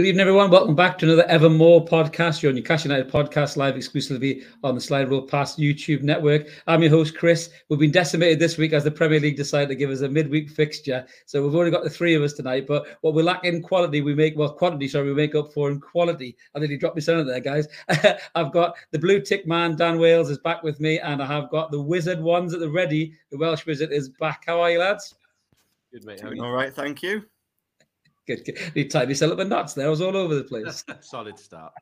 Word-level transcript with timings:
Good 0.00 0.06
evening, 0.06 0.22
everyone. 0.22 0.50
Welcome 0.50 0.74
back 0.74 0.96
to 0.96 1.04
another 1.04 1.28
Evermore 1.28 1.84
podcast. 1.84 2.40
You're 2.40 2.48
on 2.48 2.56
your 2.56 2.64
Cash 2.64 2.84
United 2.84 3.10
podcast 3.10 3.58
live 3.58 3.76
exclusively 3.76 4.44
on 4.64 4.74
the 4.74 4.80
Slide 4.80 5.10
Rule 5.10 5.20
Pass 5.20 5.56
YouTube 5.56 6.00
network. 6.00 6.46
I'm 6.66 6.80
your 6.80 6.90
host, 6.90 7.18
Chris. 7.18 7.50
We've 7.68 7.78
been 7.78 7.90
decimated 7.90 8.38
this 8.38 8.56
week 8.56 8.72
as 8.72 8.82
the 8.82 8.90
Premier 8.90 9.20
League 9.20 9.36
decided 9.36 9.68
to 9.68 9.74
give 9.74 9.90
us 9.90 10.00
a 10.00 10.08
midweek 10.08 10.48
fixture. 10.48 11.04
So 11.26 11.44
we've 11.44 11.54
only 11.54 11.70
got 11.70 11.84
the 11.84 11.90
three 11.90 12.14
of 12.14 12.22
us 12.22 12.32
tonight. 12.32 12.66
But 12.66 12.86
what 13.02 13.12
we 13.12 13.22
lack 13.22 13.44
in 13.44 13.60
quality, 13.60 14.00
we 14.00 14.14
make, 14.14 14.38
well, 14.38 14.54
quantity, 14.54 14.88
sorry, 14.88 15.06
we 15.08 15.12
make 15.12 15.34
up 15.34 15.52
for 15.52 15.70
in 15.70 15.78
quality. 15.78 16.34
I 16.54 16.60
nearly 16.60 16.78
dropped 16.78 16.96
me 16.96 17.02
son 17.02 17.26
there, 17.26 17.38
guys. 17.38 17.68
I've 18.34 18.54
got 18.54 18.76
the 18.92 18.98
blue 18.98 19.20
tick 19.20 19.46
man, 19.46 19.76
Dan 19.76 19.98
Wales, 19.98 20.30
is 20.30 20.38
back 20.38 20.62
with 20.62 20.80
me. 20.80 20.98
And 20.98 21.22
I 21.22 21.26
have 21.26 21.50
got 21.50 21.70
the 21.70 21.82
wizard 21.82 22.22
ones 22.22 22.54
at 22.54 22.60
the 22.60 22.70
ready. 22.70 23.12
The 23.30 23.36
Welsh 23.36 23.66
wizard 23.66 23.92
is 23.92 24.08
back. 24.08 24.44
How 24.46 24.62
are 24.62 24.70
you, 24.70 24.78
lads? 24.78 25.14
Good, 25.92 26.06
mate. 26.06 26.24
All 26.24 26.52
right. 26.52 26.72
Thank 26.72 27.02
you. 27.02 27.22
Good. 28.36 28.44
good. 28.44 28.72
You 28.76 28.88
tied 28.88 29.10
up 29.10 29.38
in 29.40 29.48
knots 29.48 29.74
there. 29.74 29.86
I 29.86 29.90
was 29.90 30.00
all 30.00 30.16
over 30.16 30.36
the 30.36 30.44
place. 30.44 30.84
Solid 31.00 31.36
start. 31.36 31.72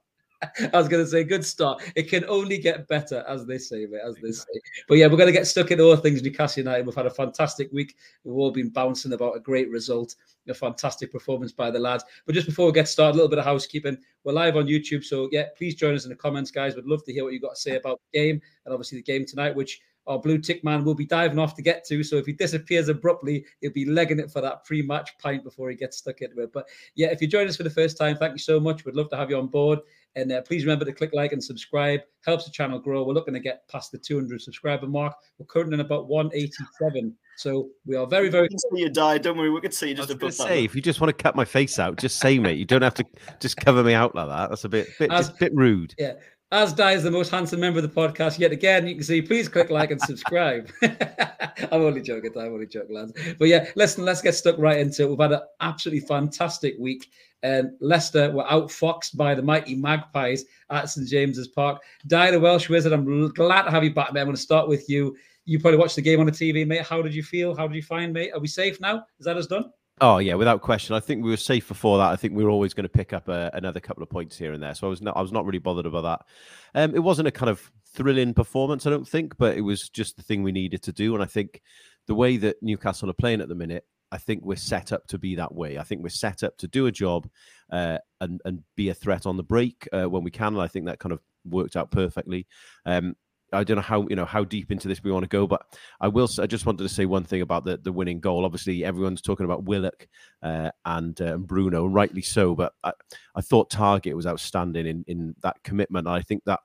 I 0.73 0.79
was 0.79 0.89
going 0.89 1.05
to 1.05 1.11
say, 1.11 1.25
good 1.25 1.45
start. 1.45 1.83
It 1.95 2.09
can 2.09 2.25
only 2.27 2.57
get 2.57 2.89
better, 2.89 3.23
as 3.29 3.45
they 3.45 3.59
say, 3.59 3.85
mate, 3.85 4.01
as 4.07 4.15
they 4.23 4.31
say. 4.31 4.61
But 4.89 4.97
yeah, 4.97 5.09
we're 5.09 5.19
going 5.19 5.27
to 5.27 5.33
get 5.33 5.47
stuck 5.47 5.73
into 5.73 5.85
all 5.85 5.97
things 5.97 6.23
Newcastle 6.23 6.63
United. 6.63 6.87
We've 6.87 6.95
had 6.95 7.05
a 7.05 7.11
fantastic 7.11 7.71
week. 7.71 7.97
We've 8.25 8.37
all 8.37 8.51
been 8.51 8.71
bouncing 8.71 9.13
about 9.13 9.37
a 9.37 9.41
great 9.41 9.69
result, 9.69 10.15
a 10.49 10.55
fantastic 10.55 11.13
performance 11.13 11.53
by 11.53 11.71
the 11.71 11.81
lads. 11.81 12.05
But 12.25 12.35
just 12.35 12.47
before 12.47 12.67
we 12.67 12.73
get 12.73 12.89
started, 12.89 13.17
a 13.17 13.19
little 13.19 13.29
bit 13.29 13.41
of 13.41 13.45
housekeeping. 13.45 13.99
We're 14.25 14.33
live 14.33 14.57
on 14.57 14.69
YouTube, 14.69 15.05
so 15.05 15.29
yeah, 15.33 15.47
please 15.57 15.75
join 15.75 15.95
us 15.95 16.05
in 16.05 16.11
the 16.11 16.17
comments, 16.17 16.51
guys. 16.51 16.77
We'd 16.77 16.87
love 16.87 17.05
to 17.05 17.13
hear 17.13 17.25
what 17.25 17.35
you've 17.35 17.43
got 17.43 17.57
to 17.57 17.61
say 17.61 17.77
about 17.77 18.01
the 18.11 18.19
game 18.19 18.41
and 18.65 18.73
obviously 18.73 18.99
the 18.99 19.03
game 19.03 19.27
tonight, 19.27 19.55
which 19.55 19.81
our 20.09 20.19
blue 20.19 20.39
tick 20.39 20.65
man 20.65 20.85
will 20.85 20.95
be 20.95 21.07
diving 21.07 21.39
off 21.39 21.55
to 21.55 21.63
get 21.63 21.85
to. 21.87 22.03
So 22.03 22.17
if 22.17 22.27
he 22.27 22.33
disappears 22.33 22.89
abruptly, 22.89 23.45
he'll 23.61 23.73
be 23.73 23.85
legging 23.85 24.19
it 24.19 24.31
for 24.31 24.41
that 24.41 24.65
pre-match 24.65 25.17
pint 25.19 25.45
before 25.45 25.71
he 25.71 25.77
gets 25.77 25.99
stuck 25.99 26.23
into 26.23 26.41
it. 26.41 26.53
But 26.53 26.67
yeah, 26.95 27.09
if 27.09 27.21
you 27.21 27.29
join 27.29 27.47
us 27.47 27.57
for 27.57 27.63
the 27.63 27.71
first 27.71 27.99
time, 27.99 28.17
thank 28.17 28.33
you 28.33 28.39
so 28.39 28.59
much. 28.59 28.85
We'd 28.85 28.97
love 28.97 29.11
to 29.11 29.17
have 29.17 29.31
you 29.31 29.39
on 29.39 29.49
board. 29.49 29.81
And 30.17 30.33
uh, 30.33 30.41
please 30.43 30.65
remember 30.65 30.85
to 30.85 30.93
click 30.93 31.11
like 31.13 31.33
and 31.33 31.43
subscribe. 31.43 32.01
Helps 32.25 32.45
the 32.45 32.51
channel 32.51 32.79
grow. 32.79 33.05
We're 33.05 33.13
looking 33.13 33.35
to 33.35 33.41
get 33.41 33.69
past 33.69 33.93
the 33.93 33.99
200 33.99 34.41
subscriber 34.41 34.87
mark. 34.87 35.15
We're 35.39 35.47
currently 35.47 35.75
in 35.75 35.81
about 35.81 36.09
187. 36.09 37.15
So 37.37 37.69
we 37.87 37.95
are 37.95 38.07
very, 38.07 38.29
very. 38.29 38.45
We 38.45 38.49
can 38.49 38.59
see 38.59 38.81
you 38.83 38.91
Dai. 38.91 39.19
Don't 39.19 39.39
worry. 39.39 39.51
We 39.51 39.61
can 39.61 39.71
see 39.71 39.91
you 39.91 39.95
just 39.95 40.11
above 40.11 40.35
say, 40.35 40.65
If 40.65 40.75
you 40.75 40.83
just 40.83 41.01
want 41.01 41.17
to 41.17 41.23
cut 41.23 41.37
my 41.37 41.45
face 41.45 41.79
out, 41.79 41.99
just 41.99 42.19
say, 42.19 42.39
mate. 42.41 42.59
You 42.59 42.65
don't 42.65 42.83
have 42.83 42.95
to 42.95 43.05
just 43.39 43.59
cover 43.59 43.85
me 43.85 43.95
out 43.95 44.15
like 44.17 44.29
that. 44.29 44.49
That's 44.49 44.65
a 44.65 44.69
bit, 44.69 44.89
bit, 44.99 45.13
As, 45.13 45.31
bit 45.31 45.55
rude. 45.55 45.95
Yeah. 45.99 46.15
As 46.51 46.73
Dai's 46.73 47.03
the 47.03 47.11
most 47.11 47.31
handsome 47.31 47.61
member 47.61 47.79
of 47.79 47.83
the 47.83 48.01
podcast 48.01 48.39
yet 48.39 48.53
again. 48.53 48.87
You 48.87 48.95
can 48.95 49.05
see, 49.05 49.21
please 49.21 49.51
click 49.51 49.69
like 49.69 49.91
and 49.91 50.01
subscribe. 50.01 50.71
I'm 50.83 51.83
only 51.83 52.01
joking, 52.01 52.33
I'm 52.39 52.55
only 52.55 52.67
joking, 52.67 52.97
lads. 52.97 53.13
But 53.39 53.49
yeah, 53.49 53.69
listen, 53.77 54.07
let's 54.07 54.23
get 54.23 54.35
stuck 54.35 54.57
right 54.57 54.79
into 54.79 55.03
it. 55.03 55.11
We've 55.11 55.19
had 55.19 55.33
an 55.33 55.43
absolutely 55.61 56.07
fantastic 56.07 56.77
week. 56.79 57.11
And 57.43 57.73
Leicester 57.81 58.33
were 58.33 58.45
outfoxed 58.45 59.15
by 59.15 59.35
the 59.35 59.43
mighty 59.43 59.75
Magpies 59.75 60.47
at 60.71 60.89
St 60.89 61.07
James's 61.07 61.49
Park. 61.49 61.83
Dai 62.07 62.31
the 62.31 62.41
Welsh 62.41 62.71
Wizard, 62.71 62.95
I'm 62.95 63.29
glad 63.35 63.65
to 63.65 63.71
have 63.71 63.85
you 63.85 63.93
back, 63.93 64.15
mate. 64.15 64.23
I'm 64.23 64.27
going 64.27 64.37
to 64.37 64.43
start 64.43 64.69
with 64.69 64.89
you. 64.89 65.15
You 65.45 65.61
probably 65.61 65.79
watched 65.79 65.97
the 65.97 66.03
game 66.03 66.19
on 66.19 66.27
the 66.27 66.33
TV, 66.33 66.67
mate. 66.67 66.87
How 66.87 67.03
did 67.03 67.15
you 67.15 67.23
feel? 67.23 67.55
How 67.55 67.69
did 67.69 67.77
you 67.77 67.83
find, 67.83 68.15
mate? 68.15 68.33
Are 68.33 68.41
we 68.41 68.49
safe 68.49 68.81
now? 68.81 69.05
Is 69.19 69.27
that 69.27 69.37
us 69.37 69.47
done? 69.47 69.71
Oh 70.01 70.19
yeah, 70.19 70.35
without 70.35 70.63
question. 70.63 70.95
I 70.95 71.01
think 71.01 71.25
we 71.25 71.31
were 71.31 71.37
safe 71.37 71.67
before 71.67 71.99
that. 71.99 72.11
I 72.11 72.17
think 72.17 72.35
we 72.35 72.45
were 72.45 72.51
always 72.51 72.75
going 72.75 72.85
to 72.85 72.89
pick 72.89 73.13
up 73.13 73.29
a, 73.29 73.51
another 73.55 73.81
couple 73.81 74.03
of 74.03 74.09
points 74.09 74.37
here 74.37 74.53
and 74.53 74.63
there. 74.63 74.75
So 74.75 74.87
I 74.87 74.91
was 74.91 75.03
not, 75.03 75.17
I 75.17 75.23
was 75.23 75.33
not 75.33 75.45
really 75.45 75.59
bothered 75.59 75.87
about 75.87 76.03
that. 76.03 76.81
Um, 76.81 76.95
it 76.95 77.01
wasn't 77.01 77.29
a 77.29 77.33
kind 77.33 77.51
of 77.51 77.71
thrilling 77.95 78.35
performance, 78.35 78.87
I 78.87 78.91
don't 78.91 79.09
think, 79.09 79.37
but 79.39 79.57
it 79.57 79.63
was 79.63 79.89
just 79.89 80.17
the 80.17 80.23
thing 80.23 80.43
we 80.43 80.53
needed 80.53 80.83
to 80.83 80.93
do. 80.93 81.15
And 81.15 81.23
I 81.23 81.27
think 81.27 81.63
the 82.07 82.15
way 82.15 82.37
that 82.37 82.63
Newcastle 82.63 83.11
are 83.11 83.15
playing 83.15 83.41
at 83.41 83.49
the 83.49 83.55
minute, 83.55 83.85
I 84.13 84.19
think 84.19 84.45
we're 84.45 84.57
set 84.57 84.93
up 84.93 85.07
to 85.09 85.19
be 85.19 85.35
that 85.35 85.55
way. 85.55 85.79
I 85.79 85.83
think 85.83 86.03
we're 86.03 86.09
set 86.11 86.43
up 86.43 86.57
to 86.59 86.69
do 86.69 86.87
a 86.87 86.93
job 86.93 87.29
uh, 87.71 87.99
and 88.21 88.41
and 88.45 88.63
be 88.77 88.89
a 88.89 88.95
threat 88.95 89.27
on 89.27 89.37
the 89.37 89.43
break 89.43 89.87
uh, 89.93 90.09
when 90.09 90.23
we 90.23 90.31
can. 90.31 90.55
And 90.55 90.63
I 90.63 90.69
think 90.69 90.87
that 90.87 90.99
kind 90.99 91.13
of 91.13 91.21
worked 91.45 91.77
out 91.77 91.91
perfectly. 91.91 92.47
Um, 92.87 93.17
I 93.53 93.65
don't 93.65 93.77
know 93.77 93.83
how 93.83 94.07
you 94.09 94.17
know 94.17 94.25
how 94.25 94.45
deep 94.45 94.71
into 94.71 94.89
this 94.89 95.03
we 95.03 95.11
want 95.11 95.25
to 95.25 95.29
go, 95.29 95.47
but 95.47 95.63
I 96.01 96.09
will. 96.09 96.29
I 96.39 96.47
just 96.47 96.67
wanted 96.67 96.83
to 96.83 96.89
say 96.89 97.07
one 97.07 97.25
thing 97.25 97.41
about 97.41 97.65
the 97.65 97.79
the 97.79 97.93
winning 97.93 98.21
goal. 98.21 98.45
Obviously, 98.45 98.85
everyone's 98.85 99.23
talking 99.23 99.45
about 99.45 99.65
Willock 99.65 100.07
uh, 100.43 100.71
and 100.85 101.21
uh, 101.21 101.39
Bruno, 101.39 101.87
rightly 101.87 102.23
so. 102.23 102.55
But 102.55 102.75
I, 102.85 102.93
I 103.35 103.41
thought 103.41 103.71
Targett 103.71 104.15
was 104.15 104.27
outstanding 104.27 104.87
in 104.87 105.05
in 105.09 105.35
that 105.43 105.57
commitment. 105.63 106.07
I 106.07 106.21
think 106.23 106.45
that 106.45 106.61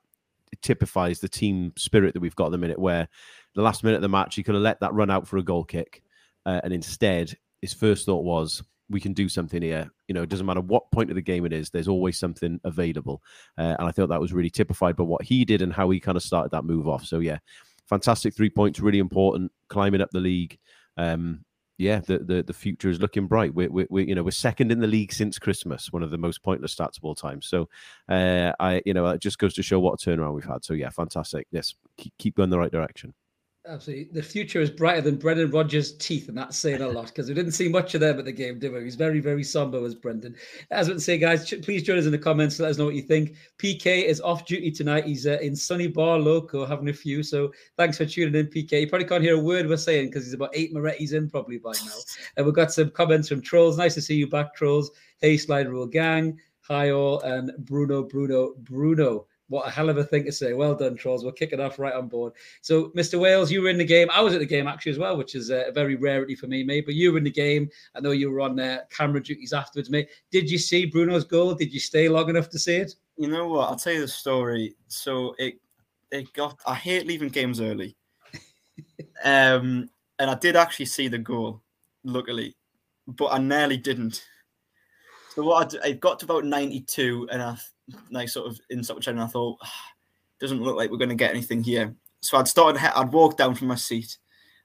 typifies 0.62 1.20
the 1.20 1.28
team 1.28 1.72
spirit 1.76 2.14
that 2.14 2.20
we've 2.20 2.36
got 2.36 2.46
at 2.46 2.52
the 2.52 2.58
minute. 2.58 2.78
Where 2.78 3.08
the 3.54 3.62
last 3.62 3.82
minute 3.82 3.96
of 3.96 4.02
the 4.02 4.08
match, 4.08 4.34
he 4.34 4.42
could 4.42 4.54
have 4.54 4.62
let 4.62 4.80
that 4.80 4.94
run 4.94 5.10
out 5.10 5.26
for 5.26 5.38
a 5.38 5.42
goal 5.42 5.64
kick, 5.64 6.02
uh, 6.44 6.60
and 6.64 6.72
instead 6.72 7.36
his 7.62 7.72
first 7.72 8.04
thought 8.04 8.24
was, 8.24 8.62
we 8.90 9.00
can 9.00 9.12
do 9.12 9.28
something 9.28 9.62
here. 9.62 9.90
You 10.08 10.14
know, 10.14 10.22
it 10.22 10.28
doesn't 10.28 10.46
matter 10.46 10.60
what 10.60 10.90
point 10.90 11.10
of 11.10 11.16
the 11.16 11.22
game 11.22 11.46
it 11.46 11.52
is, 11.52 11.70
there's 11.70 11.88
always 11.88 12.18
something 12.18 12.60
available. 12.64 13.22
Uh, 13.56 13.76
and 13.78 13.88
I 13.88 13.90
thought 13.90 14.08
that 14.08 14.20
was 14.20 14.32
really 14.32 14.50
typified 14.50 14.96
by 14.96 15.04
what 15.04 15.22
he 15.22 15.44
did 15.44 15.62
and 15.62 15.72
how 15.72 15.90
he 15.90 16.00
kind 16.00 16.16
of 16.16 16.22
started 16.22 16.52
that 16.52 16.64
move 16.64 16.88
off. 16.88 17.04
So, 17.04 17.20
yeah, 17.20 17.38
fantastic 17.88 18.34
three 18.34 18.50
points, 18.50 18.80
really 18.80 18.98
important, 18.98 19.52
climbing 19.68 20.00
up 20.00 20.10
the 20.10 20.20
league. 20.20 20.58
Um, 20.96 21.44
yeah, 21.76 22.00
the, 22.00 22.18
the 22.18 22.42
the 22.42 22.52
future 22.52 22.88
is 22.88 23.00
looking 23.00 23.26
bright. 23.26 23.52
We're, 23.52 23.70
we're, 23.70 23.86
we're, 23.90 24.06
you 24.06 24.14
know 24.14 24.22
we're 24.22 24.30
second 24.30 24.70
in 24.70 24.78
the 24.78 24.86
league 24.86 25.12
since 25.12 25.40
Christmas, 25.40 25.92
one 25.92 26.04
of 26.04 26.10
the 26.12 26.18
most 26.18 26.42
pointless 26.42 26.74
stats 26.74 26.98
of 26.98 27.04
all 27.04 27.16
time. 27.16 27.42
So, 27.42 27.68
uh, 28.08 28.52
I 28.60 28.80
you 28.86 28.94
know 28.94 29.06
it 29.08 29.20
just 29.20 29.38
goes 29.38 29.54
to 29.54 29.62
show 29.62 29.80
what 29.80 29.94
a 29.94 29.96
turnaround 29.96 30.34
we've 30.34 30.44
had. 30.44 30.64
So 30.64 30.74
yeah, 30.74 30.90
fantastic. 30.90 31.48
Yes, 31.50 31.74
keep, 31.96 32.12
keep 32.16 32.36
going 32.36 32.50
the 32.50 32.60
right 32.60 32.70
direction. 32.70 33.12
Absolutely. 33.66 34.04
The 34.12 34.22
future 34.22 34.60
is 34.60 34.68
brighter 34.68 35.00
than 35.00 35.16
Brendan 35.16 35.50
Rodgers' 35.50 35.96
teeth, 35.96 36.28
and 36.28 36.36
that's 36.36 36.58
saying 36.58 36.82
a 36.82 36.88
lot 36.88 37.06
because 37.06 37.28
we 37.28 37.34
didn't 37.34 37.52
see 37.52 37.66
much 37.66 37.94
of 37.94 38.02
them 38.02 38.18
at 38.18 38.26
the 38.26 38.32
game, 38.32 38.58
did 38.58 38.70
we? 38.74 38.84
He's 38.84 38.94
very, 38.94 39.20
very 39.20 39.42
somber, 39.42 39.80
was 39.80 39.94
Brendan. 39.94 40.36
As 40.70 40.90
I 40.90 40.98
say, 40.98 41.16
guys, 41.16 41.48
please 41.62 41.82
join 41.82 41.96
us 41.96 42.04
in 42.04 42.12
the 42.12 42.18
comments. 42.18 42.60
Let 42.60 42.72
us 42.72 42.76
know 42.76 42.84
what 42.84 42.94
you 42.94 43.00
think. 43.00 43.36
PK 43.56 44.04
is 44.04 44.20
off 44.20 44.44
duty 44.44 44.70
tonight. 44.70 45.06
He's 45.06 45.26
uh, 45.26 45.38
in 45.40 45.56
sunny 45.56 45.86
Bar 45.86 46.18
Loco 46.18 46.66
having 46.66 46.90
a 46.90 46.92
few. 46.92 47.22
So 47.22 47.52
thanks 47.78 47.96
for 47.96 48.04
tuning 48.04 48.34
in, 48.34 48.48
PK. 48.48 48.82
You 48.82 48.88
probably 48.88 49.08
can't 49.08 49.22
hear 49.22 49.36
a 49.36 49.42
word 49.42 49.66
we're 49.66 49.78
saying 49.78 50.08
because 50.08 50.24
he's 50.26 50.34
about 50.34 50.50
eight 50.52 50.74
Moretti's 50.74 51.14
in 51.14 51.30
probably 51.30 51.56
by 51.56 51.72
now. 51.72 51.98
And 52.36 52.44
we've 52.44 52.54
got 52.54 52.72
some 52.72 52.90
comments 52.90 53.28
from 53.28 53.40
Trolls. 53.40 53.78
Nice 53.78 53.94
to 53.94 54.02
see 54.02 54.16
you 54.16 54.28
back, 54.28 54.54
Trolls. 54.54 54.90
Hey, 55.20 55.38
Slide 55.38 55.70
Rule 55.70 55.86
Gang. 55.86 56.38
Hi, 56.62 56.90
all. 56.90 57.20
And 57.20 57.50
Bruno, 57.60 58.02
Bruno, 58.02 58.54
Bruno. 58.58 59.26
What 59.48 59.68
a 59.68 59.70
hell 59.70 59.90
of 59.90 59.98
a 59.98 60.04
thing 60.04 60.24
to 60.24 60.32
say. 60.32 60.54
Well 60.54 60.74
done, 60.74 60.96
Trolls. 60.96 61.24
We're 61.24 61.32
kicking 61.32 61.60
off 61.60 61.78
right 61.78 61.92
on 61.92 62.08
board. 62.08 62.32
So, 62.62 62.90
Mr. 62.96 63.20
Wales, 63.20 63.52
you 63.52 63.60
were 63.60 63.68
in 63.68 63.76
the 63.76 63.84
game. 63.84 64.08
I 64.10 64.22
was 64.22 64.32
at 64.32 64.40
the 64.40 64.46
game 64.46 64.66
actually 64.66 64.92
as 64.92 64.98
well, 64.98 65.18
which 65.18 65.34
is 65.34 65.50
a 65.50 65.70
very 65.74 65.96
rarity 65.96 66.34
for 66.34 66.46
me, 66.46 66.64
mate. 66.64 66.86
But 66.86 66.94
you 66.94 67.12
were 67.12 67.18
in 67.18 67.24
the 67.24 67.30
game. 67.30 67.68
I 67.94 68.00
know 68.00 68.12
you 68.12 68.30
were 68.30 68.40
on 68.40 68.58
uh, 68.58 68.80
camera 68.90 69.22
duties 69.22 69.52
afterwards, 69.52 69.90
mate. 69.90 70.08
Did 70.30 70.50
you 70.50 70.56
see 70.56 70.86
Bruno's 70.86 71.24
goal? 71.24 71.54
Did 71.54 71.74
you 71.74 71.80
stay 71.80 72.08
long 72.08 72.30
enough 72.30 72.48
to 72.50 72.58
see 72.58 72.76
it? 72.76 72.94
You 73.18 73.28
know 73.28 73.46
what? 73.48 73.68
I'll 73.68 73.76
tell 73.76 73.92
you 73.92 74.00
the 74.00 74.08
story. 74.08 74.74
So 74.88 75.34
it 75.38 75.60
it 76.10 76.32
got. 76.32 76.58
I 76.66 76.74
hate 76.74 77.06
leaving 77.06 77.28
games 77.28 77.60
early. 77.60 77.96
um, 79.24 79.90
and 80.18 80.30
I 80.30 80.34
did 80.36 80.56
actually 80.56 80.86
see 80.86 81.08
the 81.08 81.18
goal, 81.18 81.60
luckily, 82.02 82.56
but 83.06 83.26
I 83.26 83.38
nearly 83.38 83.76
didn't. 83.76 84.24
So 85.34 85.42
what 85.42 85.74
I, 85.84 85.88
I 85.88 85.92
got 85.92 86.20
to 86.20 86.24
about 86.24 86.44
ninety 86.44 86.80
two, 86.80 87.28
and 87.30 87.42
I 87.42 87.56
like 88.10 88.28
sort 88.28 88.46
of 88.46 88.60
in 88.70 88.82
sort 88.82 89.06
of 89.06 89.18
I 89.18 89.26
thought, 89.26 89.58
doesn't 90.40 90.62
look 90.62 90.76
like 90.76 90.90
we're 90.90 90.98
going 90.98 91.08
to 91.08 91.14
get 91.14 91.30
anything 91.30 91.62
here. 91.62 91.94
So 92.20 92.38
I'd 92.38 92.48
started, 92.48 92.80
I'd 92.82 93.12
walked 93.12 93.38
down 93.38 93.54
from 93.54 93.68
my 93.68 93.74
seat, 93.74 94.18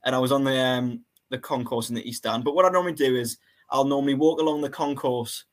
and 0.05 0.15
I 0.15 0.19
was 0.19 0.31
on 0.31 0.43
the 0.43 0.57
um, 0.57 1.01
the 1.29 1.37
concourse 1.37 1.89
in 1.89 1.95
the 1.95 2.07
east 2.07 2.19
stand. 2.19 2.43
But 2.43 2.55
what 2.55 2.65
I 2.65 2.69
normally 2.69 2.93
do 2.93 3.15
is 3.15 3.37
I'll 3.69 3.85
normally 3.85 4.15
walk 4.15 4.39
along 4.39 4.61
the 4.61 4.69
concourse 4.69 5.45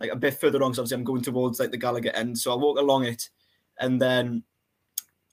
like 0.00 0.10
a 0.10 0.16
bit 0.16 0.34
further 0.34 0.58
along. 0.58 0.72
Because 0.72 0.80
obviously 0.80 0.96
I'm 0.96 1.04
going 1.04 1.22
towards 1.22 1.60
like 1.60 1.70
the 1.70 1.76
Gallagher 1.76 2.10
end, 2.10 2.38
so 2.38 2.52
I 2.52 2.56
walk 2.56 2.78
along 2.78 3.04
it, 3.04 3.30
and 3.78 4.00
then 4.00 4.42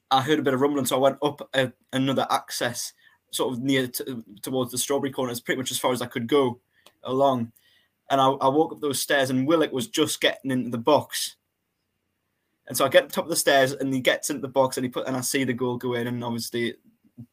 I 0.10 0.22
heard 0.22 0.40
a 0.40 0.44
bit 0.44 0.54
of 0.54 0.62
rumbling, 0.62 0.86
so 0.86 0.98
I 0.98 1.00
went 1.00 1.18
up 1.22 1.50
a, 1.54 1.72
another 1.94 2.28
access, 2.30 2.94
sort 3.32 3.54
of 3.54 3.62
near 3.62 3.88
to, 3.88 4.24
towards 4.42 4.72
the 4.72 4.78
strawberry 4.78 5.12
corner. 5.12 5.32
It's 5.32 5.40
pretty 5.40 5.60
much 5.60 5.72
as 5.72 5.80
far 5.80 5.94
as 5.94 6.02
I 6.02 6.08
could 6.08 6.28
go 6.28 6.60
along, 7.04 7.52
and 8.10 8.20
I, 8.20 8.28
I 8.28 8.48
walk 8.50 8.74
up 8.74 8.82
those 8.82 9.02
stairs, 9.02 9.30
and 9.30 9.48
Willock 9.48 9.72
was 9.72 9.88
just 9.88 10.22
getting 10.22 10.52
into 10.52 10.70
the 10.70 10.78
box 10.78 11.36
and 12.72 12.78
so 12.78 12.86
I 12.86 12.88
get 12.88 13.02
to 13.02 13.08
the 13.08 13.14
top 13.14 13.26
of 13.26 13.30
the 13.30 13.36
stairs 13.36 13.74
and 13.74 13.94
he 13.94 14.00
gets 14.00 14.30
into 14.30 14.40
the 14.42 14.48
box 14.48 14.78
and 14.78 14.86
he 14.86 14.90
put 14.90 15.06
and 15.06 15.18
I 15.18 15.20
see 15.20 15.44
the 15.44 15.52
goal 15.52 15.76
go 15.76 15.96
in 15.96 16.08
and 16.08 16.24
obviously 16.24 16.76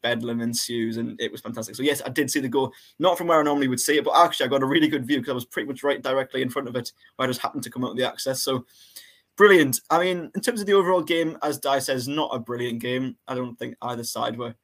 bedlam 0.03 0.41
ensues 0.41 0.97
and 0.97 1.17
it 1.21 1.31
was 1.31 1.41
fantastic. 1.41 1.77
So 1.77 1.85
yes, 1.85 2.03
I 2.05 2.09
did 2.09 2.29
see 2.29 2.41
the 2.41 2.49
goal, 2.49 2.73
not 2.99 3.17
from 3.17 3.29
where 3.29 3.39
I 3.39 3.45
normally 3.45 3.69
would 3.69 3.79
see 3.79 3.99
it, 3.99 4.05
but 4.05 4.17
actually 4.17 4.47
I 4.47 4.49
got 4.49 4.65
a 4.65 4.67
really 4.67 4.89
good 4.89 5.07
view 5.07 5.19
because 5.19 5.31
I 5.31 5.35
was 5.35 5.45
pretty 5.45 5.69
much 5.69 5.85
right 5.85 6.03
directly 6.03 6.43
in 6.43 6.51
front 6.51 6.67
of 6.67 6.75
it 6.75 6.91
where 7.15 7.29
I 7.29 7.31
just 7.31 7.41
happened 7.41 7.63
to 7.63 7.71
come 7.71 7.85
out 7.85 7.93
of 7.93 7.97
the 7.97 8.05
access. 8.05 8.43
So 8.43 8.67
brilliant. 9.37 9.81
I 9.91 10.01
mean, 10.01 10.29
in 10.35 10.41
terms 10.41 10.61
of 10.61 10.67
the 10.67 10.73
overall 10.73 11.03
game, 11.03 11.39
as 11.45 11.61
Dai 11.61 11.79
says, 11.79 12.09
not 12.09 12.35
a 12.35 12.41
brilliant 12.41 12.81
game. 12.81 13.17
I 13.29 13.37
don't 13.37 13.57
think 13.61 13.77
either 13.81 14.03
side 14.03 14.37
were 14.37 14.57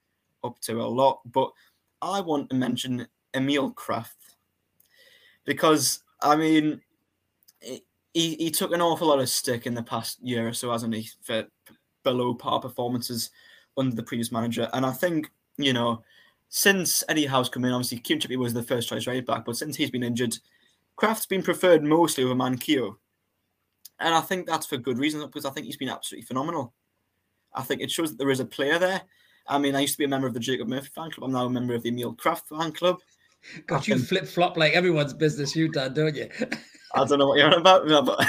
up 0.43 0.59
to 0.63 0.83
a 0.83 0.91
lot, 0.91 1.21
but 1.25 1.53
I 2.03 2.21
want 2.21 2.51
to 2.51 2.57
mention 2.57 3.07
Emil 3.33 3.73
Krafth 3.75 4.11
because 5.45 6.03
I 6.21 6.35
mean 6.35 6.81
he, 8.15 8.37
he 8.37 8.51
took 8.51 8.73
an 8.73 8.81
awful 8.81 9.09
lot 9.09 9.19
of 9.19 9.29
stick 9.29 9.67
in 9.67 9.75
the 9.75 9.83
past 9.83 10.23
year 10.23 10.49
or 10.49 10.53
so, 10.53 10.71
hasn't 10.71 10.95
he, 10.95 11.11
for 11.23 11.45
below 12.05 12.33
par 12.33 12.61
performances 12.61 13.31
under 13.77 13.95
the 13.95 14.03
previous 14.03 14.31
manager. 14.31 14.69
And 14.73 14.87
I 14.87 14.93
think, 14.93 15.31
you 15.59 15.73
know, 15.73 16.03
since 16.49 17.03
Eddie 17.09 17.27
Howe's 17.27 17.49
come 17.49 17.65
in, 17.65 17.73
obviously 17.73 17.99
Kieran 17.99 18.21
Trippier 18.21 18.39
was 18.39 18.55
the 18.55 18.63
first 18.63 18.89
choice 18.89 19.09
right 19.09 19.27
back, 19.27 19.45
but 19.45 19.57
since 19.57 19.77
he's 19.77 19.91
been 19.91 20.05
injured, 20.05 20.39
Krafth's 20.97 21.27
been 21.27 21.43
preferred 21.43 21.83
mostly 21.83 22.23
over 22.23 22.37
Manquillo. 22.37 22.97
and 23.99 24.15
I 24.15 24.21
think 24.21 24.47
that's 24.47 24.67
for 24.67 24.77
good 24.77 24.99
reason 24.99 25.21
because 25.21 25.45
I 25.45 25.51
think 25.51 25.67
he's 25.67 25.77
been 25.77 25.89
absolutely 25.89 26.27
phenomenal. 26.27 26.73
I 27.53 27.63
think 27.63 27.81
it 27.81 27.91
shows 27.91 28.11
that 28.11 28.19
there 28.19 28.31
is 28.31 28.41
a 28.41 28.45
player 28.45 28.79
there. 28.79 29.03
I 29.49 29.59
mean, 29.59 29.75
I 29.75 29.81
used 29.81 29.95
to 29.95 29.99
be 29.99 30.05
a 30.05 30.09
member 30.09 30.29
of 30.29 30.35
the 30.35 30.41
Jacob 30.41 30.69
Murphy 30.69 30.91
fan 30.95 31.11
club. 31.11 31.25
I'm 31.25 31.33
now 31.33 31.47
a 31.47 31.51
member 31.51 31.75
of 31.75 31.83
the 31.83 31.89
Emil 31.89 32.15
Krafth 32.15 32.49
fan 32.49 32.73
club. 32.73 33.01
God, 33.67 33.87
you 33.87 33.99
flip 33.99 34.27
flop 34.27 34.57
like 34.57 34.73
everyone's 34.73 35.13
business, 35.13 35.55
you 35.55 35.69
done, 35.69 35.93
don't 35.93 36.15
you? 36.15 36.29
I 36.95 37.05
don't 37.05 37.19
know 37.19 37.29
what 37.29 37.39
you're 37.39 37.49
on 37.49 37.55
about, 37.55 37.87
but 37.87 38.27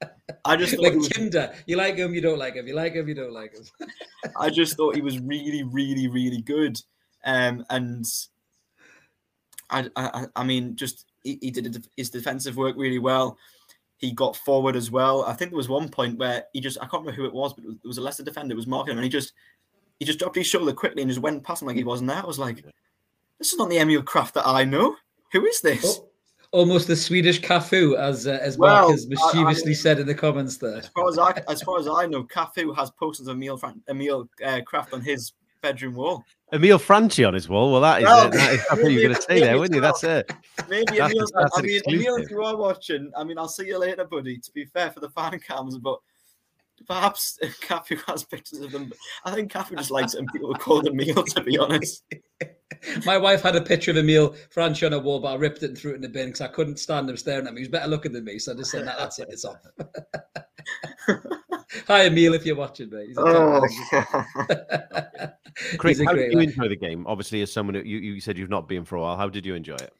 I 0.44 0.56
just 0.56 0.78
like 0.78 0.94
was, 0.94 1.08
Kinder. 1.08 1.52
You 1.66 1.76
like 1.76 1.96
him, 1.96 2.14
you 2.14 2.20
don't 2.20 2.38
like 2.38 2.54
him. 2.54 2.66
You 2.66 2.74
like 2.74 2.94
him, 2.94 3.08
you 3.08 3.14
don't 3.14 3.32
like 3.32 3.54
him. 3.54 3.64
I 4.36 4.50
just 4.50 4.76
thought 4.76 4.94
he 4.94 5.02
was 5.02 5.18
really, 5.18 5.62
really, 5.64 6.08
really 6.08 6.40
good. 6.40 6.80
Um, 7.24 7.64
and 7.70 8.06
I, 9.70 9.88
I, 9.96 10.26
I 10.36 10.44
mean, 10.44 10.76
just 10.76 11.06
he, 11.22 11.38
he 11.40 11.50
did 11.50 11.86
his 11.96 12.10
defensive 12.10 12.56
work 12.56 12.76
really 12.76 12.98
well. 12.98 13.36
He 13.98 14.12
got 14.12 14.36
forward 14.36 14.76
as 14.76 14.90
well. 14.90 15.24
I 15.24 15.32
think 15.32 15.50
there 15.50 15.56
was 15.56 15.68
one 15.68 15.88
point 15.88 16.18
where 16.18 16.44
he 16.52 16.60
just 16.60 16.78
I 16.78 16.86
can't 16.86 17.04
remember 17.04 17.12
who 17.12 17.26
it 17.26 17.34
was, 17.34 17.52
but 17.54 17.64
it 17.64 17.86
was 17.86 17.98
a 17.98 18.02
Leicester 18.02 18.24
defender 18.24 18.56
was 18.56 18.66
marking 18.66 18.92
him, 18.92 18.98
and 18.98 19.04
he 19.04 19.10
just 19.10 19.32
he 19.98 20.04
just 20.04 20.18
dropped 20.18 20.36
his 20.36 20.46
shoulder 20.46 20.72
quickly 20.72 21.02
and 21.02 21.10
just 21.10 21.22
went 21.22 21.44
past 21.44 21.62
him 21.62 21.68
like 21.68 21.76
he 21.76 21.84
wasn't 21.84 22.08
there. 22.08 22.22
I 22.22 22.26
was 22.26 22.38
like, 22.38 22.64
this 23.38 23.52
is 23.52 23.58
not 23.58 23.70
the 23.70 23.78
Emil 23.78 24.02
Krafth 24.02 24.32
that 24.32 24.46
I 24.46 24.64
know. 24.64 24.96
Who 25.32 25.46
is 25.46 25.60
this? 25.60 26.00
Oh, 26.00 26.08
almost 26.52 26.86
the 26.86 26.96
Swedish 26.96 27.40
Cafu, 27.40 27.96
as 27.98 28.26
uh, 28.26 28.38
as 28.40 28.56
well, 28.56 28.82
Mark 28.82 28.92
has 28.92 29.08
mischievously 29.08 29.70
I, 29.70 29.72
I 29.72 29.74
said 29.74 29.98
in 29.98 30.06
the 30.06 30.14
comments 30.14 30.58
there. 30.58 30.76
As 30.76 30.88
far 30.88 31.08
as 31.08 31.18
I 31.18 31.42
as 31.48 31.62
far 31.62 31.78
as 31.78 31.88
I 31.88 32.06
know, 32.06 32.24
Cafu 32.24 32.74
has 32.76 32.90
posters 32.92 33.26
of 33.26 33.36
Emil 33.36 33.60
Emil 33.88 34.28
uh, 34.44 34.60
Krafth 34.60 34.92
on 34.92 35.00
his 35.00 35.32
bedroom 35.62 35.94
wall. 35.94 36.24
Emil 36.52 36.78
Franchi 36.78 37.24
on 37.24 37.34
his 37.34 37.48
wall. 37.48 37.72
Well, 37.72 37.80
that 37.80 38.02
is 38.02 38.04
well, 38.04 38.26
it. 38.26 38.32
That 38.32 38.52
is 38.52 38.60
what 38.70 38.90
you 38.90 38.96
were 38.96 39.02
going 39.02 39.14
to 39.14 39.22
say 39.22 39.40
there, 39.40 39.58
wouldn't 39.58 39.74
you? 39.74 39.80
That's 39.80 40.04
it. 40.04 40.30
Maybe 40.68 40.98
that's, 40.98 41.14
Emil. 41.14 41.26
That's 41.34 41.58
I 41.58 41.62
mean, 41.62 41.80
Emil, 41.88 42.16
if 42.16 42.30
you 42.30 42.42
are 42.42 42.56
watching, 42.56 43.10
I 43.16 43.24
mean, 43.24 43.38
I'll 43.38 43.48
see 43.48 43.66
you 43.66 43.78
later, 43.78 44.04
buddy. 44.04 44.38
To 44.38 44.52
be 44.52 44.66
fair, 44.66 44.90
for 44.90 45.00
the 45.00 45.08
fan 45.10 45.38
cams, 45.40 45.78
but 45.78 45.98
perhaps 46.86 47.38
Cafu 47.62 47.98
has 48.06 48.24
pictures 48.24 48.60
of 48.60 48.72
them. 48.72 48.92
I 49.24 49.32
think 49.32 49.50
Cafu 49.50 49.76
just 49.76 49.90
likes 49.90 50.14
it 50.14 50.20
and 50.20 50.28
people 50.28 50.52
call 50.54 50.82
them 50.82 50.96
meal, 50.96 51.22
to 51.24 51.42
be 51.42 51.58
honest. 51.58 52.04
My 53.06 53.18
wife 53.18 53.42
had 53.42 53.56
a 53.56 53.60
picture 53.60 53.90
of 53.90 53.96
Emil 53.96 54.34
Franchi 54.50 54.86
on 54.86 54.92
a 54.92 54.98
wall, 54.98 55.20
but 55.20 55.32
I 55.32 55.34
ripped 55.36 55.62
it 55.62 55.70
and 55.70 55.78
threw 55.78 55.92
it 55.92 55.96
in 55.96 56.00
the 56.00 56.08
bin 56.08 56.26
because 56.26 56.40
I 56.40 56.48
couldn't 56.48 56.78
stand 56.78 57.08
him 57.08 57.16
staring 57.16 57.46
at 57.46 57.54
me. 57.54 57.60
He 57.60 57.64
was 57.64 57.70
better 57.70 57.88
looking 57.88 58.12
than 58.12 58.24
me. 58.24 58.38
So 58.38 58.52
I 58.52 58.56
just 58.56 58.70
said, 58.70 58.86
that's 58.86 59.18
it, 59.18 59.28
it's 59.30 59.44
off. 59.44 59.58
Hi, 61.86 62.06
Emil, 62.06 62.34
if 62.34 62.44
you're 62.46 62.56
watching, 62.56 62.90
mate. 62.90 63.10
oh, 63.16 63.66
Chris, 65.78 66.00
how 66.04 66.12
did 66.12 66.32
you 66.32 66.38
lad. 66.38 66.48
enjoy 66.48 66.68
the 66.68 66.76
game? 66.76 67.06
Obviously, 67.06 67.42
as 67.42 67.52
someone 67.52 67.74
you, 67.74 67.98
you 67.98 68.20
said 68.20 68.38
you've 68.38 68.50
not 68.50 68.68
been 68.68 68.84
for 68.84 68.96
a 68.96 69.00
while, 69.00 69.16
how 69.16 69.28
did 69.28 69.46
you 69.46 69.54
enjoy 69.54 69.76
it? 69.76 69.92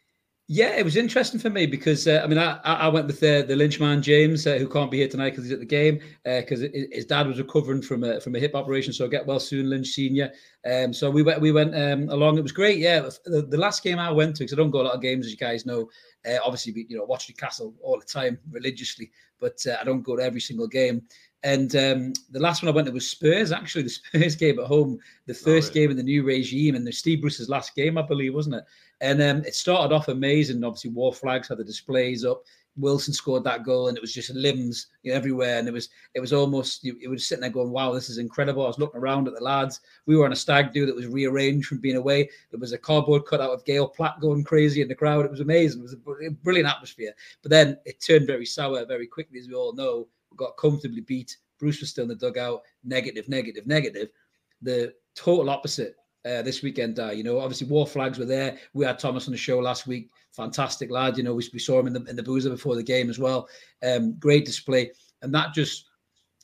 Yeah, 0.55 0.77
it 0.77 0.85
was 0.85 0.99
interesting 0.99 1.41
for 1.41 1.49
me 1.49 1.65
because 1.65 2.07
uh, 2.07 2.21
I 2.23 2.27
mean 2.27 2.37
I, 2.37 2.59
I 2.63 2.89
went 2.89 3.07
with 3.07 3.21
the 3.21 3.43
the 3.49 3.55
Lynchman 3.55 4.03
James 4.03 4.47
uh, 4.47 4.59
who 4.59 4.69
can't 4.69 4.91
be 4.91 4.99
here 4.99 5.09
tonight 5.09 5.31
because 5.31 5.45
he's 5.45 5.53
at 5.55 5.61
the 5.61 5.65
game 5.65 5.99
because 6.25 6.63
uh, 6.63 6.69
his 6.93 7.07
dad 7.07 7.27
was 7.27 7.39
recovering 7.39 7.81
from 7.81 8.05
a 8.05 8.21
from 8.21 8.35
a 8.35 8.39
hip 8.39 8.55
operation 8.55 8.93
so 8.93 9.09
get 9.09 9.25
well 9.25 9.41
soon 9.41 9.71
Lynch 9.71 9.87
Senior. 9.87 10.31
Um 10.71 10.93
so 10.93 11.11
we 11.11 11.23
went 11.23 11.41
we 11.41 11.53
went 11.53 11.75
um, 11.75 12.11
along. 12.11 12.37
It 12.37 12.43
was 12.43 12.53
great 12.53 12.81
yeah. 12.81 13.01
The, 13.25 13.47
the 13.49 13.57
last 13.57 13.83
game 13.83 13.99
I 13.99 14.11
went 14.11 14.37
to 14.37 14.41
because 14.41 14.53
I 14.53 14.57
don't 14.57 14.71
go 14.71 14.83
a 14.83 14.89
lot 14.89 14.95
of 14.95 15.01
games 15.01 15.25
as 15.25 15.33
you 15.33 15.39
guys 15.39 15.65
know 15.65 15.89
uh, 16.29 16.37
obviously 16.45 16.85
you 16.87 16.99
know 16.99 17.05
watch 17.05 17.31
Newcastle 17.31 17.73
all 17.81 17.99
the 17.99 18.05
time 18.05 18.39
religiously 18.51 19.11
but 19.41 19.59
uh, 19.67 19.79
I 19.81 19.85
don't 19.85 20.03
go 20.03 20.17
to 20.17 20.23
every 20.23 20.43
single 20.43 20.69
game 20.69 21.01
and 21.45 21.75
um, 21.77 22.13
the 22.31 22.41
last 22.41 22.63
one 22.63 22.69
I 22.71 22.75
went 22.75 22.87
to 22.87 22.93
was 22.93 23.11
Spurs 23.11 23.53
actually 23.53 23.83
the 23.83 23.89
Spurs 23.91 24.37
game 24.37 24.59
at 24.59 24.67
home 24.67 24.99
the 25.27 25.33
oh, 25.33 25.45
first 25.45 25.73
oh, 25.73 25.75
really? 25.75 25.81
game 25.81 25.91
in 25.91 25.97
the 25.97 26.03
new 26.03 26.25
regime 26.25 26.75
and 26.75 26.87
the 26.87 26.93
Steve 26.93 27.21
Bruce's 27.21 27.49
last 27.49 27.75
game 27.75 27.99
I 27.99 28.03
believe 28.03 28.35
wasn't 28.35 28.57
it 28.57 28.65
and 29.03 29.21
um, 29.21 29.39
it 29.45 29.55
started 29.57 29.93
off 29.93 30.07
amazing. 30.07 30.63
Obviously, 30.63 30.91
Wor 30.91 31.13
Flags 31.13 31.49
had 31.49 31.59
the 31.59 31.65
displays 31.65 32.25
up. 32.25 32.45
Wilson 32.77 33.13
scored 33.13 33.45
that 33.45 33.65
goal, 33.65 33.89
and 33.89 33.97
it 33.97 34.01
was 34.01 34.15
just 34.15 34.31
limbs 34.31 34.87
you 35.03 35.11
know, 35.11 35.17
everywhere. 35.17 35.59
And 35.59 35.67
it 35.67 35.75
was 35.75 35.91
it 36.15 36.21
was 36.21 36.33
almost 36.33 36.85
you, 36.85 36.97
you 37.01 37.11
were 37.11 37.19
sitting 37.19 37.43
there 37.43 37.51
going, 37.51 37.73
"Wow, 37.73 37.93
this 37.93 38.09
is 38.09 38.19
incredible." 38.19 38.63
I 38.63 38.69
was 38.69 38.79
looking 38.79 39.01
around 39.01 39.27
at 39.27 39.35
the 39.35 39.43
lads. 39.43 39.81
We 40.07 40.17
were 40.17 40.25
on 40.25 40.33
a 40.33 40.37
stag 40.37 40.73
do 40.73 40.87
that 40.87 40.95
was 40.95 41.09
rearranged 41.09 41.67
from 41.67 41.79
being 41.79 41.97
away. 41.97 42.31
There 42.53 42.61
was 42.61 42.73
a 42.73 42.79
cardboard 42.79 43.27
cutout 43.27 43.51
of 43.51 43.65
Gail 43.65 43.89
Platt 43.89 44.21
going 44.21 44.45
crazy 44.45 44.81
in 44.81 44.89
the 44.89 44.95
crowd. 44.95 45.25
It 45.25 45.33
was 45.33 45.41
amazing. 45.41 45.81
It 45.81 45.83
was 45.83 45.95
a 45.95 46.31
brilliant 46.31 46.69
atmosphere. 46.69 47.13
But 47.43 47.51
then 47.51 47.79
it 47.85 48.01
turned 48.01 48.29
very 48.29 48.47
sour 48.47 48.87
very 48.87 49.09
quickly, 49.09 49.41
as 49.41 49.49
we 49.49 49.55
all 49.55 49.75
know. 49.75 50.07
Got 50.37 50.57
comfortably 50.57 51.03
beat. 51.03 51.37
Bruce 51.59 51.81
was 51.81 51.91
still 51.91 52.05
in 52.05 52.09
the 52.09 52.15
dugout. 52.15 52.63
Negative, 52.85 53.29
negative, 53.29 53.67
negative. 53.67 54.09
The 54.63 54.93
total 55.15 55.51
opposite 55.51 55.97
uh, 56.25 56.43
this 56.43 56.63
weekend. 56.63 56.99
Uh, 56.99 57.11
you 57.11 57.23
know, 57.23 57.39
obviously 57.39 57.67
Wor 57.67 57.87
Flags 57.87 58.19
were 58.19 58.25
there. 58.25 58.59
We 58.75 58.85
had 58.85 58.99
Thomas 58.99 59.27
on 59.27 59.33
the 59.33 59.39
show 59.39 59.59
last 59.59 59.87
week. 59.87 60.11
Fantastic 60.33 60.91
lad. 60.91 61.17
You 61.17 61.25
know, 61.25 61.35
we, 61.35 61.49
we 61.53 61.59
saw 61.59 61.79
him 61.79 61.87
in 61.87 61.93
the 61.93 62.05
in 62.05 62.17
the 62.17 62.23
boozer 62.23 62.51
before 62.51 62.77
the 62.77 62.83
game 62.83 63.11
as 63.11 63.19
well. 63.19 63.49
Um, 63.83 64.15
great 64.19 64.45
display, 64.45 64.93
and 65.23 65.35
that 65.35 65.55
just 65.55 65.87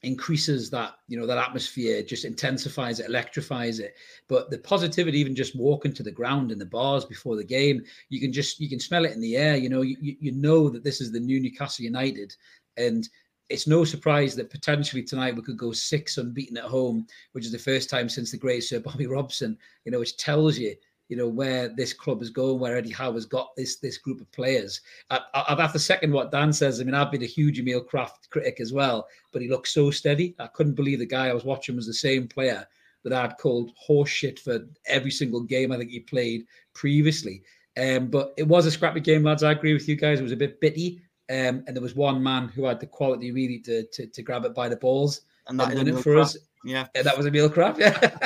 increases 0.03 0.71
that 0.71 0.95
you 1.09 1.19
know 1.19 1.27
that 1.27 1.39
atmosphere 1.39 2.03
just 2.03 2.25
intensifies 2.25 3.01
it 3.01 3.09
electrifies 3.09 3.81
it 3.81 3.95
but 4.29 4.49
the 4.49 4.59
positivity 4.59 5.19
even 5.19 5.35
just 5.35 5.59
walking 5.59 5.93
to 5.93 6.05
the 6.05 6.11
ground 6.11 6.53
in 6.53 6.59
the 6.59 6.67
bars 6.67 7.05
before 7.05 7.35
the 7.35 7.43
game 7.43 7.83
you 8.09 8.21
can 8.21 8.33
just 8.33 8.61
you 8.61 8.69
can 8.69 8.79
smell 8.79 9.05
it 9.05 9.11
in 9.11 9.21
the 9.21 9.37
air 9.37 9.57
you 9.57 9.69
know 9.69 9.83
you, 9.83 9.97
you 10.01 10.31
know 10.31 10.69
that 10.69 10.85
this 10.85 11.01
is 11.01 11.11
the 11.11 11.19
new 11.19 11.41
newcastle 11.41 11.85
united 11.85 12.33
and 12.77 13.09
it's 13.49 13.67
no 13.67 13.85
surprise 13.85 14.35
that 14.37 14.51
potentially 14.51 15.03
tonight 15.03 15.35
we 15.35 15.43
could 15.43 15.57
go 15.57 15.73
six 15.73 16.19
unbeaten 16.19 16.57
at 16.57 16.65
home, 16.65 17.07
which 17.33 17.45
is 17.45 17.53
the 17.53 17.59
first 17.59 17.89
time 17.89 18.09
since 18.09 18.31
the 18.31 18.37
great 18.37 18.65
Sir 18.65 18.81
Bobby 18.81 19.07
Robson. 19.07 19.57
You 19.85 19.93
know, 19.93 20.01
which 20.01 20.17
tells 20.17 20.59
you, 20.59 20.75
you 21.09 21.17
know, 21.17 21.29
where 21.29 21.69
this 21.69 21.93
club 21.93 22.23
is 22.23 22.31
going, 22.31 22.61
where 22.61 22.77
Eddie 22.77 22.91
Howe 22.91 23.13
has 23.13 23.27
got 23.27 23.57
this 23.57 23.77
this 23.77 23.99
group 23.99 24.21
of 24.21 24.31
players. 24.33 24.81
I, 25.11 25.21
I've 25.35 25.59
have 25.59 25.73
to 25.73 25.79
second 25.79 26.13
what 26.13 26.31
Dan 26.31 26.53
says. 26.53 26.81
I 26.81 26.85
mean, 26.85 26.95
I've 26.95 27.11
been 27.13 27.23
a 27.23 27.27
huge 27.27 27.59
Emil 27.59 27.85
Krafth 27.85 28.29
critic 28.31 28.61
as 28.61 28.73
well, 28.73 29.07
but 29.33 29.43
he 29.43 29.49
looks 29.49 29.73
so 29.73 29.91
steady. 29.91 30.35
I 30.39 30.47
couldn't 30.49 30.75
believe 30.75 30.99
the 30.99 31.07
guy 31.07 31.29
I 31.29 31.35
was 31.35 31.45
watching 31.45 31.77
was 31.77 31.87
the 31.87 31.95
same 31.95 32.29
player 32.29 32.67
that 33.05 33.13
I'd 33.13 33.39
called 33.39 33.73
horseshit 33.89 34.39
for 34.41 34.61
every 34.87 35.11
single 35.11 35.41
game 35.41 35.73
I 35.73 35.79
think 35.79 35.91
he 35.91 36.01
played 36.01 36.45
previously. 36.75 37.43
Um, 37.79 38.09
but 38.09 38.35
it 38.37 38.47
was 38.47 38.67
a 38.67 38.71
scrappy 38.71 39.01
game, 39.01 39.23
lads. 39.23 39.43
I 39.43 39.53
agree 39.53 39.73
with 39.73 39.89
you 39.89 39.97
guys. 39.97 40.19
It 40.19 40.25
was 40.25 40.33
a 40.33 40.37
bit 40.37 40.61
bitty. 40.61 41.01
Um, 41.31 41.63
and 41.67 41.77
there 41.77 41.83
was 41.83 41.95
one 41.95 42.23
man 42.23 42.49
who 42.49 42.65
had 42.65 42.81
the 42.81 42.87
quality 42.87 43.33
really 43.33 43.59
to 43.61 43.85
to, 43.85 44.07
to 44.07 44.23
grab 44.23 44.45
it 44.45 44.55
by 44.55 44.69
the 44.69 44.77
balls 44.77 45.23
and, 45.47 45.61
and 45.61 45.75
win 45.75 45.89
it 45.89 46.03
for 46.03 46.17
us. 46.17 46.37
Yeah, 46.65 46.87
and 46.95 47.05
that 47.07 47.17
was 47.17 47.27
Emil 47.27 47.51
Krafth. 47.51 47.79
Yeah, 47.79 48.19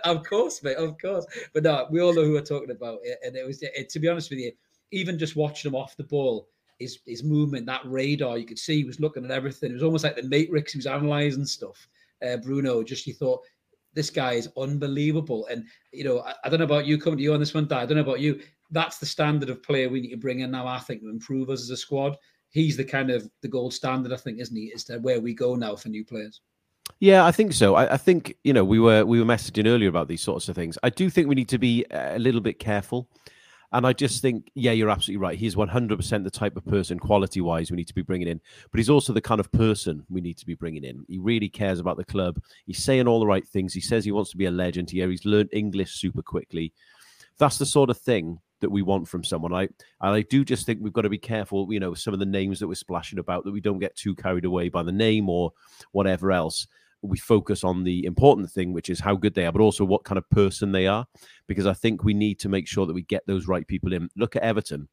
of 0.04 0.24
course, 0.24 0.62
mate, 0.62 0.76
of 0.76 0.96
course. 0.98 1.26
But 1.52 1.64
no, 1.64 1.86
we 1.90 2.00
all 2.00 2.14
know 2.14 2.24
who 2.24 2.32
we're 2.32 2.42
talking 2.42 2.70
about. 2.70 2.98
And 3.24 3.36
it 3.36 3.46
was, 3.46 3.62
it, 3.62 3.88
to 3.90 4.00
be 4.00 4.08
honest 4.08 4.30
with 4.30 4.40
you, 4.40 4.52
even 4.90 5.18
just 5.18 5.36
watching 5.36 5.70
him 5.70 5.74
off 5.74 5.96
the 5.96 6.04
ball, 6.04 6.48
his 6.78 6.98
his 7.06 7.22
movement, 7.22 7.66
that 7.66 7.82
radar, 7.84 8.38
you 8.38 8.46
could 8.46 8.58
see 8.58 8.78
he 8.78 8.84
was 8.84 9.00
looking 9.00 9.24
at 9.24 9.30
everything. 9.30 9.70
It 9.70 9.74
was 9.74 9.82
almost 9.82 10.04
like 10.04 10.16
the 10.16 10.22
Matrix. 10.22 10.72
He 10.72 10.78
was 10.78 10.86
analyzing 10.86 11.44
stuff. 11.44 11.88
Uh, 12.24 12.36
Bruno, 12.38 12.82
just 12.82 13.06
you 13.06 13.14
thought 13.14 13.42
this 13.94 14.10
guy 14.10 14.32
is 14.32 14.48
unbelievable. 14.56 15.46
And 15.46 15.64
you 15.92 16.04
know, 16.04 16.20
I, 16.20 16.34
I, 16.44 16.48
don't 16.48 16.58
know 16.58 16.64
about 16.64 16.86
you 16.86 16.98
coming 16.98 17.18
to 17.18 17.22
you 17.22 17.32
on 17.32 17.40
this 17.40 17.54
one, 17.54 17.66
Dad. 17.66 17.78
I 17.78 17.86
don't 17.86 17.96
know 17.96 18.02
about 18.02 18.20
you 18.20 18.40
that's 18.70 18.98
the 18.98 19.06
standard 19.06 19.50
of 19.50 19.62
player 19.62 19.88
we 19.88 20.00
need 20.00 20.10
to 20.10 20.16
bring 20.16 20.40
in 20.40 20.50
now. 20.50 20.66
I 20.66 20.78
think 20.80 21.02
to 21.02 21.08
improve 21.08 21.50
us 21.50 21.62
as 21.62 21.70
a 21.70 21.76
squad. 21.76 22.16
He's 22.50 22.76
the 22.76 22.84
kind 22.84 23.10
of 23.10 23.28
the 23.42 23.48
gold 23.48 23.72
standard, 23.72 24.12
I 24.12 24.16
think, 24.16 24.38
isn't 24.38 24.56
he? 24.56 24.64
Is 24.74 24.84
to 24.84 24.98
where 24.98 25.20
we 25.20 25.34
go 25.34 25.54
now 25.56 25.74
for 25.76 25.88
new 25.88 26.04
players. 26.04 26.40
Yeah, 27.00 27.24
I 27.24 27.32
think 27.32 27.52
so. 27.52 27.74
I, 27.74 27.94
I, 27.94 27.96
think 27.96 28.36
you 28.44 28.52
know 28.52 28.64
we 28.64 28.78
were 28.78 29.04
we 29.04 29.18
were 29.18 29.24
messaging 29.24 29.66
earlier 29.66 29.88
about 29.88 30.08
these 30.08 30.20
sorts 30.20 30.48
of 30.48 30.54
things. 30.54 30.78
I 30.82 30.90
do 30.90 31.10
think 31.10 31.28
we 31.28 31.34
need 31.34 31.48
to 31.48 31.58
be 31.58 31.84
a 31.90 32.18
little 32.18 32.40
bit 32.40 32.58
careful, 32.58 33.08
and 33.74 33.84
I 33.86 33.92
just 33.92 34.22
think 34.22 34.50
yeah, 34.54 34.70
you're 34.70 34.88
absolutely 34.88 35.20
right. 35.20 35.36
He's 35.36 35.56
100 35.56 35.96
percent 35.96 36.22
the 36.24 36.30
type 36.30 36.56
of 36.56 36.64
person, 36.64 36.98
quality 36.98 37.40
wise, 37.40 37.70
we 37.70 37.76
need 37.76 37.88
to 37.88 37.94
be 37.94 38.02
bringing 38.02 38.28
in. 38.28 38.40
But 38.70 38.78
he's 38.78 38.88
also 38.88 39.12
the 39.12 39.20
kind 39.20 39.40
of 39.40 39.50
person 39.50 40.06
we 40.08 40.20
need 40.20 40.38
to 40.38 40.46
be 40.46 40.54
bringing 40.54 40.84
in. 40.84 41.04
He 41.08 41.18
really 41.18 41.48
cares 41.48 41.80
about 41.80 41.96
the 41.96 42.04
club. 42.04 42.40
He's 42.66 42.82
saying 42.82 43.08
all 43.08 43.18
the 43.18 43.26
right 43.26 43.46
things. 43.46 43.74
He 43.74 43.80
says 43.80 44.04
he 44.04 44.12
wants 44.12 44.30
to 44.30 44.36
be 44.36 44.46
a 44.46 44.50
legend 44.50 44.90
here. 44.90 45.10
He's 45.10 45.24
learned 45.24 45.50
English 45.52 45.92
super 45.96 46.22
quickly. 46.22 46.72
That's 47.38 47.58
the 47.58 47.66
sort 47.66 47.90
of 47.90 47.98
thing 47.98 48.38
that 48.60 48.70
we 48.70 48.80
want 48.80 49.08
from 49.08 49.24
someone. 49.24 49.52
I 49.52 49.62
and 49.62 50.14
I 50.14 50.22
do 50.22 50.44
just 50.44 50.66
think 50.66 50.78
we've 50.80 50.92
got 50.92 51.02
to 51.02 51.10
be 51.10 51.18
careful, 51.18 51.66
you 51.72 51.80
know, 51.80 51.94
some 51.94 52.14
of 52.14 52.20
the 52.20 52.26
names 52.26 52.60
that 52.60 52.68
we're 52.68 52.74
splashing 52.74 53.18
about 53.18 53.44
that 53.44 53.52
we 53.52 53.60
don't 53.60 53.80
get 53.80 53.96
too 53.96 54.14
carried 54.14 54.44
away 54.44 54.68
by 54.68 54.84
the 54.84 54.92
name 54.92 55.28
or 55.28 55.52
whatever 55.90 56.30
else. 56.30 56.68
We 57.04 57.18
focus 57.18 57.64
on 57.64 57.84
the 57.84 58.04
important 58.06 58.50
thing, 58.50 58.72
which 58.72 58.88
is 58.88 58.98
how 58.98 59.14
good 59.14 59.34
they 59.34 59.46
are, 59.46 59.52
but 59.52 59.60
also 59.60 59.84
what 59.84 60.04
kind 60.04 60.18
of 60.18 60.28
person 60.30 60.72
they 60.72 60.86
are. 60.86 61.06
Because 61.46 61.66
I 61.66 61.74
think 61.74 62.02
we 62.02 62.14
need 62.14 62.38
to 62.40 62.48
make 62.48 62.66
sure 62.66 62.86
that 62.86 62.94
we 62.94 63.02
get 63.02 63.22
those 63.26 63.46
right 63.46 63.66
people 63.66 63.92
in. 63.92 64.08
Look 64.16 64.36
at 64.36 64.42
Everton; 64.42 64.88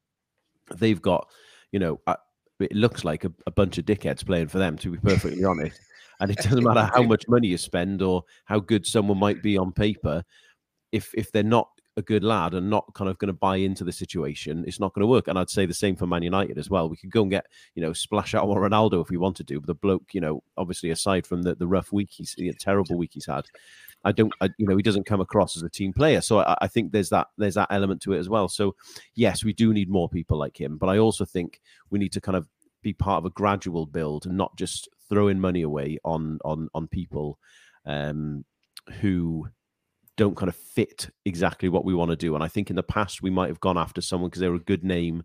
they've 0.75 1.01
got, 1.01 1.27
you 1.72 1.80
know, 1.80 2.01
uh, 2.08 2.15
it 2.60 2.74
looks 2.74 3.03
like 3.03 3.24
a, 3.24 3.32
a 3.48 3.51
bunch 3.51 3.77
of 3.77 3.86
dickheads 3.86 4.25
playing 4.25 4.50
for 4.50 4.60
them. 4.60 4.77
To 4.80 4.91
be 4.91 4.98
perfectly 4.98 5.44
honest, 5.44 5.80
and 6.20 6.30
it 6.30 6.38
doesn't 6.38 6.63
matter 6.63 6.89
how 6.94 7.03
much 7.03 7.25
money 7.27 7.48
you 7.48 7.58
spend 7.58 8.01
or 8.01 8.24
how 8.46 8.60
good 8.60 8.86
someone 8.86 9.18
might 9.18 9.41
be 9.41 9.58
on 9.58 9.72
paper 9.72 10.24
if 10.91 11.12
if 11.15 11.32
they're 11.32 11.44
not 11.44 11.70
a 11.98 12.02
good 12.02 12.24
lad 12.24 12.54
and 12.54 12.70
not 12.70 12.94
kind 12.94 13.10
of 13.10 13.18
going 13.18 13.28
to 13.28 13.34
buy 13.34 13.58
into 13.58 13.84
the 13.84 13.92
situation, 13.92 14.64
it's 14.66 14.80
not 14.80 14.94
going 14.94 15.02
to 15.02 15.08
work. 15.08 15.28
And 15.28 15.38
I'd 15.38 15.50
say 15.50 15.66
the 15.66 15.74
same 15.74 15.96
for 15.96 16.08
Man 16.08 16.24
United 16.24 16.58
as 16.58 16.70
well. 16.70 16.90
We 16.90 16.98
could 16.98 17.12
go 17.12 17.24
and 17.24 17.32
get, 17.32 17.46
you 17.76 17.82
know, 17.82 17.94
splash 17.94 18.34
out 18.34 18.48
on 18.48 18.56
Ronaldo 18.56 19.02
if 19.02 19.10
we 19.10 19.18
wanted 19.18 19.48
to, 19.50 19.60
but 19.60 19.68
the 19.68 19.76
bloke, 19.76 20.14
you 20.14 20.22
know, 20.22 20.42
obviously 20.58 20.90
aside 20.90 21.28
from 21.28 21.42
the, 21.42 21.56
the 21.56 21.68
rough 21.68 21.92
week 21.92 22.10
he's, 22.12 22.36
a 22.40 22.54
terrible 22.54 22.98
week 22.98 23.12
he's 23.14 23.26
had, 23.26 23.46
I 24.04 24.12
don't, 24.12 24.34
I, 24.42 24.50
you 24.58 24.66
know, 24.66 24.78
he 24.78 24.84
doesn't 24.84 25.06
come 25.06 25.22
across 25.22 25.58
as 25.58 25.64
a 25.64 25.70
team 25.70 25.94
player. 25.94 26.22
So 26.22 26.40
I, 26.40 26.56
I, 26.62 26.68
think 26.68 26.92
there's 26.92 27.10
that 27.10 27.28
there's 27.38 27.56
that 27.56 27.68
element 27.72 28.02
to 28.04 28.14
it 28.14 28.20
as 28.20 28.30
well. 28.30 28.48
So 28.48 28.76
yes, 29.16 29.44
we 29.44 29.54
do 29.54 29.74
need 29.74 29.90
more 29.90 30.10
people 30.10 30.38
like 30.38 30.60
him, 30.60 30.78
but 30.78 30.88
I 30.88 30.98
also 30.98 31.26
think 31.26 31.62
we 31.90 32.00
need 32.00 32.14
to 32.14 32.22
kind 32.22 32.36
of 32.36 32.48
be 32.82 32.94
part 32.94 33.20
of 33.20 33.26
a 33.26 33.30
gradual 33.32 33.86
build 33.86 34.26
and 34.26 34.38
not 34.38 34.56
just 34.58 34.90
throwing 35.08 35.40
money 35.40 35.62
away 35.62 36.00
on 36.04 36.40
on 36.44 36.68
on 36.74 36.88
people 36.88 37.38
um, 37.86 38.44
who 39.02 39.48
don't 40.22 40.38
kind 40.38 40.50
of 40.50 40.56
fit 40.56 41.10
exactly 41.25 41.68
what 41.68 41.84
we 41.84 41.96
want 41.96 42.12
to 42.12 42.16
do. 42.16 42.36
And 42.36 42.44
I 42.44 42.48
think 42.48 42.70
in 42.70 42.75
the 42.75 42.84
past 42.84 43.24
we 43.24 43.32
might 43.32 43.48
have 43.48 43.60
gone 43.60 43.75
after 43.75 44.01
someone 44.01 44.30
because 44.30 44.42
they 44.42 44.50
were 44.50 44.56
a 44.56 44.60
good 44.60 44.84
name 44.84 45.24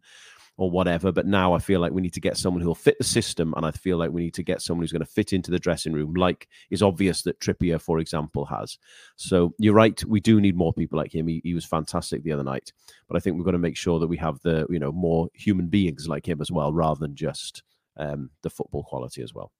or 0.56 0.70
whatever. 0.70 1.12
But 1.12 1.26
now 1.26 1.52
I 1.52 1.58
feel 1.58 1.80
like 1.80 1.92
we 1.92 2.00
need 2.00 2.14
to 2.14 2.20
get 2.20 2.38
someone 2.38 2.62
who 2.62 2.68
will 2.68 2.74
fit 2.74 2.96
the 2.96 3.04
system, 3.04 3.52
and 3.58 3.66
I 3.66 3.72
feel 3.72 3.98
like 3.98 4.10
we 4.10 4.22
need 4.22 4.32
to 4.32 4.42
get 4.42 4.62
someone 4.62 4.82
who's 4.82 4.92
going 4.92 5.04
to 5.04 5.10
fit 5.10 5.34
into 5.34 5.50
the 5.50 5.58
dressing 5.58 5.92
room, 5.92 6.14
like 6.14 6.48
is 6.70 6.82
obvious 6.82 7.20
that 7.24 7.40
Trippier, 7.40 7.78
for 7.78 7.98
example, 7.98 8.46
has. 8.46 8.78
So 9.16 9.52
you're 9.58 9.74
right, 9.74 10.02
we 10.06 10.18
do 10.18 10.40
need 10.40 10.56
more 10.56 10.72
people 10.72 10.98
like 10.98 11.14
him. 11.14 11.26
He, 11.26 11.42
he 11.44 11.52
was 11.52 11.66
fantastic 11.66 12.22
the 12.22 12.32
other 12.32 12.42
night, 12.42 12.72
but 13.06 13.18
I 13.18 13.20
think 13.20 13.36
we've 13.36 13.44
got 13.44 13.50
to 13.50 13.58
make 13.58 13.76
sure 13.76 13.98
that 14.00 14.06
we 14.06 14.16
have 14.16 14.40
the 14.40 14.66
you 14.70 14.78
know 14.78 14.92
more 14.92 15.28
human 15.34 15.66
beings 15.66 16.08
like 16.08 16.26
him 16.26 16.40
as 16.40 16.50
well, 16.50 16.72
rather 16.72 17.00
than 17.00 17.14
just 17.14 17.62
um, 17.98 18.30
the 18.40 18.48
football 18.48 18.82
quality 18.82 19.22
as 19.22 19.34
well. 19.34 19.52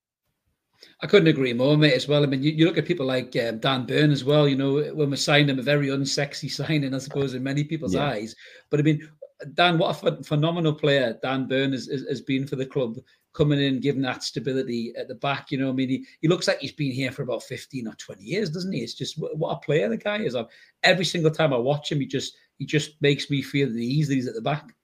I 1.03 1.07
couldn't 1.07 1.29
agree 1.29 1.53
more, 1.53 1.77
mate. 1.77 1.95
As 1.95 2.09
well, 2.09 2.23
I 2.23 2.27
mean, 2.27 2.43
you, 2.43 2.53
you 2.53 2.67
look 2.67 2.79
at 2.79 2.87
people 2.87 3.07
like 3.07 3.37
um, 3.37 3.59
Dan 3.59 3.87
Burn 3.87 4.11
as 4.11 4.25
well. 4.25 4.49
You 4.49 4.57
know, 4.57 4.83
when 4.95 5.11
we 5.11 5.17
signed 5.17 5.51
him, 5.51 5.59
a 5.59 5.63
very 5.63 5.89
unsexy 5.89 6.51
signing, 6.51 6.95
I 6.95 6.99
suppose, 6.99 7.35
in 7.35 7.43
many 7.43 7.65
people's 7.65 7.95
yeah. 7.95 8.09
eyes. 8.09 8.35
But 8.71 8.81
I 8.81 8.83
mean, 8.83 9.09
Dan, 9.55 9.79
what 9.79 10.03
a 10.03 10.23
phenomenal 10.23 10.75
player 10.75 11.19
Dan 11.23 11.47
Burn 11.47 11.73
has, 11.73 11.87
has, 11.87 12.21
been 12.23 12.47
for 12.47 12.57
the 12.57 12.65
club, 12.65 12.97
coming 13.35 13.61
in, 13.61 13.81
giving 13.81 14.03
that 14.03 14.23
stability 14.23 14.95
at 14.99 15.09
the 15.09 15.15
back. 15.15 15.51
You 15.51 15.59
know, 15.59 15.69
I 15.69 15.73
mean, 15.73 15.91
he, 15.91 16.07
he 16.23 16.29
looks 16.29 16.49
like 16.49 16.61
he's 16.61 16.73
been 16.73 16.93
here 16.93 17.13
for 17.13 17.23
about 17.23 17.43
15 17.43 17.87
or 17.87 17.95
20 17.95 18.23
years, 18.23 18.51
doesn't 18.51 18.73
he? 18.73 18.81
It's 18.81 18.95
just 18.95 19.19
what 19.19 19.53
a 19.53 19.61
player 19.61 19.89
the 19.89 19.99
guy 19.99 20.19
is. 20.19 20.35
I've, 20.35 20.47
every 20.83 21.05
single 21.05 21.31
time 21.31 21.53
I 21.53 21.59
watch 21.59 21.93
him, 21.93 22.01
he 22.01 22.07
just 22.07 22.37
he 22.59 22.65
just 22.65 23.01
makes 23.03 23.29
me 23.29 23.43
feel 23.43 23.69
the 23.69 23.85
ease 23.85 24.09
that 24.09 24.15
he's 24.15 24.29
at 24.29 24.35
the 24.35 24.41
back. 24.41 24.75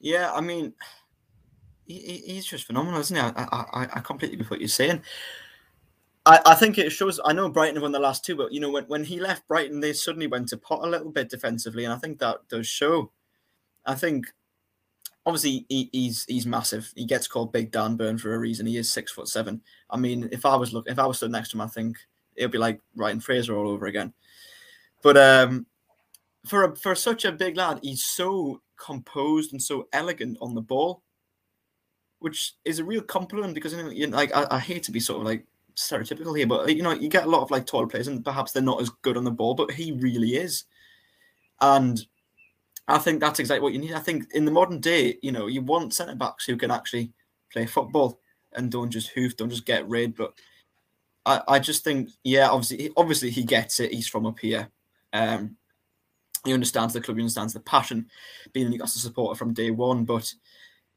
Yeah, 0.00 0.32
I 0.32 0.40
mean, 0.40 0.72
he, 1.94 2.22
he's 2.26 2.46
just 2.46 2.66
phenomenal, 2.66 3.00
isn't 3.00 3.16
he? 3.16 3.22
I, 3.22 3.30
I, 3.36 3.88
I 3.94 4.00
completely 4.00 4.36
with 4.36 4.50
what 4.50 4.60
you're 4.60 4.68
saying. 4.68 5.02
I, 6.26 6.40
I 6.46 6.54
think 6.54 6.78
it 6.78 6.90
shows. 6.90 7.18
I 7.24 7.32
know 7.32 7.48
Brighton 7.48 7.76
have 7.76 7.82
won 7.82 7.92
the 7.92 7.98
last 7.98 8.24
two, 8.24 8.36
but 8.36 8.52
you 8.52 8.60
know 8.60 8.70
when, 8.70 8.84
when 8.84 9.04
he 9.04 9.20
left 9.20 9.48
Brighton, 9.48 9.80
they 9.80 9.92
suddenly 9.92 10.26
went 10.26 10.48
to 10.48 10.56
pot 10.56 10.84
a 10.84 10.90
little 10.90 11.10
bit 11.10 11.30
defensively, 11.30 11.84
and 11.84 11.92
I 11.92 11.96
think 11.96 12.18
that 12.18 12.48
does 12.48 12.66
show. 12.66 13.10
I 13.86 13.94
think 13.94 14.26
obviously 15.24 15.66
he, 15.68 15.88
he's 15.92 16.24
he's 16.24 16.46
massive. 16.46 16.92
He 16.94 17.04
gets 17.04 17.26
called 17.26 17.52
Big 17.52 17.70
Dan 17.70 17.96
Burn 17.96 18.18
for 18.18 18.34
a 18.34 18.38
reason. 18.38 18.66
He 18.66 18.76
is 18.76 18.90
six 18.90 19.12
foot 19.12 19.28
seven. 19.28 19.62
I 19.88 19.96
mean, 19.96 20.28
if 20.32 20.44
I 20.44 20.56
was 20.56 20.72
look 20.72 20.88
if 20.88 20.98
I 20.98 21.06
was 21.06 21.16
stood 21.16 21.32
next 21.32 21.50
to 21.50 21.56
him, 21.56 21.62
I 21.62 21.68
think 21.68 21.96
it 22.36 22.44
would 22.44 22.52
be 22.52 22.58
like 22.58 22.80
Ryan 22.94 23.20
Fraser 23.20 23.56
all 23.56 23.68
over 23.68 23.86
again. 23.86 24.12
But 25.02 25.16
um, 25.16 25.66
for 26.46 26.64
a, 26.64 26.76
for 26.76 26.94
such 26.94 27.24
a 27.24 27.32
big 27.32 27.56
lad, 27.56 27.80
he's 27.82 28.04
so 28.04 28.60
composed 28.76 29.52
and 29.52 29.62
so 29.62 29.88
elegant 29.92 30.38
on 30.40 30.54
the 30.54 30.60
ball, 30.60 31.02
which 32.20 32.54
is 32.64 32.78
a 32.78 32.84
real 32.84 33.02
compliment 33.02 33.54
because 33.54 33.72
you 33.72 34.06
know, 34.06 34.16
like 34.16 34.34
I, 34.34 34.46
I 34.50 34.58
hate 34.58 34.84
to 34.84 34.92
be 34.92 35.00
sort 35.00 35.20
of 35.20 35.26
like 35.26 35.44
stereotypical 35.74 36.36
here, 36.36 36.46
but 36.46 36.74
you 36.74 36.82
know 36.82 36.92
you 36.92 37.08
get 37.08 37.24
a 37.24 37.30
lot 37.30 37.42
of 37.42 37.50
like 37.50 37.66
taller 37.66 37.86
players 37.86 38.08
and 38.08 38.24
perhaps 38.24 38.52
they're 38.52 38.62
not 38.62 38.80
as 38.80 38.90
good 39.02 39.16
on 39.16 39.24
the 39.24 39.30
ball, 39.30 39.54
but 39.54 39.72
he 39.72 39.92
really 39.92 40.36
is, 40.36 40.64
and 41.60 42.06
I 42.90 42.98
think 42.98 43.20
that's 43.20 43.38
exactly 43.38 43.62
what 43.62 43.72
you 43.72 43.78
need. 43.78 43.92
I 43.92 44.00
think 44.00 44.32
in 44.32 44.44
the 44.44 44.50
modern 44.50 44.80
day, 44.80 45.18
you 45.22 45.32
know, 45.32 45.46
you 45.46 45.62
want 45.62 45.94
centre 45.94 46.14
backs 46.14 46.44
who 46.44 46.56
can 46.56 46.70
actually 46.70 47.12
play 47.52 47.66
football 47.66 48.20
and 48.52 48.70
don't 48.70 48.90
just 48.90 49.10
hoof, 49.10 49.36
don't 49.36 49.50
just 49.50 49.64
get 49.64 49.88
rid. 49.88 50.16
But 50.16 50.34
I, 51.24 51.40
I 51.46 51.58
just 51.60 51.84
think, 51.84 52.10
yeah, 52.24 52.48
obviously, 52.48 52.90
obviously 52.96 53.30
he 53.30 53.44
gets 53.44 53.80
it. 53.80 53.92
He's 53.92 54.08
from 54.08 54.26
up 54.26 54.38
here. 54.40 54.68
Um, 55.12 55.56
he 56.44 56.52
understands 56.52 56.94
the 56.94 57.00
club, 57.00 57.16
he 57.16 57.22
understands 57.22 57.52
the 57.52 57.60
passion, 57.60 58.06
being 58.52 58.66
a 58.66 58.70
Newcastle 58.70 59.00
supporter 59.00 59.38
from 59.38 59.52
day 59.52 59.70
one. 59.70 60.04
But 60.04 60.32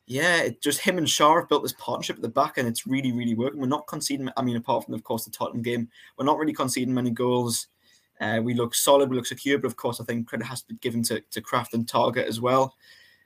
yeah, 0.06 0.42
it, 0.44 0.62
just 0.62 0.82
him 0.82 0.98
and 0.98 1.08
Schär 1.08 1.40
have 1.40 1.50
built 1.50 1.64
this 1.64 1.74
partnership 1.74 2.18
at 2.18 2.22
the 2.22 2.30
back, 2.30 2.58
and 2.58 2.68
it's 2.68 2.86
really, 2.86 3.12
really 3.12 3.36
working. 3.36 3.60
We're 3.60 3.68
not 3.68 3.88
conceding. 3.88 4.30
I 4.36 4.42
mean, 4.42 4.58
apart 4.58 4.86
from 4.86 4.94
of 4.94 5.04
course 5.04 5.26
the 5.26 5.32
Tottenham 5.32 5.62
game, 5.62 5.90
we're 6.18 6.26
not 6.26 6.38
really 6.38 6.54
conceding 6.54 6.94
many 6.94 7.12
goals. 7.12 7.68
Uh, 8.20 8.40
we 8.42 8.54
look 8.54 8.76
solid, 8.76 9.10
we 9.10 9.16
look 9.16 9.26
secure, 9.26 9.58
but 9.58 9.68
of 9.68 9.76
course, 9.76 10.00
I 10.00 10.04
think 10.04 10.28
credit 10.28 10.46
has 10.46 10.62
to 10.62 10.68
be 10.68 10.76
given 10.76 11.04
to, 11.04 11.22
to 11.32 11.42
Krafth 11.42 11.74
and 11.74 11.86
Targett 11.86 12.26
as 12.26 12.40
well. 12.40 12.76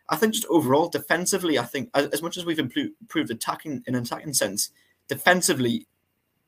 I 0.10 0.16
think 0.16 0.34
just 0.34 0.48
overall, 0.50 0.88
defensively, 0.88 1.60
I 1.60 1.64
think 1.64 1.90
as, 1.94 2.08
as 2.08 2.22
much 2.22 2.38
as 2.38 2.46
we've 2.46 2.60
improved 2.60 3.32
attacking 3.32 3.84
in 3.86 3.96
an 3.96 4.04
attacking 4.04 4.34
sense, 4.34 4.72
defensively, 5.08 5.86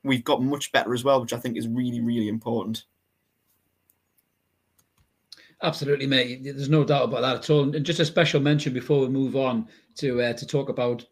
we've 0.02 0.24
got 0.24 0.42
much 0.42 0.72
better 0.72 0.94
as 0.94 1.04
well, 1.04 1.20
which 1.20 1.32
I 1.32 1.38
think 1.38 1.56
is 1.56 1.68
really, 1.68 2.00
really 2.00 2.28
important. 2.28 2.84
Absolutely, 5.62 6.06
mate. 6.06 6.42
There's 6.44 6.68
no 6.70 6.84
doubt 6.84 7.04
about 7.04 7.20
that 7.22 7.36
at 7.36 7.50
all. 7.50 7.74
And 7.74 7.84
just 7.84 8.00
a 8.00 8.04
special 8.04 8.40
mention 8.40 8.72
before 8.72 9.00
we 9.00 9.08
move 9.08 9.36
on 9.36 9.68
to 9.96 10.20
uh, 10.22 10.32
to 10.34 10.46
talk 10.46 10.68
about 10.68 11.04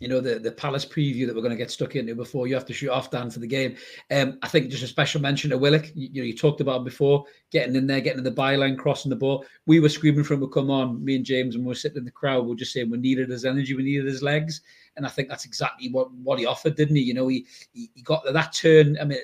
you 0.00 0.08
know, 0.08 0.20
the, 0.20 0.38
the 0.38 0.52
Palace 0.52 0.84
preview 0.84 1.26
that 1.26 1.34
we're 1.34 1.42
going 1.42 1.50
to 1.50 1.56
get 1.56 1.70
stuck 1.70 1.96
into 1.96 2.14
before 2.14 2.46
you 2.46 2.54
have 2.54 2.66
to 2.66 2.72
shoot 2.72 2.90
off, 2.90 3.10
Dan, 3.10 3.30
for 3.30 3.40
the 3.40 3.46
game. 3.46 3.76
Um, 4.10 4.38
I 4.42 4.48
think 4.48 4.70
just 4.70 4.82
a 4.82 4.88
special 4.88 5.20
mention 5.20 5.50
to 5.50 5.58
Willock. 5.58 5.86
You, 5.94 6.08
you 6.12 6.22
know, 6.22 6.26
you 6.26 6.36
talked 6.36 6.60
about 6.60 6.84
before, 6.84 7.24
getting 7.50 7.76
in 7.76 7.86
there, 7.86 8.00
getting 8.00 8.18
in 8.18 8.24
the 8.24 8.30
byline, 8.30 8.78
crossing 8.78 9.10
the 9.10 9.16
ball. 9.16 9.44
We 9.66 9.80
were 9.80 9.88
screaming 9.88 10.24
for 10.24 10.34
him 10.34 10.40
to 10.40 10.48
come 10.48 10.70
on, 10.70 11.04
me 11.04 11.16
and 11.16 11.24
James, 11.24 11.54
and 11.54 11.64
we 11.64 11.68
were 11.68 11.74
sitting 11.74 11.98
in 11.98 12.04
the 12.04 12.10
crowd. 12.10 12.46
We 12.46 12.52
are 12.52 12.56
just 12.56 12.72
saying 12.72 12.90
we 12.90 12.98
needed 12.98 13.30
his 13.30 13.44
energy, 13.44 13.74
we 13.74 13.82
needed 13.82 14.06
his 14.06 14.22
legs. 14.22 14.60
And 14.96 15.04
I 15.04 15.08
think 15.08 15.28
that's 15.28 15.44
exactly 15.44 15.90
what, 15.90 16.12
what 16.12 16.38
he 16.38 16.46
offered, 16.46 16.76
didn't 16.76 16.96
he? 16.96 17.02
You 17.02 17.14
know, 17.14 17.26
he, 17.26 17.46
he, 17.72 17.90
he 17.94 18.02
got 18.02 18.22
that 18.32 18.52
turn. 18.52 18.96
I 19.00 19.04
mean, 19.04 19.18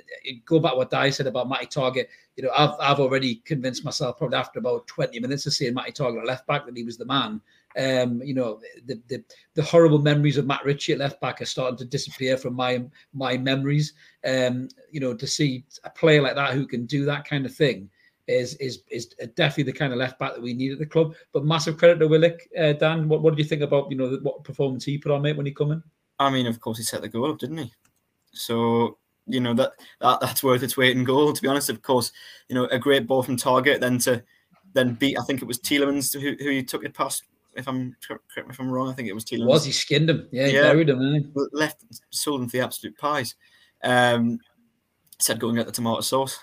go 0.44 0.58
back 0.58 0.76
what 0.76 0.90
Dai 0.90 1.10
said 1.10 1.28
about 1.28 1.48
Matty 1.48 1.66
Targett. 1.66 2.06
You 2.36 2.44
know, 2.44 2.50
I've, 2.56 2.74
I've 2.80 3.00
already 3.00 3.36
convinced 3.44 3.84
myself, 3.84 4.18
probably 4.18 4.36
after 4.36 4.58
about 4.58 4.86
20 4.88 5.20
minutes 5.20 5.46
of 5.46 5.52
seeing 5.52 5.74
Matty 5.74 5.92
Targett 5.92 6.26
left 6.26 6.46
back, 6.46 6.66
that 6.66 6.76
he 6.76 6.82
was 6.82 6.96
the 6.96 7.04
man. 7.04 7.40
Um, 7.78 8.20
you 8.22 8.34
know, 8.34 8.60
the, 8.86 9.00
the, 9.06 9.22
the 9.54 9.62
horrible 9.62 10.00
memories 10.00 10.36
of 10.36 10.46
Matt 10.46 10.64
Ritchie 10.64 10.92
at 10.92 10.98
left 10.98 11.20
back 11.20 11.40
are 11.40 11.46
starting 11.46 11.78
to 11.78 11.84
disappear 11.84 12.36
from 12.36 12.54
my 12.54 12.84
my 13.12 13.36
memories. 13.38 13.94
Um, 14.24 14.68
you 14.90 15.00
know, 15.00 15.14
to 15.14 15.26
see 15.26 15.64
a 15.84 15.90
player 15.90 16.20
like 16.22 16.34
that 16.34 16.54
who 16.54 16.66
can 16.66 16.86
do 16.86 17.04
that 17.04 17.24
kind 17.24 17.46
of 17.46 17.54
thing 17.54 17.88
is 18.30 18.54
is 18.54 18.82
is 18.90 19.06
definitely 19.34 19.64
the 19.64 19.78
kind 19.78 19.92
of 19.92 19.98
left 19.98 20.18
back 20.18 20.34
that 20.34 20.42
we 20.42 20.54
need 20.54 20.72
at 20.72 20.78
the 20.78 20.86
club. 20.86 21.14
But 21.32 21.44
massive 21.44 21.76
credit 21.76 21.98
to 21.98 22.08
Willock, 22.08 22.40
uh, 22.58 22.72
Dan. 22.74 23.08
What 23.08 23.22
what 23.22 23.30
did 23.30 23.42
you 23.42 23.48
think 23.48 23.62
about 23.62 23.90
you 23.90 23.96
know 23.96 24.18
what 24.22 24.44
performance 24.44 24.84
he 24.84 24.98
put 24.98 25.12
on, 25.12 25.22
mate, 25.22 25.36
when 25.36 25.46
he 25.46 25.52
come 25.52 25.72
in? 25.72 25.82
I 26.18 26.30
mean, 26.30 26.46
of 26.46 26.60
course, 26.60 26.78
he 26.78 26.84
set 26.84 27.02
the 27.02 27.08
goal 27.08 27.30
up, 27.30 27.38
didn't 27.38 27.58
he? 27.58 27.72
So 28.32 28.98
you 29.26 29.40
know 29.40 29.54
that, 29.54 29.72
that 30.00 30.20
that's 30.20 30.42
worth 30.42 30.62
its 30.62 30.76
weight 30.76 30.96
in 30.96 31.04
gold. 31.04 31.36
To 31.36 31.42
be 31.42 31.48
honest, 31.48 31.70
of 31.70 31.82
course, 31.82 32.12
you 32.48 32.54
know 32.54 32.66
a 32.66 32.78
great 32.78 33.06
ball 33.06 33.22
from 33.22 33.36
Targett, 33.36 33.80
then 33.80 33.98
to 34.00 34.22
then 34.72 34.94
beat. 34.94 35.18
I 35.18 35.22
think 35.22 35.42
it 35.42 35.48
was 35.48 35.58
Tielemans 35.58 36.18
who, 36.18 36.36
who 36.42 36.50
he 36.50 36.62
took 36.62 36.84
it 36.84 36.94
past 36.94 37.24
if 37.54 37.68
I'm 37.68 37.96
correct 38.06 38.48
me 38.48 38.52
if 38.52 38.60
I'm 38.60 38.70
wrong, 38.70 38.88
I 38.88 38.92
think 38.92 39.08
it 39.08 39.14
was 39.14 39.24
Tielemans. 39.24 39.46
Was 39.46 39.64
he 39.64 39.72
skinned 39.72 40.10
him? 40.10 40.28
Yeah, 40.30 40.46
he 40.46 40.54
yeah. 40.54 40.62
buried 40.62 40.88
him. 40.88 41.32
Left, 41.52 41.84
sold 42.10 42.40
him 42.40 42.48
for 42.48 42.56
the 42.56 42.64
absolute 42.64 42.96
pies. 42.96 43.34
Um, 43.82 44.38
said 45.18 45.40
go 45.40 45.48
and 45.48 45.56
get 45.56 45.66
the 45.66 45.72
tomato 45.72 46.00
sauce, 46.00 46.38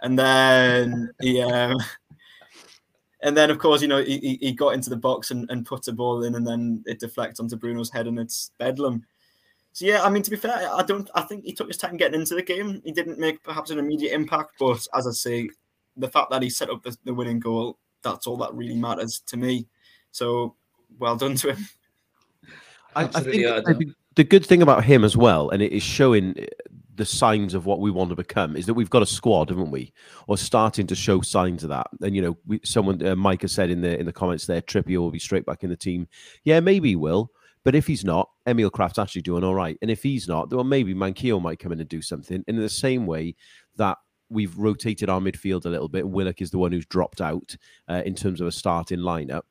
and 0.00 0.18
then 0.18 1.10
he, 1.20 1.40
um, 1.42 1.76
and 3.22 3.36
then 3.36 3.50
of 3.50 3.58
course 3.58 3.82
you 3.82 3.88
know 3.88 4.02
he, 4.02 4.38
he 4.40 4.52
got 4.52 4.74
into 4.74 4.90
the 4.90 4.96
box 4.96 5.30
and, 5.30 5.50
and 5.50 5.66
put 5.66 5.88
a 5.88 5.92
ball 5.92 6.24
in, 6.24 6.34
and 6.34 6.46
then 6.46 6.82
it 6.86 7.00
deflects 7.00 7.40
onto 7.40 7.56
Bruno's 7.56 7.90
head, 7.90 8.06
and 8.06 8.18
it's 8.18 8.52
bedlam. 8.58 9.04
So 9.72 9.86
yeah, 9.86 10.02
I 10.02 10.10
mean 10.10 10.22
to 10.22 10.30
be 10.30 10.36
fair, 10.36 10.68
I 10.72 10.82
don't. 10.82 11.08
I 11.14 11.22
think 11.22 11.44
he 11.44 11.52
took 11.52 11.68
his 11.68 11.76
time 11.76 11.96
getting 11.96 12.20
into 12.20 12.34
the 12.34 12.42
game. 12.42 12.82
He 12.84 12.92
didn't 12.92 13.18
make 13.18 13.42
perhaps 13.42 13.70
an 13.70 13.78
immediate 13.78 14.14
impact, 14.14 14.52
but 14.58 14.86
as 14.94 15.06
I 15.06 15.12
say, 15.12 15.50
the 15.96 16.08
fact 16.08 16.30
that 16.30 16.42
he 16.42 16.50
set 16.50 16.70
up 16.70 16.82
the, 16.82 16.96
the 17.04 17.14
winning 17.14 17.40
goal, 17.40 17.78
that's 18.02 18.26
all 18.26 18.36
that 18.38 18.54
really 18.54 18.76
matters 18.76 19.20
to 19.26 19.36
me. 19.36 19.66
So 20.12 20.54
well 20.98 21.16
done 21.16 21.34
to 21.36 21.54
him. 21.54 21.68
I, 22.96 23.04
I 23.04 23.20
think 23.20 23.42
the, 23.42 23.94
the 24.16 24.24
good 24.24 24.44
thing 24.44 24.62
about 24.62 24.84
him 24.84 25.04
as 25.04 25.16
well, 25.16 25.50
and 25.50 25.62
it 25.62 25.72
is 25.72 25.82
showing 25.82 26.34
the 26.94 27.04
signs 27.04 27.54
of 27.54 27.64
what 27.64 27.80
we 27.80 27.90
want 27.90 28.10
to 28.10 28.16
become, 28.16 28.56
is 28.56 28.66
that 28.66 28.74
we've 28.74 28.90
got 28.90 29.02
a 29.02 29.06
squad, 29.06 29.50
haven't 29.50 29.70
we? 29.70 29.92
Or 30.26 30.36
starting 30.36 30.86
to 30.88 30.96
show 30.96 31.20
signs 31.20 31.62
of 31.62 31.70
that. 31.70 31.86
And 32.02 32.16
you 32.16 32.22
know, 32.22 32.36
we, 32.46 32.60
someone 32.64 33.04
uh, 33.06 33.14
Mike 33.14 33.42
has 33.42 33.52
said 33.52 33.70
in 33.70 33.80
the 33.80 33.98
in 33.98 34.06
the 34.06 34.12
comments 34.12 34.46
there, 34.46 34.60
Trippier 34.60 34.98
will 34.98 35.10
be 35.10 35.18
straight 35.18 35.46
back 35.46 35.62
in 35.62 35.70
the 35.70 35.76
team. 35.76 36.08
Yeah, 36.44 36.60
maybe 36.60 36.90
he 36.90 36.96
will. 36.96 37.30
But 37.64 37.74
if 37.74 37.86
he's 37.86 38.04
not, 38.04 38.30
Emil 38.46 38.70
Krafth's 38.70 38.98
actually 38.98 39.22
doing 39.22 39.44
all 39.44 39.54
right. 39.54 39.76
And 39.82 39.90
if 39.90 40.02
he's 40.02 40.26
not, 40.26 40.50
well, 40.50 40.64
maybe 40.64 40.94
Manquillo 40.94 41.40
might 41.40 41.58
come 41.58 41.72
in 41.72 41.80
and 41.80 41.88
do 41.88 42.00
something. 42.00 42.42
And 42.46 42.56
in 42.56 42.62
the 42.62 42.68
same 42.68 43.04
way 43.04 43.34
that 43.76 43.98
we've 44.30 44.56
rotated 44.56 45.10
our 45.10 45.20
midfield 45.20 45.66
a 45.66 45.68
little 45.68 45.88
bit, 45.88 46.08
Willock 46.08 46.40
is 46.40 46.50
the 46.50 46.58
one 46.58 46.72
who's 46.72 46.86
dropped 46.86 47.20
out 47.20 47.54
uh, 47.88 48.02
in 48.06 48.14
terms 48.14 48.40
of 48.40 48.46
a 48.46 48.52
starting 48.52 49.00
lineup 49.00 49.42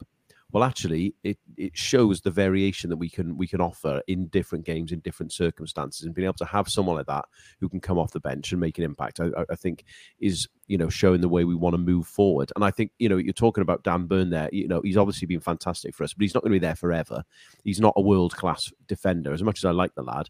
well 0.52 0.64
actually 0.64 1.14
it, 1.24 1.38
it 1.58 1.76
shows 1.76 2.22
the 2.22 2.32
variation 2.32 2.90
that 2.90 2.98
we 2.98 3.10
can 3.10 3.36
we 3.38 3.48
can 3.48 3.62
offer 3.62 4.02
in 4.08 4.28
different 4.28 4.66
games 4.66 4.92
in 4.92 5.00
different 5.00 5.32
circumstances 5.32 6.06
and 6.06 6.16
being 6.16 6.26
able 6.26 6.34
to 6.34 6.46
have 6.46 6.70
someone 6.70 6.96
like 6.96 7.06
that 7.06 7.26
who 7.60 7.68
can 7.68 7.80
come 7.80 7.98
off 7.98 8.12
the 8.12 8.20
bench 8.20 8.52
and 8.52 8.62
make 8.62 8.78
an 8.78 8.84
impact 8.84 9.20
I, 9.20 9.30
I 9.50 9.56
think 9.56 9.84
is 10.20 10.48
you 10.68 10.78
know 10.78 10.90
showing 10.90 11.22
the 11.22 11.30
way 11.30 11.44
we 11.44 11.56
want 11.56 11.74
to 11.74 11.78
move 11.78 12.08
forward. 12.08 12.52
And 12.56 12.64
i 12.64 12.72
think 12.72 12.92
you 13.00 13.10
know 13.10 13.18
you're 13.18 13.34
talking 13.34 13.62
about 13.62 13.84
dan 13.84 14.06
burn 14.06 14.30
there 14.30 14.50
you 14.52 14.68
know 14.68 14.82
he's 14.82 14.98
obviously 14.98 15.28
been 15.28 15.40
fantastic 15.40 15.96
for 15.96 16.04
us 16.04 16.14
but 16.14 16.22
he's 16.22 16.34
not 16.34 16.44
going 16.44 16.54
to 16.54 16.60
be 16.60 16.66
there 16.66 16.76
forever. 16.76 17.24
He's 17.64 17.80
not 17.80 17.94
a 17.98 18.02
world 18.02 18.36
class 18.36 18.72
defender 18.88 19.34
as 19.34 19.44
much 19.44 19.60
as 19.60 19.66
i 19.66 19.72
like 19.72 19.96
the 19.96 20.04
lad. 20.04 20.30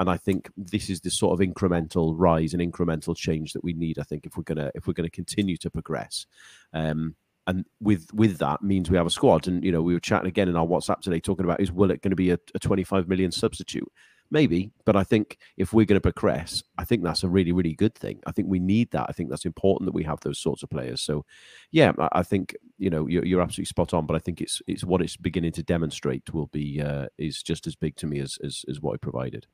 And 0.00 0.08
I 0.08 0.16
think 0.16 0.48
this 0.56 0.90
is 0.90 1.00
the 1.00 1.10
sort 1.10 1.32
of 1.32 1.46
incremental 1.46 2.14
rise 2.16 2.54
and 2.54 2.62
incremental 2.62 3.16
change 3.16 3.52
that 3.52 3.64
we 3.64 3.72
need. 3.72 3.98
I 3.98 4.04
think 4.04 4.26
if 4.26 4.36
we're 4.36 4.44
gonna 4.44 4.70
if 4.74 4.86
we're 4.86 4.92
gonna 4.92 5.10
continue 5.10 5.56
to 5.56 5.70
progress, 5.70 6.26
um, 6.72 7.16
and 7.48 7.64
with 7.80 8.12
with 8.12 8.38
that 8.38 8.62
means 8.62 8.90
we 8.90 8.96
have 8.98 9.06
a 9.06 9.10
squad. 9.10 9.48
And 9.48 9.64
you 9.64 9.72
know, 9.72 9.82
we 9.82 9.94
were 9.94 10.00
chatting 10.00 10.28
again 10.28 10.48
in 10.48 10.56
our 10.56 10.66
WhatsApp 10.66 11.00
today, 11.00 11.18
talking 11.18 11.44
about 11.44 11.60
is 11.60 11.72
Willock 11.72 12.02
going 12.02 12.10
to 12.10 12.16
be 12.16 12.30
a, 12.30 12.38
a 12.54 12.58
25 12.58 13.08
million 13.08 13.32
substitute? 13.32 13.90
Maybe, 14.30 14.70
but 14.84 14.94
I 14.94 15.04
think 15.04 15.38
if 15.56 15.72
we're 15.72 15.86
going 15.86 15.96
to 15.96 16.02
progress, 16.02 16.62
I 16.76 16.84
think 16.84 17.02
that's 17.02 17.22
a 17.22 17.28
really, 17.28 17.50
really 17.50 17.72
good 17.72 17.94
thing. 17.94 18.20
I 18.26 18.32
think 18.32 18.46
we 18.48 18.58
need 18.58 18.90
that. 18.90 19.06
I 19.08 19.12
think 19.12 19.30
that's 19.30 19.46
important 19.46 19.86
that 19.86 19.94
we 19.94 20.04
have 20.04 20.20
those 20.20 20.38
sorts 20.38 20.62
of 20.62 20.68
players. 20.68 21.00
So, 21.00 21.24
yeah, 21.72 21.92
I 22.12 22.22
think 22.22 22.54
you 22.76 22.90
know 22.90 23.06
you're, 23.06 23.24
you're 23.24 23.40
absolutely 23.40 23.64
spot 23.64 23.94
on. 23.94 24.04
But 24.04 24.16
I 24.16 24.18
think 24.18 24.42
it's 24.42 24.60
it's 24.66 24.84
what 24.84 25.00
it's 25.00 25.16
beginning 25.16 25.52
to 25.52 25.62
demonstrate 25.62 26.34
will 26.34 26.48
be 26.48 26.82
uh, 26.82 27.06
is 27.16 27.42
just 27.42 27.66
as 27.66 27.74
big 27.74 27.96
to 27.96 28.06
me 28.06 28.20
as 28.20 28.36
as, 28.44 28.66
as 28.68 28.82
what 28.82 28.96
it 28.96 29.00
provided. 29.00 29.46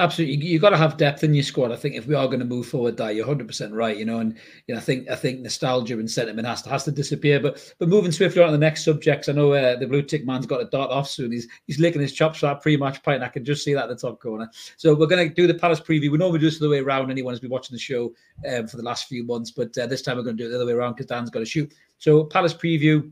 Absolutely, 0.00 0.46
you, 0.46 0.52
have 0.54 0.62
got 0.62 0.70
to 0.70 0.76
have 0.76 0.96
depth 0.96 1.24
in 1.24 1.34
your 1.34 1.42
squad. 1.42 1.72
I 1.72 1.76
think 1.76 1.96
if 1.96 2.06
we 2.06 2.14
are 2.14 2.28
going 2.28 2.38
to 2.38 2.44
move 2.44 2.68
forward, 2.68 2.96
that 2.98 3.16
you're 3.16 3.26
100 3.26 3.48
percent 3.48 3.72
right. 3.72 3.96
You 3.96 4.04
know, 4.04 4.20
and 4.20 4.36
you 4.68 4.74
know, 4.74 4.80
I 4.80 4.80
think 4.80 5.10
I 5.10 5.16
think 5.16 5.40
nostalgia 5.40 5.98
and 5.98 6.08
sentiment 6.08 6.46
has 6.46 6.62
to 6.62 6.70
has 6.70 6.84
to 6.84 6.92
disappear. 6.92 7.40
But 7.40 7.74
but 7.80 7.88
moving 7.88 8.12
swiftly 8.12 8.40
on 8.40 8.48
to 8.48 8.52
the 8.52 8.58
next 8.58 8.84
subjects, 8.84 9.28
I 9.28 9.32
know 9.32 9.52
uh, 9.52 9.76
the 9.76 9.88
blue 9.88 10.02
tick 10.02 10.24
man's 10.24 10.46
got 10.46 10.58
to 10.58 10.66
dart 10.66 10.92
off 10.92 11.08
soon. 11.08 11.32
He's 11.32 11.48
he's 11.66 11.80
licking 11.80 12.00
his 12.00 12.12
chops 12.12 12.38
for 12.38 12.46
that 12.46 12.62
pre-match 12.62 13.02
pint. 13.02 13.24
I 13.24 13.28
can 13.28 13.44
just 13.44 13.64
see 13.64 13.74
that 13.74 13.84
in 13.84 13.90
the 13.90 13.96
top 13.96 14.20
corner. 14.20 14.48
So 14.76 14.94
we're 14.94 15.08
going 15.08 15.28
to 15.28 15.34
do 15.34 15.48
the 15.48 15.54
Palace 15.54 15.80
preview. 15.80 16.12
We 16.12 16.18
normally 16.18 16.38
do 16.38 16.46
this 16.46 16.60
the 16.60 16.68
way 16.68 16.78
around. 16.78 17.10
Anyone 17.10 17.32
who's 17.32 17.40
been 17.40 17.50
watching 17.50 17.74
the 17.74 17.80
show 17.80 18.14
um, 18.48 18.68
for 18.68 18.76
the 18.76 18.84
last 18.84 19.08
few 19.08 19.24
months, 19.24 19.50
but 19.50 19.76
uh, 19.78 19.86
this 19.86 20.02
time 20.02 20.16
we're 20.16 20.22
going 20.22 20.36
to 20.36 20.44
do 20.44 20.46
it 20.46 20.50
the 20.50 20.56
other 20.56 20.66
way 20.66 20.74
around 20.74 20.92
because 20.92 21.06
Dan's 21.06 21.30
got 21.30 21.40
to 21.40 21.44
shoot. 21.44 21.74
So 21.98 22.22
Palace 22.22 22.54
preview. 22.54 23.10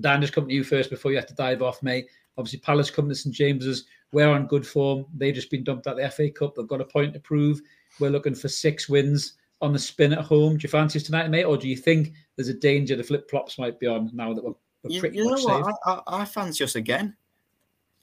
Dan, 0.00 0.20
just 0.20 0.34
come 0.34 0.46
to 0.46 0.54
you 0.54 0.62
first 0.62 0.90
before 0.90 1.10
you 1.10 1.16
have 1.16 1.26
to 1.26 1.34
dive 1.34 1.62
off, 1.62 1.82
mate. 1.82 2.08
Obviously, 2.36 2.60
Palace 2.60 2.90
coming 2.90 3.08
to 3.08 3.14
St 3.14 3.34
James's 3.34 3.86
we're 4.12 4.28
on 4.28 4.46
good 4.46 4.66
form. 4.66 5.06
They've 5.14 5.34
just 5.34 5.50
been 5.50 5.64
dumped 5.64 5.86
at 5.86 5.96
the 5.96 6.08
FA 6.10 6.30
Cup. 6.30 6.54
They've 6.54 6.66
got 6.66 6.80
a 6.80 6.84
point 6.84 7.14
to 7.14 7.20
prove. 7.20 7.60
We're 8.00 8.10
looking 8.10 8.34
for 8.34 8.48
six 8.48 8.88
wins 8.88 9.34
on 9.60 9.72
the 9.72 9.78
spin 9.78 10.12
at 10.12 10.24
home. 10.24 10.56
Do 10.56 10.62
you 10.62 10.68
fancy 10.68 10.98
us 10.98 11.04
tonight, 11.04 11.30
mate, 11.30 11.44
or 11.44 11.56
do 11.56 11.68
you 11.68 11.76
think 11.76 12.12
there's 12.36 12.48
a 12.48 12.54
danger 12.54 12.96
the 12.96 13.02
flip 13.02 13.28
flops 13.28 13.58
might 13.58 13.78
be 13.80 13.86
on 13.86 14.10
now 14.14 14.32
that 14.32 14.44
we're, 14.44 14.52
we're 14.84 15.00
pretty 15.00 15.18
you, 15.18 15.24
you 15.24 15.30
much 15.30 15.44
know 15.44 15.60
what? 15.60 15.74
I, 15.84 15.92
I, 15.92 16.20
I 16.22 16.24
fancy 16.24 16.64
us 16.64 16.76
again. 16.76 17.16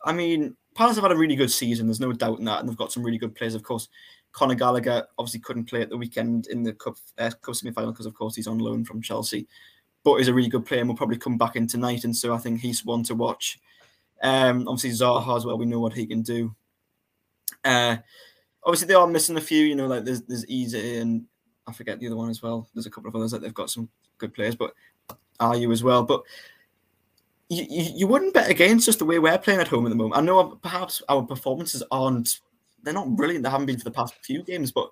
I 0.04 0.14
mean, 0.14 0.56
Palace 0.76 0.96
have 0.96 1.04
had 1.04 1.12
a 1.12 1.18
really 1.18 1.36
good 1.36 1.52
season. 1.52 1.88
There's 1.88 2.00
no 2.00 2.12
doubt 2.12 2.40
in 2.40 2.46
that, 2.46 2.60
and 2.60 2.70
they've 2.70 2.78
got 2.78 2.92
some 2.92 3.04
really 3.04 3.18
good 3.18 3.34
players. 3.34 3.56
Of 3.56 3.64
course, 3.64 3.88
Conor 4.34 4.56
Gallagher 4.56 5.08
obviously 5.18 5.40
couldn't 5.40 5.66
play 5.66 5.82
at 5.82 5.90
the 5.90 5.98
weekend 5.98 6.48
in 6.48 6.62
the 6.62 6.74
cup 6.74 6.98
uh, 7.18 7.32
cup 7.42 7.56
semi 7.56 7.72
final 7.72 7.92
because, 7.92 8.06
of 8.06 8.14
course, 8.14 8.36
he's 8.36 8.48
on 8.48 8.60
loan 8.60 8.84
from 8.84 9.02
Chelsea. 9.02 9.48
But 10.04 10.18
he's 10.18 10.28
a 10.28 10.34
really 10.34 10.50
good 10.50 10.66
player 10.66 10.82
and 10.82 10.90
will 10.90 10.98
probably 10.98 11.18
come 11.18 11.38
back 11.38 11.56
in 11.56 11.66
tonight. 11.66 12.04
And 12.04 12.16
so 12.16 12.34
I 12.34 12.38
think 12.38 12.60
he's 12.60 12.86
one 12.86 13.02
to 13.04 13.16
watch. 13.16 13.60
Um, 14.22 14.68
obviously 14.68 14.92
Zaha 14.92 15.38
as 15.38 15.46
well. 15.46 15.58
We 15.58 15.66
know 15.66 15.80
what 15.80 15.94
he 15.94 16.06
can 16.06 16.22
do. 16.22 16.56
Uh, 17.64 17.98
obviously 18.64 18.88
they 18.88 18.94
are 18.94 19.08
missing 19.08 19.38
a 19.38 19.42
few. 19.42 19.66
You 19.66 19.76
know, 19.76 19.88
like 19.88 20.06
there's 20.06 20.22
there's 20.24 20.46
Eze 20.50 20.74
and 21.02 21.26
I 21.68 21.74
forget 21.74 22.00
the 22.00 22.08
other 22.08 22.16
one 22.16 22.30
as 22.30 22.42
well. 22.42 22.68
There's 22.74 22.86
a 22.86 22.92
couple 22.92 23.10
of 23.10 23.16
others 23.16 23.32
that 23.32 23.42
they've 23.42 23.54
got 23.54 23.70
some 23.70 23.90
good 24.18 24.34
players, 24.34 24.56
but 24.56 24.74
are 25.40 25.56
you 25.56 25.72
as 25.72 25.84
well? 25.84 26.04
But 26.04 26.24
you, 27.50 27.66
you, 27.70 27.92
you 27.96 28.08
wouldn't 28.08 28.34
bet 28.34 28.50
against 28.50 28.86
just 28.86 29.00
the 29.00 29.06
way 29.06 29.20
we're 29.20 29.38
playing 29.38 29.60
at 29.60 29.68
home 29.68 29.86
at 29.86 29.90
the 29.90 29.96
moment. 29.96 30.18
I 30.18 30.22
know 30.22 30.60
perhaps 30.62 31.02
our 31.10 31.24
performances 31.24 31.84
aren't 31.92 32.40
they're 32.84 32.94
not 32.94 33.16
brilliant. 33.16 33.44
They 33.44 33.50
haven't 33.50 33.66
been 33.66 33.80
for 33.80 33.84
the 33.84 33.92
past 33.92 34.14
few 34.22 34.44
games, 34.44 34.72
but 34.72 34.90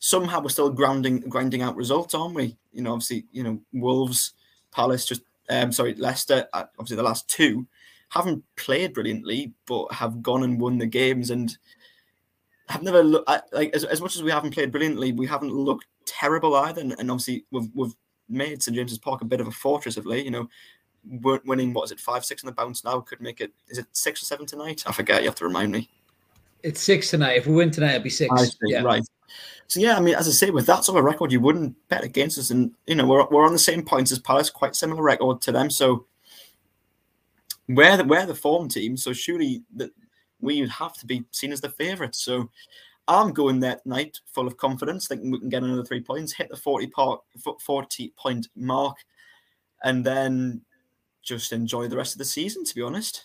somehow 0.00 0.40
we're 0.42 0.48
still 0.48 0.70
grounding 0.70 1.20
grinding 1.20 1.62
out 1.62 1.76
results, 1.76 2.14
aren't 2.14 2.34
we? 2.34 2.56
You 2.72 2.82
know, 2.82 2.92
obviously, 2.92 3.26
you 3.32 3.44
know, 3.44 3.60
Wolves, 3.72 4.32
Palace, 4.72 5.06
just 5.06 5.22
um, 5.48 5.72
sorry, 5.72 5.94
Leicester, 5.94 6.46
uh, 6.52 6.64
obviously 6.78 6.96
the 6.96 7.02
last 7.02 7.28
two 7.28 7.66
haven't 8.12 8.44
played 8.56 8.92
brilliantly, 8.92 9.52
but 9.66 9.90
have 9.92 10.22
gone 10.22 10.42
and 10.42 10.60
won 10.60 10.76
the 10.76 10.86
games 10.86 11.30
and 11.30 11.56
have 12.68 12.82
never 12.82 13.02
looked 13.02 13.28
like 13.52 13.74
as, 13.74 13.84
as 13.84 14.02
much 14.02 14.16
as 14.16 14.22
we 14.22 14.30
haven't 14.30 14.52
played 14.52 14.70
brilliantly, 14.70 15.12
we 15.12 15.26
haven't 15.26 15.50
looked 15.52 15.86
terrible 16.04 16.54
either. 16.54 16.82
And, 16.82 16.94
and 16.98 17.10
obviously, 17.10 17.46
we've, 17.50 17.70
we've 17.74 17.94
made 18.28 18.62
St 18.62 18.76
James's 18.76 18.98
Park 18.98 19.22
a 19.22 19.24
bit 19.24 19.40
of 19.40 19.46
a 19.48 19.50
fortress 19.50 19.96
of 19.96 20.04
late. 20.04 20.26
You 20.26 20.30
know, 20.30 20.48
we're 21.22 21.40
winning 21.46 21.72
what 21.72 21.84
is 21.84 21.90
it 21.90 22.00
five 22.00 22.22
six 22.22 22.44
on 22.44 22.46
the 22.46 22.52
bounce 22.52 22.84
now 22.84 23.00
could 23.00 23.22
make 23.22 23.40
it. 23.40 23.50
Is 23.68 23.78
it 23.78 23.86
six 23.92 24.22
or 24.22 24.26
seven 24.26 24.44
tonight? 24.44 24.82
I 24.86 24.92
forget. 24.92 25.22
You 25.22 25.28
have 25.28 25.34
to 25.36 25.46
remind 25.46 25.72
me. 25.72 25.88
It's 26.62 26.82
six 26.82 27.08
tonight. 27.10 27.38
If 27.38 27.46
we 27.46 27.54
win 27.54 27.70
tonight, 27.70 27.94
it'll 27.94 28.04
be 28.04 28.10
six. 28.10 28.56
yeah. 28.62 28.82
Right. 28.82 29.02
So 29.68 29.80
yeah, 29.80 29.96
I 29.96 30.00
mean, 30.00 30.16
as 30.16 30.28
I 30.28 30.32
say, 30.32 30.50
with 30.50 30.66
that 30.66 30.84
sort 30.84 30.98
of 30.98 31.04
record, 31.06 31.32
you 31.32 31.40
wouldn't 31.40 31.76
bet 31.88 32.04
against 32.04 32.38
us, 32.38 32.50
and 32.50 32.72
you 32.86 32.94
know 32.94 33.06
we're 33.06 33.26
we're 33.28 33.46
on 33.46 33.54
the 33.54 33.58
same 33.58 33.82
points 33.82 34.12
as 34.12 34.18
Palace, 34.18 34.50
quite 34.50 34.76
similar 34.76 35.02
record 35.02 35.40
to 35.40 35.52
them. 35.52 35.70
So 35.70 36.04
we're 37.68 37.96
the, 37.96 38.04
we're 38.04 38.26
the 38.26 38.34
form 38.34 38.68
team, 38.68 38.96
so 38.96 39.12
surely 39.12 39.62
that 39.76 39.90
we 40.40 40.66
have 40.68 40.94
to 40.94 41.06
be 41.06 41.24
seen 41.30 41.52
as 41.52 41.60
the 41.60 41.68
favourites. 41.68 42.22
So 42.22 42.50
I'm 43.08 43.32
going 43.32 43.60
that 43.60 43.84
night 43.86 44.20
full 44.26 44.46
of 44.46 44.56
confidence, 44.56 45.08
thinking 45.08 45.30
we 45.30 45.38
can 45.38 45.48
get 45.48 45.62
another 45.62 45.84
three 45.84 46.00
points, 46.00 46.32
hit 46.32 46.50
the 46.50 46.56
40 46.56 46.88
part 46.88 47.20
40 47.60 48.12
point 48.16 48.48
mark, 48.56 48.96
and 49.84 50.04
then 50.04 50.62
just 51.22 51.52
enjoy 51.52 51.88
the 51.88 51.96
rest 51.96 52.14
of 52.14 52.18
the 52.18 52.24
season. 52.24 52.64
To 52.64 52.74
be 52.74 52.82
honest. 52.82 53.24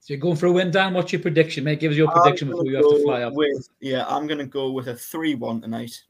So 0.00 0.12
you're 0.12 0.20
going 0.20 0.36
for 0.36 0.46
a 0.46 0.52
win, 0.52 0.70
Dan. 0.70 0.92
What's 0.92 1.12
your 1.12 1.22
prediction, 1.22 1.64
mate? 1.64 1.80
Give 1.80 1.90
us 1.90 1.96
your 1.96 2.10
prediction 2.10 2.48
before 2.48 2.66
you 2.66 2.76
have 2.76 2.84
to 2.84 3.02
fly 3.02 3.22
off. 3.22 3.32
With, 3.32 3.70
yeah, 3.80 4.04
I'm 4.06 4.26
going 4.26 4.38
to 4.38 4.44
go 4.44 4.70
with 4.70 4.88
a 4.88 4.94
three-one 4.94 5.62
tonight. 5.62 6.02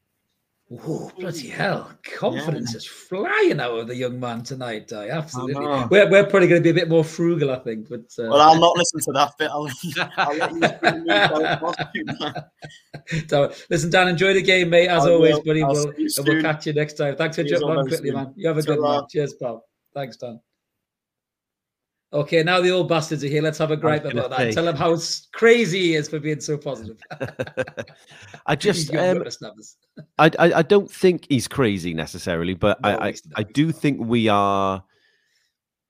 Oh, 0.71 1.11
bloody 1.19 1.47
hell. 1.47 1.91
Confidence 2.17 2.71
yeah. 2.73 2.77
is 2.77 2.87
flying 2.87 3.59
out 3.59 3.77
of 3.77 3.87
the 3.87 3.95
young 3.95 4.19
man 4.19 4.41
tonight, 4.41 4.87
Dai. 4.87 5.09
Absolutely. 5.09 5.63
We're, 5.63 6.09
we're 6.09 6.23
probably 6.25 6.47
going 6.47 6.59
to 6.59 6.63
be 6.63 6.71
a 6.71 6.73
bit 6.73 6.89
more 6.89 7.03
frugal, 7.03 7.51
I 7.51 7.59
think. 7.59 7.87
But 7.87 8.05
uh... 8.17 8.29
Well, 8.29 8.41
I'll 8.41 8.59
not 8.59 8.75
listen 8.75 8.99
to 9.01 9.11
that 9.11 9.33
bit. 9.37 9.51
I'll, 9.51 9.69
I'll 10.17 11.73
so, 13.27 13.53
listen, 13.69 13.91
Dan, 13.91 14.07
enjoy 14.07 14.33
the 14.33 14.41
game, 14.41 14.71
mate. 14.71 14.87
As 14.87 15.05
I 15.05 15.11
always, 15.11 15.35
will. 15.35 15.43
buddy. 15.43 15.63
We'll, 15.63 15.93
we'll 16.25 16.41
catch 16.41 16.65
you 16.65 16.73
next 16.73 16.93
time. 16.93 17.15
Thanks 17.15 17.35
for 17.35 17.43
jumping 17.43 17.69
on 17.69 17.87
quickly, 17.87 18.09
man. 18.09 18.33
You 18.35 18.47
have 18.47 18.57
a 18.57 18.63
good 18.63 18.81
one. 18.81 19.05
Cheers, 19.07 19.35
pal. 19.35 19.63
Thanks, 19.93 20.17
Dan. 20.17 20.39
Okay, 22.13 22.43
now 22.43 22.61
the 22.61 22.71
old 22.71 22.87
bastards 22.87 23.23
are 23.23 23.27
here. 23.27 23.41
Let's 23.41 23.57
have 23.57 23.71
a 23.71 23.77
gripe 23.77 24.05
about 24.05 24.29
that. 24.29 24.53
Tell 24.53 24.65
them 24.65 24.75
how 24.75 24.97
crazy 25.33 25.79
he 25.79 25.95
is 25.95 26.07
for 26.07 26.19
being 26.19 26.39
so 26.39 26.57
positive. 26.57 26.97
I 28.45 28.55
just, 28.55 28.93
um, 28.95 29.23
I, 30.17 30.31
I, 30.39 30.53
I, 30.53 30.61
don't 30.61 30.89
think 30.89 31.25
he's 31.29 31.47
crazy 31.47 31.93
necessarily, 31.93 32.53
but 32.53 32.81
no, 32.81 32.89
I, 32.89 33.07
I, 33.07 33.13
I 33.35 33.43
do 33.43 33.71
think 33.71 33.99
we 33.99 34.27
are. 34.29 34.83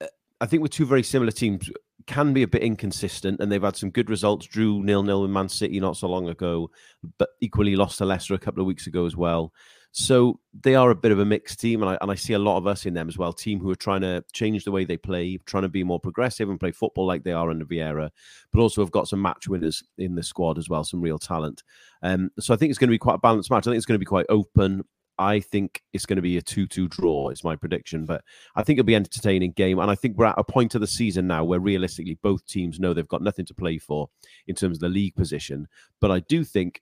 Uh, 0.01 0.07
I 0.41 0.45
think 0.47 0.61
we're 0.61 0.67
two 0.67 0.85
very 0.85 1.03
similar 1.03 1.31
teams. 1.31 1.69
Can 2.07 2.33
be 2.33 2.43
a 2.43 2.47
bit 2.47 2.61
inconsistent, 2.61 3.39
and 3.39 3.51
they've 3.51 3.61
had 3.61 3.75
some 3.75 3.89
good 3.89 4.09
results. 4.09 4.45
Drew 4.45 4.81
nil 4.83 5.03
nil 5.03 5.23
with 5.23 5.31
Man 5.31 5.49
City 5.49 5.79
not 5.79 5.97
so 5.97 6.07
long 6.07 6.29
ago, 6.29 6.69
but 7.17 7.29
equally 7.41 7.75
lost 7.75 7.97
to 7.97 8.05
Leicester 8.05 8.35
a 8.35 8.39
couple 8.39 8.61
of 8.61 8.67
weeks 8.67 8.87
ago 8.87 9.05
as 9.05 9.15
well. 9.15 9.51
So 9.97 10.41
they 10.53 10.75
are 10.75 10.89
a 10.89 10.95
bit 10.95 11.13
of 11.13 11.19
a 11.19 11.25
mixed 11.25 11.61
team, 11.61 11.81
and 11.81 11.89
I, 11.89 11.97
and 12.01 12.11
I 12.11 12.15
see 12.15 12.33
a 12.33 12.39
lot 12.39 12.57
of 12.57 12.67
us 12.67 12.85
in 12.85 12.93
them 12.93 13.07
as 13.07 13.17
well. 13.17 13.31
Team 13.31 13.61
who 13.61 13.69
are 13.69 13.75
trying 13.75 14.01
to 14.01 14.25
change 14.33 14.65
the 14.65 14.71
way 14.71 14.83
they 14.83 14.97
play, 14.97 15.39
trying 15.45 15.63
to 15.63 15.69
be 15.69 15.85
more 15.85 16.01
progressive 16.01 16.49
and 16.49 16.59
play 16.59 16.71
football 16.71 17.05
like 17.05 17.23
they 17.23 17.31
are 17.31 17.49
under 17.49 17.63
Vieira, 17.63 18.09
but 18.51 18.59
also 18.59 18.81
have 18.81 18.91
got 18.91 19.07
some 19.07 19.21
match 19.21 19.47
winners 19.47 19.81
in 19.97 20.15
the 20.15 20.21
squad 20.21 20.57
as 20.57 20.67
well, 20.67 20.83
some 20.83 21.01
real 21.01 21.17
talent. 21.17 21.63
Um, 22.03 22.29
so 22.37 22.53
I 22.53 22.57
think 22.57 22.71
it's 22.71 22.77
going 22.77 22.89
to 22.89 22.93
be 22.93 22.97
quite 22.97 23.15
a 23.15 23.19
balanced 23.19 23.49
match. 23.49 23.67
I 23.67 23.71
think 23.71 23.77
it's 23.77 23.85
going 23.85 23.95
to 23.95 23.99
be 23.99 24.05
quite 24.05 24.25
open. 24.27 24.83
I 25.17 25.39
think 25.39 25.81
it's 25.93 26.05
going 26.05 26.17
to 26.17 26.21
be 26.21 26.35
a 26.35 26.41
2 26.41 26.67
2 26.67 26.89
draw, 26.89 27.29
is 27.29 27.45
my 27.45 27.55
prediction. 27.55 28.05
But 28.05 28.21
I 28.57 28.63
think 28.63 28.77
it'll 28.77 28.87
be 28.87 28.95
an 28.95 29.03
entertaining 29.03 29.53
game. 29.53 29.79
And 29.79 29.89
I 29.89 29.95
think 29.95 30.17
we're 30.17 30.25
at 30.25 30.35
a 30.37 30.43
point 30.43 30.75
of 30.75 30.81
the 30.81 30.87
season 30.87 31.27
now 31.27 31.45
where 31.45 31.61
realistically 31.61 32.19
both 32.21 32.45
teams 32.47 32.81
know 32.81 32.93
they've 32.93 33.07
got 33.07 33.21
nothing 33.21 33.45
to 33.45 33.53
play 33.53 33.77
for 33.77 34.09
in 34.45 34.55
terms 34.55 34.75
of 34.75 34.81
the 34.81 34.89
league 34.89 35.15
position. 35.15 35.69
But 36.01 36.11
I 36.11 36.19
do 36.19 36.43
think 36.43 36.81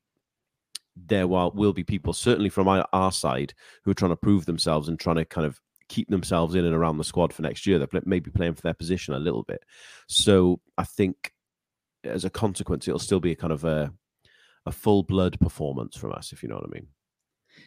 there 0.95 1.27
will, 1.27 1.51
will 1.51 1.73
be 1.73 1.83
people, 1.83 2.13
certainly 2.13 2.49
from 2.49 2.67
our, 2.67 2.87
our 2.93 3.11
side, 3.11 3.53
who 3.83 3.91
are 3.91 3.95
trying 3.95 4.11
to 4.11 4.15
prove 4.15 4.45
themselves 4.45 4.87
and 4.87 4.99
trying 4.99 5.15
to 5.17 5.25
kind 5.25 5.45
of 5.45 5.59
keep 5.89 6.09
themselves 6.09 6.55
in 6.55 6.65
and 6.65 6.75
around 6.75 6.97
the 6.97 7.03
squad 7.03 7.33
for 7.33 7.41
next 7.41 7.65
year. 7.65 7.79
They're 7.79 8.01
maybe 8.05 8.31
playing 8.31 8.55
for 8.55 8.61
their 8.61 8.73
position 8.73 9.13
a 9.13 9.19
little 9.19 9.43
bit. 9.43 9.63
So 10.07 10.59
I 10.77 10.83
think 10.83 11.33
as 12.03 12.25
a 12.25 12.29
consequence, 12.29 12.87
it'll 12.87 12.99
still 12.99 13.19
be 13.19 13.31
a 13.31 13.35
kind 13.35 13.53
of 13.53 13.63
a, 13.63 13.91
a 14.65 14.71
full 14.71 15.03
blood 15.03 15.39
performance 15.39 15.95
from 15.95 16.11
us, 16.13 16.31
if 16.31 16.43
you 16.43 16.49
know 16.49 16.55
what 16.55 16.65
I 16.65 16.73
mean. 16.73 16.87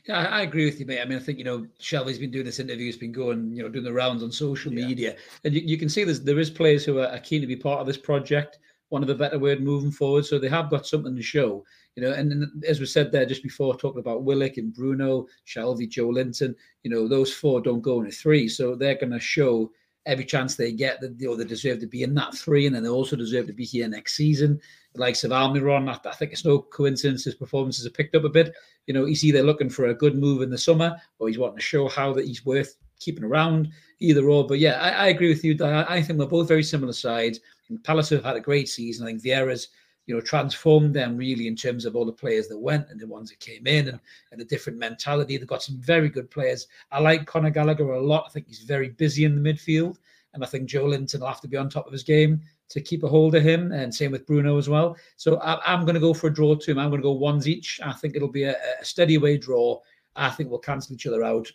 Yeah, 0.07 0.19
I 0.19 0.43
agree 0.43 0.65
with 0.65 0.81
you, 0.81 0.87
mate. 0.87 1.01
I 1.01 1.05
mean, 1.05 1.19
I 1.19 1.21
think 1.21 1.39
you 1.39 1.45
know 1.45 1.67
Shelvey's 1.81 2.19
been 2.19 2.31
doing 2.31 2.45
this 2.45 2.59
interview, 2.59 2.87
he's 2.87 2.97
been 2.97 3.13
going, 3.13 3.55
you 3.55 3.63
know, 3.63 3.69
doing 3.69 3.85
the 3.85 3.93
rounds 3.93 4.23
on 4.23 4.33
social 4.33 4.73
yeah. 4.73 4.87
media, 4.87 5.17
and 5.45 5.55
you, 5.55 5.61
you, 5.61 5.79
can 5.79 5.89
see 5.89 6.05
there's 6.05 6.23
there 6.23 6.39
is 6.39 6.51
players 6.51 6.85
who 6.85 6.99
are, 6.99 7.09
are 7.09 7.19
keen 7.19 7.41
to 7.41 7.47
be 7.47 7.57
part 7.57 7.81
of 7.81 7.87
this 7.87 7.97
project. 7.97 8.59
One 8.89 9.03
of 9.03 9.09
the 9.09 9.15
better 9.15 9.39
word 9.39 9.61
moving 9.63 9.91
forward, 9.91 10.27
so 10.27 10.39
they 10.39 10.49
have 10.49 10.71
got 10.71 10.87
something 10.87 11.17
to 11.17 11.23
show. 11.23 11.65
You 11.97 12.05
know, 12.05 12.13
and, 12.13 12.31
and, 12.31 12.65
as 12.65 12.79
we 12.79 12.87
said 12.87 13.11
there 13.11 13.27
just 13.27 13.43
before, 13.43 13.77
talking 13.77 14.01
about 14.01 14.23
Willock 14.23 14.59
and 14.59 14.73
Bruno, 14.73 15.27
Shelvey, 15.47 15.89
Joe 15.89 16.09
Linton, 16.09 16.55
you 16.83 16.91
know, 16.91 17.09
those 17.09 17.33
four 17.33 17.61
don't 17.61 17.81
go 17.81 18.01
in 18.01 18.07
a 18.07 18.11
three. 18.11 18.49
So 18.49 18.75
they're 18.75 18.95
going 18.95 19.13
to 19.13 19.21
show 19.21 19.71
every 20.07 20.25
chance 20.25 20.55
they 20.55 20.73
get 20.73 21.01
that 21.01 21.17
you 21.19 21.29
know, 21.29 21.37
they 21.37 21.45
deserve 21.45 21.81
to 21.81 21.87
be 21.87 22.03
in 22.05 22.15
that 22.15 22.35
three, 22.35 22.67
and 22.67 22.75
then 22.75 22.85
they 22.85 22.89
also 22.89 23.17
deserve 23.17 23.47
to 23.49 23.53
be 23.53 23.65
here 23.65 23.89
next 23.89 24.15
season. 24.17 24.61
The 24.95 25.01
likes 25.01 25.25
of 25.25 25.33
Almiron, 25.33 25.89
I, 25.89 26.09
I 26.09 26.15
think 26.15 26.33
it's 26.33 26.45
no 26.45 26.61
coincidence 26.61 27.25
his 27.25 27.35
performances 27.35 27.85
have 27.85 27.95
picked 27.95 28.15
up 28.15 28.25
a 28.25 28.29
bit. 28.29 28.55
You 28.87 28.95
know, 28.95 29.05
he's 29.05 29.25
either 29.25 29.43
looking 29.43 29.69
for 29.69 29.87
a 29.87 29.95
good 29.95 30.17
move 30.17 30.43
in 30.43 30.51
the 30.51 30.59
summer 30.59 30.97
or 31.19 31.29
he's 31.29 31.39
wanting 31.39 31.59
to 31.59 31.63
show 31.63 31.89
how 31.89 32.13
that 32.15 32.27
he's 32.27 32.47
worth 32.47 32.77
keeping 32.99 33.25
around, 33.25 33.71
either 34.01 34.29
or. 34.29 34.47
But 34.47 34.59
yeah, 34.59 34.81
I, 34.81 34.91
I 34.91 35.07
agree 35.09 35.29
with 35.29 35.45
you. 35.45 35.57
I, 35.65 35.97
I 35.97 36.03
think 36.03 36.19
we're 36.19 36.27
both 36.27 36.49
very 36.49 36.63
similar 36.63 36.93
sides. 36.93 37.41
And 37.69 37.83
Palace 37.83 38.11
have 38.11 38.25
had 38.25 38.37
a 38.37 38.41
great 38.41 38.69
season. 38.69 39.07
I 39.07 39.11
think 39.11 39.23
Vieira's 39.23 39.69
you 40.07 40.15
know, 40.15 40.21
transformed 40.21 40.95
them 40.95 41.17
really 41.17 41.49
in 41.49 41.57
terms 41.57 41.85
of 41.85 41.97
all 41.97 42.05
the 42.05 42.13
players 42.13 42.47
that 42.49 42.59
went 42.59 42.89
and 42.91 42.99
the 42.99 43.07
ones 43.07 43.29
that 43.29 43.41
came 43.41 43.67
in 43.67 43.89
and, 43.89 44.01
and 44.31 44.41
the 44.41 44.45
different 44.45 44.79
mentality. 44.79 45.37
They've 45.37 45.47
got 45.47 45.63
some 45.63 45.79
very 45.79 46.09
good 46.09 46.31
players. 46.31 46.69
I 46.93 47.01
like 47.01 47.27
Conor 47.27 47.51
Gallagher 47.51 47.93
a 47.93 48.01
lot. 48.01 48.25
I 48.27 48.31
think 48.31 48.47
he's 48.47 48.61
very 48.61 48.91
busy 48.91 49.25
in 49.25 49.35
the 49.35 49.53
midfield. 49.53 49.99
And 50.33 50.45
I 50.45 50.47
think 50.47 50.69
Joelinton 50.69 51.21
will 51.21 51.27
have 51.27 51.41
to 51.41 51.49
be 51.49 51.57
on 51.57 51.69
top 51.69 51.87
of 51.87 51.93
his 51.93 52.05
game 52.05 52.41
to 52.69 52.81
keep 52.81 53.03
a 53.03 53.09
hold 53.09 53.35
of 53.35 53.43
him. 53.43 53.73
And 53.73 53.93
same 53.93 54.13
with 54.13 54.27
Bruno 54.27 54.59
as 54.59 54.69
well. 54.69 54.97
So 55.17 55.39
I, 55.39 55.73
am 55.73 55.85
going 55.85 55.95
to 55.95 56.01
go 56.01 56.15
for 56.15 56.29
a 56.29 56.35
draw 56.35 56.55
too. 56.55 56.73
I'm 56.73 56.91
going 56.91 57.01
to 57.01 57.07
go 57.07 57.13
ones 57.13 57.49
each. 57.49 57.81
I 57.83 57.93
think 57.93 58.15
it'll 58.15 58.29
be 58.29 58.45
a, 58.45 58.57
a 58.81 58.85
steady 58.85 59.17
away 59.17 59.39
draw. 59.39 59.81
I 60.15 60.31
think 60.31 60.51
we'll 60.51 60.59
cancel 60.61 60.95
each 60.95 61.07
other 61.07 61.25
out. 61.25 61.51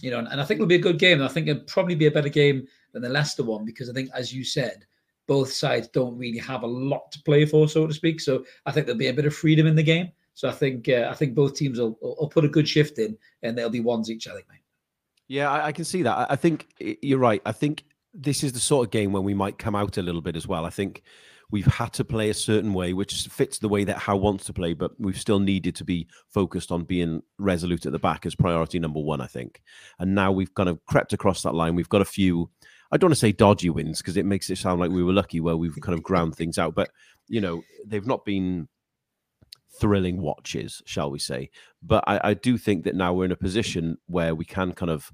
You 0.00 0.10
know, 0.10 0.18
and, 0.18 0.28
and 0.28 0.40
I 0.40 0.44
think 0.44 0.58
it'll 0.58 0.68
be 0.68 0.76
a 0.76 0.80
good 0.80 0.98
game. 0.98 1.22
I 1.22 1.28
think 1.28 1.48
it'll 1.48 1.64
probably 1.64 1.94
be 1.94 2.06
a 2.06 2.10
better 2.10 2.28
game 2.28 2.66
than 2.92 3.02
the 3.02 3.08
Leicester 3.08 3.42
one 3.42 3.64
because 3.64 3.90
I 3.90 3.92
think, 3.92 4.10
as 4.14 4.32
you 4.32 4.44
said, 4.44 4.86
both 5.26 5.52
sides 5.52 5.88
don't 5.88 6.16
really 6.16 6.38
have 6.38 6.62
a 6.62 6.66
lot 6.66 7.12
to 7.12 7.22
play 7.22 7.44
for, 7.44 7.68
so 7.68 7.86
to 7.86 7.94
speak. 7.94 8.20
So 8.20 8.44
I 8.66 8.72
think 8.72 8.86
there'll 8.86 8.98
be 8.98 9.08
a 9.08 9.14
bit 9.14 9.26
of 9.26 9.34
freedom 9.34 9.66
in 9.66 9.76
the 9.76 9.82
game. 9.82 10.10
So 10.34 10.48
I 10.48 10.52
think 10.52 10.88
uh, 10.88 11.08
I 11.10 11.14
think 11.14 11.34
both 11.34 11.54
teams 11.54 11.78
will, 11.80 11.98
will 12.00 12.28
put 12.28 12.44
a 12.44 12.48
good 12.48 12.68
shift 12.68 12.98
in, 12.98 13.18
and 13.42 13.58
they'll 13.58 13.70
be 13.70 13.80
ones 13.80 14.10
each. 14.10 14.28
I 14.28 14.34
think, 14.34 14.46
mate. 14.48 14.60
Yeah, 15.26 15.50
I, 15.50 15.66
I 15.66 15.72
can 15.72 15.84
see 15.84 16.02
that. 16.02 16.30
I 16.30 16.36
think 16.36 16.68
you're 16.78 17.18
right. 17.18 17.42
I 17.44 17.52
think 17.52 17.84
this 18.14 18.42
is 18.42 18.52
the 18.52 18.60
sort 18.60 18.86
of 18.86 18.90
game 18.90 19.12
when 19.12 19.24
we 19.24 19.34
might 19.34 19.58
come 19.58 19.74
out 19.74 19.98
a 19.98 20.02
little 20.02 20.22
bit 20.22 20.36
as 20.36 20.46
well. 20.46 20.64
I 20.64 20.70
think 20.70 21.02
we've 21.50 21.66
had 21.66 21.92
to 21.94 22.04
play 22.04 22.30
a 22.30 22.34
certain 22.34 22.74
way, 22.74 22.92
which 22.92 23.26
fits 23.28 23.58
the 23.58 23.68
way 23.68 23.84
that 23.84 23.98
Howe 23.98 24.16
wants 24.16 24.44
to 24.46 24.52
play, 24.52 24.74
but 24.74 24.92
we've 24.98 25.18
still 25.18 25.38
needed 25.38 25.74
to 25.76 25.84
be 25.84 26.06
focused 26.28 26.70
on 26.70 26.84
being 26.84 27.22
resolute 27.38 27.86
at 27.86 27.92
the 27.92 27.98
back 27.98 28.26
as 28.26 28.34
priority 28.34 28.78
number 28.78 29.00
one, 29.00 29.20
I 29.20 29.26
think. 29.26 29.62
And 29.98 30.14
now 30.14 30.30
we've 30.30 30.54
kind 30.54 30.68
of 30.68 30.84
crept 30.86 31.12
across 31.12 31.42
that 31.42 31.54
line. 31.54 31.74
We've 31.74 31.88
got 31.88 32.02
a 32.02 32.06
few 32.06 32.50
I 32.90 32.96
don't 32.96 33.08
want 33.08 33.16
to 33.16 33.20
say 33.20 33.32
dodgy 33.32 33.70
wins 33.70 33.98
because 33.98 34.16
it 34.16 34.24
makes 34.24 34.48
it 34.48 34.56
sound 34.56 34.80
like 34.80 34.90
we 34.90 35.02
were 35.02 35.12
lucky 35.12 35.40
where 35.40 35.56
we've 35.56 35.78
kind 35.80 35.96
of 35.96 36.02
ground 36.02 36.34
things 36.34 36.58
out, 36.58 36.74
but 36.74 36.90
you 37.28 37.40
know 37.40 37.62
they've 37.86 38.06
not 38.06 38.24
been 38.24 38.68
thrilling 39.78 40.20
watches, 40.20 40.82
shall 40.86 41.10
we 41.10 41.18
say? 41.18 41.50
But 41.82 42.04
I, 42.06 42.20
I 42.30 42.34
do 42.34 42.56
think 42.56 42.84
that 42.84 42.94
now 42.94 43.12
we're 43.12 43.26
in 43.26 43.32
a 43.32 43.36
position 43.36 43.98
where 44.06 44.34
we 44.34 44.44
can 44.44 44.72
kind 44.72 44.90
of, 44.90 45.12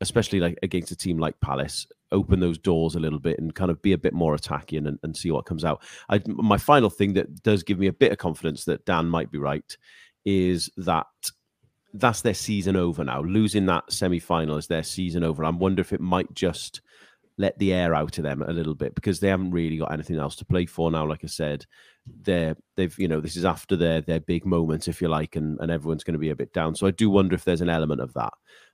especially 0.00 0.40
like 0.40 0.58
against 0.62 0.90
a 0.90 0.96
team 0.96 1.18
like 1.18 1.40
Palace, 1.40 1.86
open 2.12 2.40
those 2.40 2.58
doors 2.58 2.94
a 2.94 3.00
little 3.00 3.18
bit 3.18 3.38
and 3.38 3.54
kind 3.54 3.70
of 3.70 3.82
be 3.82 3.92
a 3.92 3.98
bit 3.98 4.12
more 4.12 4.34
attacking 4.34 4.86
and, 4.86 4.98
and 5.02 5.16
see 5.16 5.30
what 5.30 5.46
comes 5.46 5.64
out. 5.64 5.82
I, 6.08 6.20
my 6.26 6.58
final 6.58 6.90
thing 6.90 7.14
that 7.14 7.42
does 7.42 7.62
give 7.62 7.78
me 7.78 7.86
a 7.88 7.92
bit 7.92 8.12
of 8.12 8.18
confidence 8.18 8.64
that 8.64 8.84
Dan 8.84 9.06
might 9.08 9.30
be 9.30 9.38
right 9.38 9.76
is 10.24 10.70
that 10.76 11.06
that's 11.94 12.22
their 12.22 12.34
season 12.34 12.76
over 12.76 13.04
now. 13.04 13.22
Losing 13.22 13.66
that 13.66 13.92
semi 13.92 14.18
final 14.18 14.56
is 14.56 14.66
their 14.66 14.82
season 14.82 15.24
over. 15.24 15.44
I 15.44 15.50
wonder 15.50 15.80
if 15.80 15.92
it 15.92 16.00
might 16.00 16.32
just 16.34 16.80
let 17.38 17.58
the 17.58 17.72
air 17.72 17.94
out 17.94 18.18
of 18.18 18.24
them 18.24 18.42
a 18.42 18.52
little 18.52 18.74
bit 18.74 18.94
because 18.94 19.20
they 19.20 19.28
haven't 19.28 19.52
really 19.52 19.78
got 19.78 19.92
anything 19.92 20.18
else 20.18 20.36
to 20.36 20.44
play 20.44 20.66
for 20.66 20.90
now. 20.90 21.06
Like 21.06 21.24
I 21.24 21.28
said, 21.28 21.66
they're 22.22 22.56
they've 22.76 22.96
you 22.98 23.08
know 23.08 23.20
this 23.20 23.36
is 23.36 23.44
after 23.44 23.76
their 23.76 24.00
their 24.00 24.20
big 24.20 24.44
moments, 24.44 24.88
if 24.88 25.00
you 25.00 25.08
like, 25.08 25.36
and 25.36 25.58
and 25.60 25.70
everyone's 25.70 26.04
going 26.04 26.14
to 26.14 26.18
be 26.18 26.30
a 26.30 26.36
bit 26.36 26.52
down. 26.52 26.74
So 26.74 26.86
I 26.86 26.90
do 26.90 27.10
wonder 27.10 27.34
if 27.34 27.44
there's 27.44 27.60
an 27.60 27.70
element 27.70 28.00
of 28.00 28.12
that, 28.14 28.32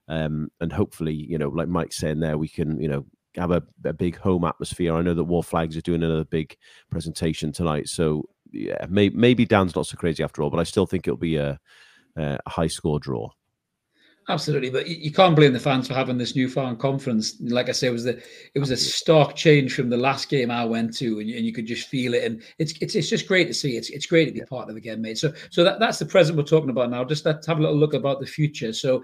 um, 0.09 0.51
and 0.61 0.73
hopefully 0.73 1.15
you 1.15 1.39
know 1.39 1.49
like 1.49 1.69
Mike's 1.69 1.99
saying 1.99 2.21
there, 2.21 2.39
we 2.39 2.49
can 2.49 2.81
you 2.81 2.89
know 2.89 3.07
have 3.39 3.51
a, 3.51 3.63
a 3.85 3.93
big 3.93 4.17
home 4.17 4.45
atmosphere. 4.45 4.95
I 4.95 5.03
know 5.03 5.15
that 5.15 5.25
Wor 5.25 5.43
Flags 5.43 5.77
are 5.77 5.83
doing 5.83 6.03
another 6.03 6.25
big 6.25 6.57
presentation 6.91 7.53
tonight, 7.53 7.89
so 7.89 8.29
yeah, 8.53 8.87
may, 8.89 9.09
maybe 9.11 9.45
Dan's 9.45 9.77
not 9.77 9.87
so 9.87 9.97
crazy 9.97 10.23
after 10.23 10.43
all, 10.43 10.51
but 10.51 10.61
I 10.61 10.65
still 10.65 10.87
think 10.87 11.07
it'll 11.07 11.17
be 11.19 11.37
a, 11.37 11.59
a 12.17 12.39
high 12.47 12.67
score 12.67 12.99
draw. 12.99 13.31
Absolutely, 14.31 14.69
but 14.69 14.87
you 14.87 15.11
can't 15.11 15.35
blame 15.35 15.55
the 15.55 15.59
fans 15.59 15.89
for 15.89 15.95
having 15.95 16.19
this 16.19 16.37
newfound 16.37 16.79
confidence. 16.79 17.41
Like 17.41 17.71
I 17.71 17.73
say, 17.73 17.87
it 17.87 17.93
was 17.93 18.05
the 18.05 18.23
it 18.55 18.59
was 18.59 18.71
a 18.71 18.77
stark 18.77 19.35
change 19.35 19.75
from 19.75 19.89
the 19.89 19.97
last 19.97 20.29
game 20.29 20.51
I 20.51 20.67
went 20.67 20.95
to, 20.99 21.21
and, 21.21 21.31
and 21.31 21.47
you 21.47 21.53
could 21.55 21.65
just 21.65 21.89
feel 21.89 22.13
it. 22.13 22.25
And 22.25 22.43
it's 22.59 22.75
it's 22.83 22.95
it's 22.95 23.09
just 23.09 23.27
great 23.27 23.47
to 23.47 23.55
see. 23.55 23.79
It's 23.79 23.89
it's 23.89 24.05
great 24.05 24.27
to 24.27 24.33
be 24.33 24.43
part 24.43 24.69
of 24.69 24.77
again, 24.77 25.01
mate. 25.01 25.17
So 25.17 25.33
so 25.49 25.65
that, 25.65 25.81
that's 25.81 25.99
the 25.99 26.05
present 26.05 26.37
we're 26.37 26.45
talking 26.45 26.69
about 26.69 26.91
now. 26.91 27.05
Just 27.05 27.25
let's 27.25 27.47
have 27.47 27.57
a 27.57 27.63
little 27.63 27.79
look 27.79 27.95
about 27.95 28.21
the 28.21 28.27
future. 28.27 28.75
So 28.75 29.03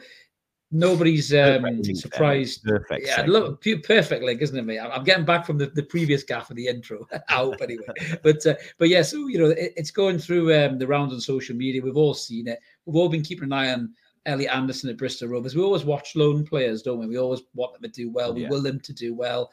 nobody's 0.75 1.33
um, 1.33 1.83
surprised. 1.95 2.65
Perfect. 2.65 3.07
Yeah, 3.07 3.25
look, 3.27 3.63
perfect 3.63 4.23
link, 4.23 4.43
isn't 4.43 4.59
it, 4.59 4.63
mate? 4.63 4.81
I'm 4.81 5.05
getting 5.05 5.25
back 5.25 5.47
from 5.47 5.57
the, 5.57 5.67
the 5.67 5.85
previous 5.85 6.23
gaff 6.23 6.51
of 6.51 6.57
the 6.57 6.67
intro. 6.67 7.07
I 7.29 7.35
hope 7.35 7.63
anyway. 7.63 7.87
but 8.23 8.45
uh, 8.45 8.55
but 8.79 8.89
yeah, 8.89 9.03
so 9.03 9.29
you 9.29 9.39
know, 9.39 9.51
it, 9.51 9.73
it's 9.77 9.91
going 9.91 10.19
through 10.19 10.55
um, 10.55 10.79
the 10.79 10.87
rounds 10.87 11.13
on 11.13 11.21
social 11.21 11.57
media. 11.57 11.81
We've 11.81 11.97
all 11.97 12.15
seen 12.15 12.49
it. 12.49 12.59
We've 12.85 12.97
all 12.97 13.09
been 13.09 13.23
keeping 13.23 13.45
an 13.45 13.53
eye 13.53 13.73
on 13.73 13.95
Elliot 14.27 14.53
Anderson 14.53 14.91
at 14.91 14.99
Bristol 14.99 15.29
Rovers. 15.29 15.55
We 15.55 15.63
always 15.63 15.85
watch 15.85 16.17
loan 16.17 16.45
players, 16.45 16.83
don't 16.83 16.99
we? 16.99 17.07
We 17.07 17.19
always 17.19 17.43
want 17.55 17.75
them 17.75 17.83
to 17.83 17.89
do 17.89 18.11
well. 18.11 18.35
We 18.35 18.43
yeah. 18.43 18.51
will 18.51 18.63
them 18.63 18.81
to 18.81 18.93
do 18.93 19.15
well. 19.15 19.51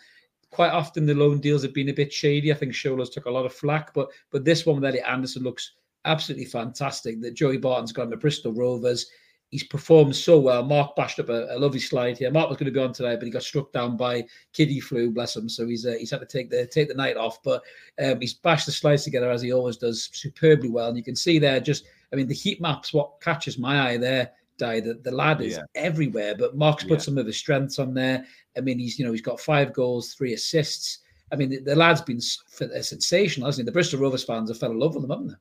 Quite 0.50 0.72
often 0.72 1.06
the 1.06 1.14
loan 1.14 1.40
deals 1.40 1.62
have 1.62 1.74
been 1.74 1.90
a 1.90 1.94
bit 1.94 2.12
shady. 2.12 2.52
I 2.52 2.56
think 2.56 2.74
Shola's 2.74 3.10
took 3.10 3.26
a 3.26 3.32
lot 3.32 3.46
of 3.46 3.54
flack, 3.54 3.94
but 3.94 4.10
but 4.32 4.44
this 4.44 4.66
one 4.66 4.76
with 4.76 4.86
Elliot 4.86 5.06
Anderson 5.08 5.44
looks 5.44 5.74
absolutely 6.06 6.46
fantastic. 6.46 7.22
That 7.22 7.36
Joey 7.36 7.58
Barton's 7.58 7.94
gone 7.94 8.10
to 8.10 8.18
Bristol 8.18 8.54
Rovers. 8.54 9.10
He's 9.52 9.64
performed 9.64 10.16
so 10.16 10.40
well. 10.40 10.64
Mark 10.64 10.96
bashed 10.96 11.20
up 11.20 11.30
a, 11.30 11.48
a, 11.50 11.60
lovely 11.60 11.80
slide 11.80 12.18
here. 12.18 12.32
Mark 12.32 12.48
was 12.48 12.58
going 12.58 12.72
to 12.72 12.72
be 12.72 12.80
on 12.80 12.94
today, 12.94 13.16
but 13.16 13.26
he 13.26 13.30
got 13.30 13.44
struck 13.44 13.72
down 13.74 13.98
by 13.98 14.26
kiddie 14.54 14.80
flu, 14.80 15.12
bless 15.12 15.36
him. 15.36 15.50
So 15.50 15.68
he's 15.68 15.86
uh, 15.86 15.96
he's 16.00 16.12
had 16.12 16.22
to 16.22 16.26
take 16.26 16.50
the 16.50 16.66
take 16.66 16.88
the 16.88 16.94
night 16.94 17.18
off. 17.18 17.44
But 17.44 17.62
um, 18.02 18.22
he's 18.22 18.34
bashed 18.34 18.66
the 18.66 18.72
slides 18.72 19.04
together 19.04 19.30
as 19.30 19.42
he 19.42 19.52
always 19.52 19.76
does, 19.78 20.10
superbly 20.14 20.70
well. 20.70 20.88
And 20.88 20.98
you 20.98 21.04
can 21.04 21.18
see 21.18 21.38
there, 21.38 21.60
just 21.60 21.84
I 22.14 22.16
mean, 22.16 22.28
the 22.28 22.34
heat 22.34 22.62
maps. 22.62 22.94
What 22.94 23.20
catches 23.20 23.58
my 23.58 23.90
eye 23.90 23.98
there 23.98 24.32
the, 24.62 25.00
the 25.04 25.12
lad 25.12 25.42
is 25.42 25.54
yeah. 25.54 25.64
everywhere, 25.76 26.36
but 26.38 26.56
Mark's 26.56 26.84
put 26.84 26.94
yeah. 26.94 27.00
some 27.00 27.18
of 27.18 27.26
his 27.26 27.38
strengths 27.38 27.80
on 27.80 27.94
there. 27.94 28.26
I 28.58 28.62
mean, 28.62 28.80
he's 28.80 29.00
you 29.00 29.06
know 29.06 29.12
he's 29.12 29.22
got 29.22 29.40
five 29.40 29.74
goals, 29.74 30.14
three 30.14 30.34
assists. 30.34 31.00
I 31.32 31.36
mean, 31.36 31.50
the, 31.50 31.60
the 31.60 31.76
lad's 31.76 32.02
been 32.02 32.20
for 32.50 32.68
sensational, 32.82 33.48
hasn't 33.48 33.64
he? 33.64 33.66
The 33.66 33.72
Bristol 33.72 34.00
Rovers 34.00 34.24
fans 34.24 34.50
have 34.50 34.60
fell 34.60 34.72
in 34.72 34.80
love 34.80 34.96
with 34.96 35.04
him, 35.04 35.10
haven't 35.10 35.28
they? 35.30 35.34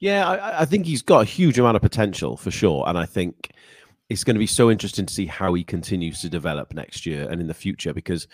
Yeah, 0.00 0.28
I, 0.28 0.62
I 0.62 0.64
think 0.64 0.86
he's 0.86 1.02
got 1.02 1.20
a 1.20 1.24
huge 1.24 1.58
amount 1.58 1.76
of 1.76 1.82
potential 1.82 2.36
for 2.36 2.50
sure, 2.50 2.84
and 2.86 2.98
I 2.98 3.06
think 3.06 3.52
it's 4.08 4.24
going 4.24 4.34
to 4.34 4.40
be 4.40 4.46
so 4.46 4.70
interesting 4.70 5.06
to 5.06 5.14
see 5.14 5.26
how 5.26 5.54
he 5.54 5.62
continues 5.62 6.20
to 6.20 6.28
develop 6.28 6.74
next 6.74 7.06
year 7.06 7.28
and 7.30 7.40
in 7.40 7.46
the 7.46 7.54
future 7.54 7.94
because 7.94 8.26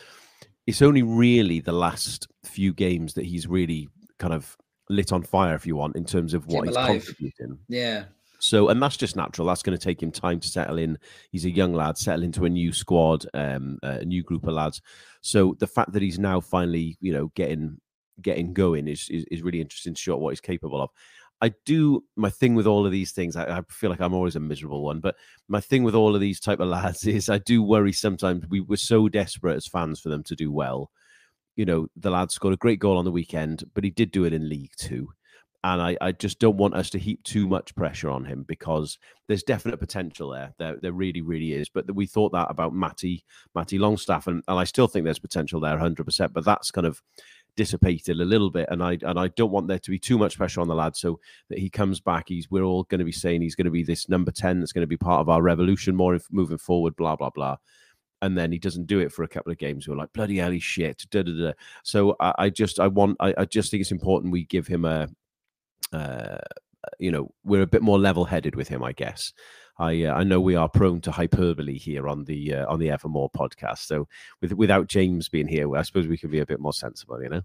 it's 0.66 0.80
only 0.80 1.02
really 1.02 1.60
the 1.60 1.72
last 1.72 2.28
few 2.44 2.72
games 2.72 3.14
that 3.14 3.26
he's 3.26 3.46
really 3.46 3.88
kind 4.18 4.32
of 4.32 4.56
lit 4.88 5.12
on 5.12 5.22
fire, 5.22 5.54
if 5.54 5.66
you 5.66 5.76
want, 5.76 5.96
in 5.96 6.04
terms 6.04 6.34
of 6.34 6.46
what 6.46 6.66
he's 6.66 6.76
contributing. 6.76 7.58
Yeah. 7.68 8.04
So, 8.38 8.68
and 8.68 8.82
that's 8.82 8.96
just 8.96 9.16
natural. 9.16 9.46
That's 9.46 9.62
going 9.62 9.76
to 9.76 9.84
take 9.84 10.02
him 10.02 10.12
time 10.12 10.40
to 10.40 10.48
settle 10.48 10.78
in. 10.78 10.98
He's 11.30 11.44
a 11.44 11.50
young 11.50 11.72
lad, 11.72 11.98
settle 11.98 12.22
into 12.22 12.44
a 12.44 12.50
new 12.50 12.72
squad, 12.72 13.26
um, 13.34 13.78
a 13.82 14.04
new 14.04 14.22
group 14.22 14.46
of 14.46 14.54
lads. 14.54 14.82
So, 15.20 15.56
the 15.58 15.66
fact 15.66 15.92
that 15.92 16.02
he's 16.02 16.18
now 16.18 16.40
finally, 16.40 16.96
you 17.00 17.12
know, 17.12 17.32
getting 17.34 17.80
getting 18.22 18.54
going 18.54 18.88
is 18.88 19.08
is, 19.10 19.24
is 19.30 19.42
really 19.42 19.60
interesting 19.60 19.94
to 19.94 20.00
show 20.00 20.16
what 20.16 20.30
he's 20.30 20.40
capable 20.40 20.82
of. 20.82 20.90
I 21.40 21.52
do 21.64 22.02
my 22.16 22.30
thing 22.30 22.54
with 22.54 22.66
all 22.66 22.86
of 22.86 22.92
these 22.92 23.12
things. 23.12 23.36
I, 23.36 23.58
I, 23.58 23.62
feel 23.68 23.90
like 23.90 24.00
I'm 24.00 24.14
always 24.14 24.36
a 24.36 24.40
miserable 24.40 24.82
one, 24.82 25.00
but 25.00 25.16
my 25.48 25.60
thing 25.60 25.82
with 25.82 25.94
all 25.94 26.14
of 26.14 26.20
these 26.20 26.40
type 26.40 26.60
of 26.60 26.68
lads 26.68 27.06
is 27.06 27.28
I 27.28 27.38
do 27.38 27.62
worry 27.62 27.92
sometimes. 27.92 28.46
We 28.48 28.60
were 28.60 28.76
so 28.76 29.08
desperate 29.08 29.56
as 29.56 29.66
fans 29.66 30.00
for 30.00 30.08
them 30.08 30.22
to 30.24 30.34
do 30.34 30.50
well. 30.50 30.90
You 31.56 31.64
know, 31.64 31.88
the 31.96 32.10
lad 32.10 32.30
scored 32.30 32.54
a 32.54 32.58
great 32.58 32.78
goal 32.78 32.98
on 32.98 33.04
the 33.04 33.10
weekend, 33.10 33.64
but 33.74 33.84
he 33.84 33.90
did 33.90 34.10
do 34.10 34.24
it 34.24 34.32
in 34.32 34.48
League 34.48 34.72
Two 34.76 35.10
and 35.66 35.82
I, 35.82 35.96
I, 36.00 36.12
just 36.12 36.38
don't 36.38 36.56
want 36.56 36.74
us 36.74 36.90
to 36.90 36.98
heap 36.98 37.24
too 37.24 37.48
much 37.48 37.74
pressure 37.74 38.08
on 38.08 38.24
him 38.24 38.44
because 38.46 38.98
there's 39.26 39.42
definite 39.42 39.78
potential 39.78 40.30
there. 40.30 40.54
There, 40.58 40.76
there 40.80 40.92
really, 40.92 41.22
really 41.22 41.54
is. 41.54 41.68
But 41.68 41.92
we 41.92 42.06
thought 42.06 42.30
that 42.32 42.46
about 42.50 42.72
Matty, 42.72 43.24
Matty 43.52 43.78
Longstaff, 43.78 44.28
and, 44.28 44.44
and 44.46 44.58
I 44.60 44.64
still 44.64 44.86
think 44.86 45.04
there's 45.04 45.18
potential 45.18 45.58
there, 45.58 45.72
100. 45.72 46.04
percent 46.04 46.32
But 46.32 46.44
that's 46.44 46.70
kind 46.70 46.86
of 46.86 47.02
dissipated 47.56 48.20
a 48.20 48.24
little 48.24 48.50
bit, 48.50 48.68
and 48.70 48.82
I 48.82 48.98
and 49.02 49.18
I 49.18 49.28
don't 49.28 49.50
want 49.50 49.68
there 49.68 49.78
to 49.78 49.90
be 49.90 49.98
too 49.98 50.18
much 50.18 50.36
pressure 50.36 50.60
on 50.60 50.68
the 50.68 50.74
lad. 50.74 50.96
So 50.96 51.20
that 51.48 51.58
he 51.58 51.70
comes 51.70 52.00
back, 52.00 52.28
he's 52.28 52.50
we're 52.50 52.64
all 52.64 52.84
going 52.84 52.98
to 53.00 53.04
be 53.04 53.12
saying 53.12 53.42
he's 53.42 53.54
going 53.54 53.66
to 53.66 53.70
be 53.70 53.82
this 53.82 54.08
number 54.08 54.30
10 54.30 54.60
that's 54.60 54.72
going 54.72 54.82
to 54.82 54.86
be 54.86 54.96
part 54.96 55.20
of 55.20 55.28
our 55.28 55.42
revolution 55.42 55.96
more 55.96 56.18
moving 56.30 56.58
forward. 56.58 56.96
Blah 56.96 57.16
blah 57.16 57.30
blah 57.30 57.56
and 58.22 58.36
then 58.36 58.52
he 58.52 58.58
doesn't 58.58 58.86
do 58.86 58.98
it 59.00 59.12
for 59.12 59.22
a 59.22 59.28
couple 59.28 59.52
of 59.52 59.58
games. 59.58 59.86
We're 59.86 59.96
like, 59.96 60.12
bloody 60.12 60.38
hell, 60.38 60.50
he's 60.50 60.62
shit. 60.62 61.06
Da, 61.10 61.22
da, 61.22 61.32
da. 61.32 61.52
So 61.82 62.16
I, 62.18 62.34
I, 62.38 62.50
just, 62.50 62.80
I 62.80 62.88
want, 62.88 63.16
I, 63.20 63.34
I, 63.38 63.44
just 63.44 63.70
think 63.70 63.82
it's 63.82 63.92
important 63.92 64.32
we 64.32 64.44
give 64.44 64.66
him 64.66 64.84
a, 64.84 65.08
uh, 65.92 66.38
you 66.98 67.10
know, 67.10 67.30
we're 67.44 67.62
a 67.62 67.66
bit 67.66 67.82
more 67.82 67.98
level-headed 67.98 68.56
with 68.56 68.68
him, 68.68 68.82
I 68.82 68.92
guess. 68.92 69.32
I 69.78 70.04
uh, 70.04 70.14
I 70.14 70.24
know 70.24 70.40
we 70.40 70.56
are 70.56 70.68
prone 70.68 71.00
to 71.02 71.10
hyperbole 71.10 71.78
here 71.78 72.08
on 72.08 72.24
the 72.24 72.54
uh, 72.54 72.66
on 72.72 72.78
the 72.78 72.90
Evermore 72.90 73.30
podcast. 73.30 73.80
So 73.80 74.08
with 74.40 74.52
without 74.52 74.88
James 74.88 75.28
being 75.28 75.48
here, 75.48 75.74
I 75.76 75.82
suppose 75.82 76.06
we 76.06 76.18
can 76.18 76.30
be 76.30 76.40
a 76.40 76.46
bit 76.46 76.60
more 76.60 76.72
sensible, 76.72 77.22
you 77.22 77.28
know. 77.28 77.42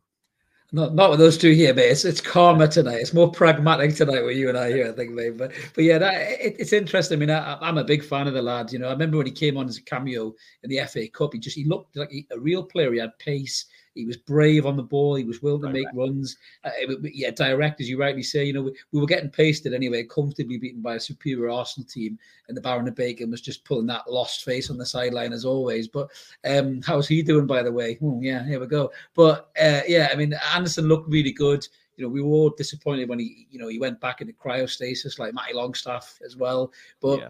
Not 0.73 0.95
not 0.95 1.09
with 1.09 1.19
those 1.19 1.37
two 1.37 1.51
here, 1.51 1.73
but 1.73 1.83
it's 1.83 2.05
it's 2.05 2.21
calmer 2.21 2.67
tonight. 2.67 2.99
It's 3.01 3.13
more 3.13 3.29
pragmatic 3.29 3.93
tonight 3.93 4.23
with 4.23 4.37
you 4.37 4.47
and 4.47 4.57
I 4.57 4.71
here, 4.71 4.87
I 4.87 4.93
think, 4.93 5.11
mate. 5.11 5.37
But 5.37 5.51
but 5.75 5.83
yeah, 5.83 5.97
that, 5.97 6.13
it, 6.13 6.55
it's 6.59 6.71
interesting. 6.71 7.17
I 7.17 7.19
mean, 7.19 7.29
I, 7.29 7.67
am 7.67 7.77
a 7.77 7.83
big 7.83 8.05
fan 8.05 8.27
of 8.27 8.33
the 8.33 8.41
lad. 8.41 8.71
You 8.71 8.79
know, 8.79 8.87
I 8.87 8.91
remember 8.91 9.17
when 9.17 9.25
he 9.25 9.33
came 9.33 9.57
on 9.57 9.67
as 9.67 9.77
a 9.77 9.83
cameo 9.83 10.33
in 10.63 10.69
the 10.69 10.79
FA 10.85 11.09
Cup. 11.09 11.33
He 11.33 11.39
just 11.39 11.57
he 11.57 11.65
looked 11.65 11.97
like 11.97 12.13
a 12.31 12.39
real 12.39 12.63
player. 12.63 12.93
He 12.93 12.99
had 12.99 13.17
pace. 13.19 13.65
He 13.95 14.05
was 14.05 14.17
brave 14.17 14.65
on 14.65 14.77
the 14.77 14.83
ball. 14.83 15.15
He 15.15 15.23
was 15.23 15.41
willing 15.41 15.61
to 15.63 15.69
make 15.69 15.87
runs. 15.93 16.37
Uh, 16.63 16.69
yeah, 17.03 17.31
direct, 17.31 17.81
as 17.81 17.89
you 17.89 17.99
rightly 17.99 18.23
say. 18.23 18.45
You 18.45 18.53
know, 18.53 18.61
we, 18.63 18.73
we, 18.91 18.99
were 18.99 19.07
getting 19.07 19.29
pasted 19.29 19.73
anyway, 19.73 20.03
comfortably 20.03 20.57
beaten 20.57 20.81
by 20.81 20.95
a 20.95 20.99
superior 20.99 21.49
Arsenal 21.49 21.87
team, 21.87 22.17
and 22.47 22.55
the 22.55 22.61
Baron 22.61 22.87
of 22.87 22.95
Bacon 22.95 23.31
was 23.31 23.41
just 23.41 23.65
pulling 23.65 23.87
that 23.87 24.09
lost 24.09 24.45
face 24.45 24.69
on 24.69 24.77
the 24.77 24.85
sideline 24.85 25.33
as 25.33 25.45
always. 25.45 25.87
But 25.87 26.09
um, 26.45 26.81
how's 26.81 27.07
he 27.07 27.21
doing, 27.21 27.47
by 27.47 27.63
the 27.63 27.71
way? 27.71 27.97
Oh, 28.01 28.19
yeah, 28.21 28.45
here 28.45 28.59
we 28.59 28.67
go. 28.67 28.91
But 29.13 29.51
uh, 29.61 29.81
yeah, 29.87 30.09
I 30.11 30.15
mean, 30.15 30.33
Anderson 30.55 30.87
looked 30.87 31.09
really 31.09 31.33
good 31.33 31.67
you 31.97 32.05
know, 32.05 32.09
we 32.09 32.21
were 32.21 32.29
all 32.29 32.49
disappointed 32.49 33.09
when 33.09 33.19
he, 33.19 33.45
you 33.51 33.59
know, 33.59 33.67
he 33.67 33.77
went 33.77 33.99
back 33.99 34.21
into 34.21 34.33
cryostasis 34.33 35.19
like 35.19 35.35
Matty 35.35 35.53
Longstaff 35.53 36.19
as 36.25 36.35
well. 36.35 36.71
But 36.99 37.19
yeah 37.19 37.29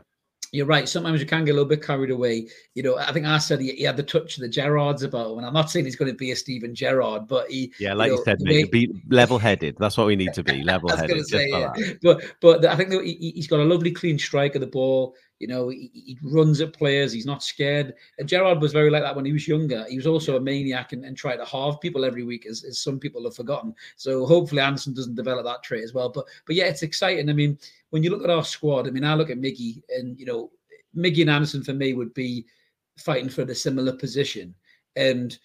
you're 0.52 0.66
right. 0.66 0.88
Sometimes 0.88 1.22
you 1.22 1.26
can 1.26 1.46
get 1.46 1.52
a 1.52 1.54
little 1.54 1.68
bit 1.68 1.82
carried 1.82 2.12
away. 2.12 2.48
You 2.76 2.84
know, 2.84 2.98
I 2.98 3.14
think 3.14 3.26
I 3.26 3.38
said 3.38 3.62
he, 3.62 3.72
he 3.72 3.84
had 3.84 3.96
the 3.96 4.04
touch 4.04 4.38
of 4.38 4.42
the 4.42 4.50
Gerrards 4.50 5.04
about 5.04 5.32
him, 5.32 5.38
and 5.38 5.48
I'm 5.48 5.54
not 5.54 5.70
saying 5.70 5.86
he's 5.86 5.96
going 5.96 6.12
to 6.12 6.18
be 6.18 6.32
a 6.32 6.36
Steven 6.36 6.76
Gerrard, 6.76 7.28
but 7.28 7.50
he, 7.50 7.74
yeah, 7.80 7.94
like 7.94 8.08
you, 8.08 8.16
know, 8.16 8.20
you 8.20 8.26
said, 8.26 8.42
mate, 8.42 8.66
way... 8.66 8.70
be 8.70 9.04
level-headed. 9.10 9.78
That's 9.80 9.98
what 9.98 10.08
we 10.08 10.18
need 10.18 10.34
to 10.34 10.44
be, 10.44 10.62
level-headed. 10.64 11.26
say, 11.28 11.50
yeah. 11.50 11.72
But 12.02 12.24
but 12.42 12.66
I 12.66 12.76
think 12.76 12.92
he, 12.92 13.34
has 13.38 13.48
got 13.48 13.62
a 13.62 13.64
lovely 13.64 13.92
clean 13.92 14.20
strike 14.20 14.56
of 14.56 14.62
the 14.62 14.68
ball. 14.68 15.16
You 15.41 15.47
know, 15.47 15.69
he, 15.69 15.89
he, 15.93 16.17
runs 16.21 16.62
at 16.62 16.71
players. 16.71 17.12
He's 17.12 17.25
not 17.25 17.41
scared. 17.41 17.95
And 18.19 18.30
Gerrard 18.30 18.62
was 18.62 18.71
very 18.71 18.91
like 18.91 19.01
that 19.01 19.15
when 19.15 19.25
he 19.25 19.34
was 19.34 19.47
younger. 19.47 19.86
He 19.89 19.97
was 19.97 20.06
also 20.06 20.38
a 20.38 20.39
maniac 20.39 20.93
and, 20.93 21.04
and 21.04 21.17
tried 21.17 21.38
to 21.38 21.45
halve 21.45 21.82
people 21.82 22.06
every 22.06 22.23
week, 22.23 22.45
as, 22.45 22.63
as 22.63 22.80
some 22.80 22.99
people 22.99 23.23
have 23.23 23.36
forgotten. 23.36 23.73
So 23.95 24.27
hopefully 24.27 24.62
Anderson 24.62 24.93
doesn't 24.93 25.15
develop 25.15 25.43
that 25.45 25.63
trait 25.63 25.84
as 25.84 25.95
well. 25.95 26.10
But 26.10 26.25
but 26.45 26.56
yeah, 26.56 26.65
it's 26.65 26.84
exciting. 26.84 27.27
I 27.27 27.34
mean, 27.34 27.58
when 27.89 28.04
you 28.04 28.12
look 28.12 28.23
at 28.23 28.30
our 28.30 28.45
squad, 28.45 28.88
I 28.88 28.91
mean, 28.91 29.04
I 29.04 29.15
look 29.15 29.32
at 29.32 29.39
Miggy, 29.39 29.82
and 29.89 30.19
you 30.19 30.27
know, 30.27 30.51
Miggy 30.95 31.21
and 31.21 31.32
Anderson 31.32 31.63
for 31.63 31.73
me 31.73 31.93
would 31.93 32.13
be 32.13 32.45
fighting 32.99 33.30
for 33.30 33.43
the 33.43 33.56
similar 33.56 33.93
position. 33.93 34.54
And 34.95 35.38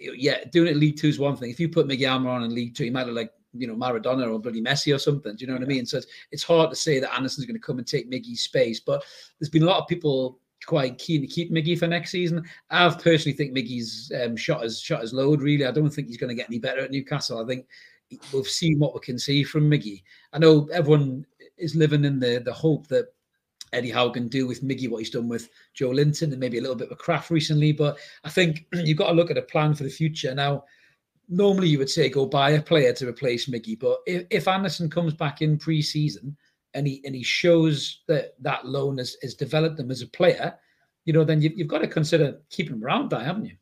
yeah, 0.00 0.44
doing 0.50 0.68
it 0.68 0.76
League 0.76 0.96
Two 0.96 1.08
is 1.08 1.18
one 1.18 1.36
thing. 1.36 1.50
If 1.50 1.60
you 1.60 1.68
put 1.68 1.86
Miggy 1.86 2.02
Almiron 2.02 2.44
in 2.44 2.54
League 2.54 2.74
Two, 2.74 2.84
he 2.84 2.90
might 2.90 3.06
look 3.06 3.16
like 3.16 3.32
you 3.54 3.66
know 3.66 3.74
Maradona 3.74 4.30
or 4.32 4.38
bloody 4.38 4.62
Messi 4.62 4.94
or 4.94 4.98
something. 4.98 5.34
Do 5.36 5.44
you 5.44 5.46
know 5.46 5.54
what 5.54 5.62
I 5.62 5.66
mean? 5.66 5.86
So 5.86 5.98
it's, 5.98 6.06
it's 6.30 6.42
hard 6.42 6.70
to 6.70 6.76
say 6.76 6.98
that 6.98 7.14
Anderson's 7.14 7.46
going 7.46 7.58
to 7.58 7.66
come 7.66 7.78
and 7.78 7.86
take 7.86 8.10
Miggy's 8.10 8.40
space. 8.40 8.80
But 8.80 9.04
there's 9.38 9.50
been 9.50 9.62
a 9.62 9.66
lot 9.66 9.80
of 9.80 9.88
people 9.88 10.38
quite 10.66 10.98
keen 10.98 11.20
to 11.20 11.26
keep 11.26 11.50
Miggy 11.50 11.78
for 11.78 11.86
next 11.86 12.10
season. 12.10 12.44
I 12.70 12.88
personally 12.90 13.36
think 13.36 13.56
Miggy's 13.56 14.12
um, 14.22 14.36
shot 14.36 14.62
has 14.62 14.80
shot 14.80 15.02
his 15.02 15.12
load. 15.12 15.42
Really, 15.42 15.66
I 15.66 15.72
don't 15.72 15.90
think 15.90 16.08
he's 16.08 16.16
going 16.16 16.30
to 16.30 16.36
get 16.36 16.48
any 16.48 16.58
better 16.58 16.80
at 16.80 16.90
Newcastle. 16.90 17.42
I 17.42 17.46
think 17.46 17.66
we've 18.32 18.46
seen 18.46 18.78
what 18.78 18.94
we 18.94 19.00
can 19.00 19.18
see 19.18 19.42
from 19.44 19.70
Miggy. 19.70 20.02
I 20.32 20.38
know 20.38 20.68
everyone 20.72 21.26
is 21.58 21.74
living 21.74 22.04
in 22.04 22.18
the 22.18 22.42
the 22.44 22.52
hope 22.52 22.86
that 22.88 23.08
Eddie 23.72 23.90
Howe 23.90 24.10
can 24.10 24.28
do 24.28 24.46
with 24.46 24.62
Miggy 24.62 24.88
what 24.88 24.98
he's 24.98 25.10
done 25.10 25.28
with 25.28 25.48
Joelinton 25.78 26.30
and 26.30 26.38
maybe 26.38 26.58
a 26.58 26.60
little 26.60 26.76
bit 26.76 26.90
of 26.90 26.98
a 26.98 27.02
Krafth 27.02 27.30
recently. 27.30 27.72
But 27.72 27.98
I 28.24 28.28
think 28.28 28.66
you've 28.72 28.98
got 28.98 29.08
to 29.08 29.14
look 29.14 29.30
at 29.30 29.38
a 29.38 29.42
plan 29.42 29.74
for 29.74 29.84
the 29.84 29.90
future. 29.90 30.34
Now, 30.34 30.64
normally 31.28 31.68
you 31.68 31.78
would 31.78 31.90
say 31.90 32.08
go 32.08 32.26
buy 32.26 32.50
a 32.50 32.62
player 32.62 32.92
to 32.94 33.08
replace 33.08 33.48
Miggy, 33.48 33.78
but 33.78 33.98
if, 34.06 34.26
if 34.30 34.48
Anderson 34.48 34.90
comes 34.90 35.14
back 35.14 35.42
in 35.42 35.58
pre-season 35.58 36.36
and 36.74 36.86
he 36.86 37.02
and 37.04 37.14
he 37.14 37.22
shows 37.22 38.02
that 38.08 38.34
that 38.40 38.66
loan 38.66 38.98
has, 38.98 39.16
has 39.22 39.34
developed 39.34 39.78
him 39.78 39.90
as 39.90 40.02
a 40.02 40.06
player, 40.06 40.54
you 41.04 41.12
know, 41.12 41.24
then 41.24 41.40
you've, 41.40 41.56
you've 41.56 41.68
got 41.68 41.78
to 41.78 41.88
consider 41.88 42.40
keeping 42.50 42.74
him 42.74 42.84
around, 42.84 43.08
by 43.08 43.22
haven't 43.22 43.46
you? 43.46 43.56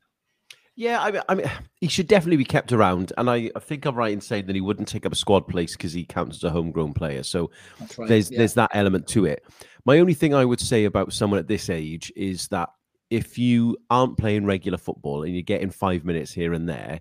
Yeah, 0.77 1.03
I 1.03 1.11
mean, 1.11 1.23
I 1.29 1.35
mean, 1.35 1.51
he 1.81 1.89
should 1.89 2.07
definitely 2.07 2.39
be 2.39 2.45
kept 2.45 2.73
around, 2.73 3.13
and 3.19 3.29
I, 3.29 3.51
I 3.55 3.59
think 3.59 3.85
I'm 3.85 3.97
right 3.97 4.13
in 4.13 4.21
saying 4.21 4.47
that 4.47 4.55
he 4.55 4.63
wouldn't 4.63 4.89
take 4.89 5.05
up 5.05 5.13
a 5.13 5.17
squad 5.17 5.47
place 5.47 5.77
because 5.77 5.93
he 5.93 6.05
counts 6.05 6.39
as 6.39 6.45
a 6.45 6.51
homegrown 6.51 6.95
player. 6.95 7.23
So 7.23 7.51
right, 7.99 8.09
there's 8.09 8.31
yeah. 8.31 8.39
there's 8.39 8.55
that 8.55 8.71
element 8.73 9.07
to 9.09 9.27
it. 9.27 9.45
My 9.85 9.99
only 9.99 10.15
thing 10.15 10.33
I 10.33 10.45
would 10.45 10.61
say 10.61 10.85
about 10.85 11.13
someone 11.13 11.39
at 11.39 11.49
this 11.49 11.69
age 11.69 12.13
is 12.17 12.49
that 12.49 12.71
if 13.11 13.37
you 13.37 13.77
aren't 13.91 14.17
playing 14.17 14.47
regular 14.47 14.79
football 14.79 15.25
and 15.25 15.35
you're 15.35 15.43
getting 15.43 15.71
five 15.71 16.05
minutes 16.05 16.33
here 16.33 16.55
and 16.55 16.69
there, 16.69 17.01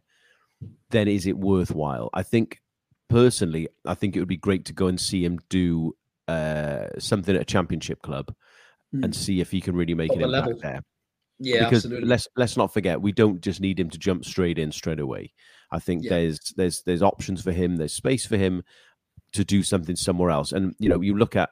then 0.89 1.07
is 1.07 1.25
it 1.25 1.37
worthwhile? 1.37 2.09
I 2.13 2.23
think 2.23 2.61
personally, 3.09 3.67
I 3.85 3.95
think 3.95 4.15
it 4.15 4.19
would 4.19 4.27
be 4.27 4.37
great 4.37 4.65
to 4.65 4.73
go 4.73 4.87
and 4.87 4.99
see 4.99 5.23
him 5.23 5.39
do 5.49 5.95
uh, 6.27 6.87
something 6.97 7.35
at 7.35 7.41
a 7.41 7.45
championship 7.45 8.01
club 8.01 8.33
mm. 8.93 9.03
and 9.03 9.15
see 9.15 9.41
if 9.41 9.51
he 9.51 9.61
can 9.61 9.75
really 9.75 9.95
make 9.95 10.11
an 10.11 10.21
impact 10.21 10.47
level. 10.47 10.59
there. 10.61 10.83
Yeah, 11.41 11.63
because 11.63 11.85
absolutely. 11.85 12.09
let's 12.09 12.27
let's 12.35 12.57
not 12.57 12.73
forget 12.73 13.01
we 13.01 13.13
don't 13.13 13.39
just 13.39 13.61
need 13.61 13.79
him 13.79 13.89
to 13.91 13.97
jump 13.97 14.25
straight 14.25 14.59
in 14.59 14.73
straight 14.73 14.99
away. 14.99 15.31
I 15.71 15.79
think 15.79 16.03
yeah. 16.03 16.09
there's 16.09 16.39
there's 16.57 16.81
there's 16.83 17.01
options 17.01 17.41
for 17.41 17.53
him. 17.53 17.77
There's 17.77 17.93
space 17.93 18.25
for 18.25 18.35
him 18.35 18.63
to 19.31 19.45
do 19.45 19.63
something 19.63 19.95
somewhere 19.95 20.31
else. 20.31 20.51
And 20.51 20.75
you 20.79 20.89
know, 20.89 20.99
you 20.99 21.15
look 21.17 21.35
at 21.35 21.51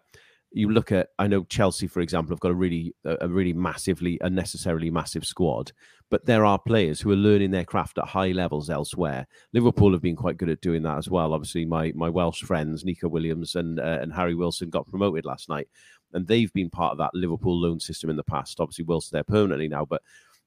you 0.52 0.70
look 0.70 0.92
at 0.92 1.10
I 1.20 1.28
know 1.28 1.44
Chelsea, 1.44 1.88
for 1.88 2.02
example, 2.02 2.34
have 2.34 2.40
got 2.40 2.52
a 2.52 2.56
really 2.56 2.96
a 3.06 3.28
really 3.28 3.54
massively 3.54 4.18
unnecessarily 4.22 4.90
massive 4.90 5.26
squad, 5.26 5.72
but 6.10 6.26
there 6.26 6.46
are 6.46 6.58
players 6.58 7.02
who 7.02 7.12
are 7.12 7.18
learning 7.18 7.52
their 7.52 7.66
craft 7.66 7.98
at 7.98 8.08
high 8.08 8.32
levels 8.32 8.70
elsewhere. 8.70 9.28
Liverpool 9.54 9.92
have 9.92 10.02
been 10.02 10.16
quite 10.16 10.38
good 10.38 10.50
at 10.50 10.62
doing 10.62 10.84
that 10.84 10.98
as 10.98 11.10
well. 11.10 11.34
Obviously, 11.34 11.66
my 11.66 11.92
my 11.96 12.10
Welsh 12.10 12.44
friends 12.44 12.86
Neco 12.86 13.08
Williams 13.08 13.56
and 13.56 13.80
uh, 13.80 14.00
and 14.02 14.14
Harry 14.14 14.36
Wilson 14.36 14.70
got 14.70 14.88
promoted 14.88 15.26
last 15.26 15.50
night, 15.50 15.68
and 16.14 16.28
they've 16.28 16.54
been 16.54 16.70
part 16.70 16.94
of 16.94 16.98
that 17.00 17.14
Liverpool 17.14 17.60
loan 17.60 17.80
system 17.80 18.10
in 18.10 18.16
the 18.16 18.24
past. 18.24 18.60
Obviously, 18.60 18.86
Wilson 18.86 19.16
there 19.16 19.24
permanently 19.24 19.68
now, 19.68 19.86
but 19.86 20.02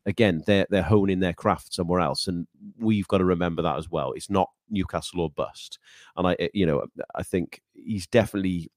again, 0.07 0.43
they're 0.47 0.67
they're 0.71 0.83
honing 0.83 1.21
their 1.21 1.35
craft 1.35 1.75
somewhere 1.75 2.01
else, 2.01 2.27
and 2.27 2.47
we've 2.79 3.09
got 3.09 3.19
to 3.19 3.25
remember 3.25 3.63
that 3.63 3.77
as 3.77 3.91
well. 3.91 4.13
It's 4.13 4.31
not 4.31 4.51
Newcastle 4.71 5.21
or 5.21 5.31
bust, 5.31 5.79
and 6.17 6.27
I, 6.27 6.49
you 6.55 6.67
know, 6.67 6.87
I 7.15 7.23
think 7.23 7.61
he's 7.75 8.07
definitely 8.07 8.71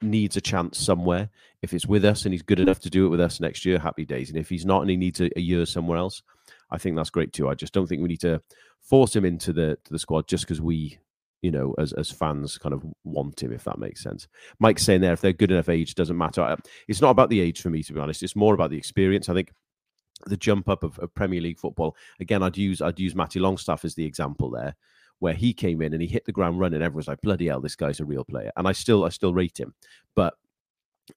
needs 0.00 0.36
a 0.36 0.40
chance 0.40 0.78
somewhere. 0.78 1.30
If 1.62 1.72
it's 1.72 1.86
with 1.86 2.04
us 2.04 2.24
and 2.24 2.32
he's 2.32 2.42
good 2.42 2.60
enough 2.60 2.80
to 2.80 2.90
do 2.90 3.06
it 3.06 3.08
with 3.08 3.20
us 3.20 3.40
next 3.40 3.64
year, 3.64 3.78
happy 3.78 4.04
days. 4.04 4.30
And 4.30 4.38
if 4.38 4.48
he's 4.48 4.66
not 4.66 4.82
and 4.82 4.90
he 4.90 4.96
needs 4.96 5.20
a, 5.20 5.30
a 5.36 5.40
year 5.40 5.66
somewhere 5.66 5.98
else, 5.98 6.22
I 6.70 6.78
think 6.78 6.96
that's 6.96 7.10
great 7.10 7.32
too. 7.32 7.48
I 7.48 7.54
just 7.54 7.72
don't 7.72 7.86
think 7.86 8.02
we 8.02 8.08
need 8.08 8.20
to 8.20 8.40
force 8.80 9.14
him 9.14 9.24
into 9.24 9.52
the 9.52 9.78
to 9.84 9.92
the 9.92 9.98
squad 9.98 10.28
just 10.28 10.44
because 10.44 10.60
we, 10.60 10.98
you 11.42 11.50
know, 11.50 11.74
as 11.78 11.92
as 11.92 12.10
fans 12.10 12.58
kind 12.58 12.74
of 12.74 12.84
want 13.04 13.42
him, 13.42 13.52
if 13.52 13.64
that 13.64 13.78
makes 13.78 14.02
sense. 14.02 14.28
Mike's 14.58 14.84
saying 14.84 15.00
there, 15.00 15.12
if 15.12 15.20
they're 15.20 15.32
good 15.32 15.50
enough 15.50 15.68
age, 15.68 15.94
doesn't 15.94 16.16
matter. 16.16 16.56
It's 16.86 17.00
not 17.00 17.10
about 17.10 17.30
the 17.30 17.40
age 17.40 17.60
for 17.60 17.70
me, 17.70 17.82
to 17.82 17.92
be 17.92 18.00
honest. 18.00 18.22
It's 18.22 18.36
more 18.36 18.54
about 18.54 18.70
the 18.70 18.78
experience. 18.78 19.28
I 19.28 19.34
think 19.34 19.52
the 20.26 20.36
jump 20.36 20.68
up 20.68 20.82
of, 20.82 20.98
of 20.98 21.14
Premier 21.14 21.40
League 21.40 21.58
football. 21.58 21.96
Again, 22.20 22.42
I'd 22.42 22.56
use 22.56 22.80
I'd 22.80 23.00
use 23.00 23.14
Matty 23.14 23.40
Longstaff 23.40 23.84
as 23.84 23.94
the 23.94 24.04
example 24.04 24.50
there 24.50 24.76
where 25.20 25.34
he 25.34 25.52
came 25.52 25.82
in 25.82 25.92
and 25.92 26.02
he 26.02 26.08
hit 26.08 26.24
the 26.24 26.32
ground 26.32 26.60
running. 26.60 26.82
Everyone's 26.82 27.08
like, 27.08 27.20
bloody 27.22 27.46
hell, 27.46 27.60
this 27.60 27.76
guy's 27.76 28.00
a 28.00 28.04
real 28.04 28.24
player. 28.24 28.52
And 28.56 28.68
I 28.68 28.72
still, 28.72 29.04
I 29.04 29.08
still 29.08 29.34
rate 29.34 29.58
him. 29.58 29.74
But 30.14 30.34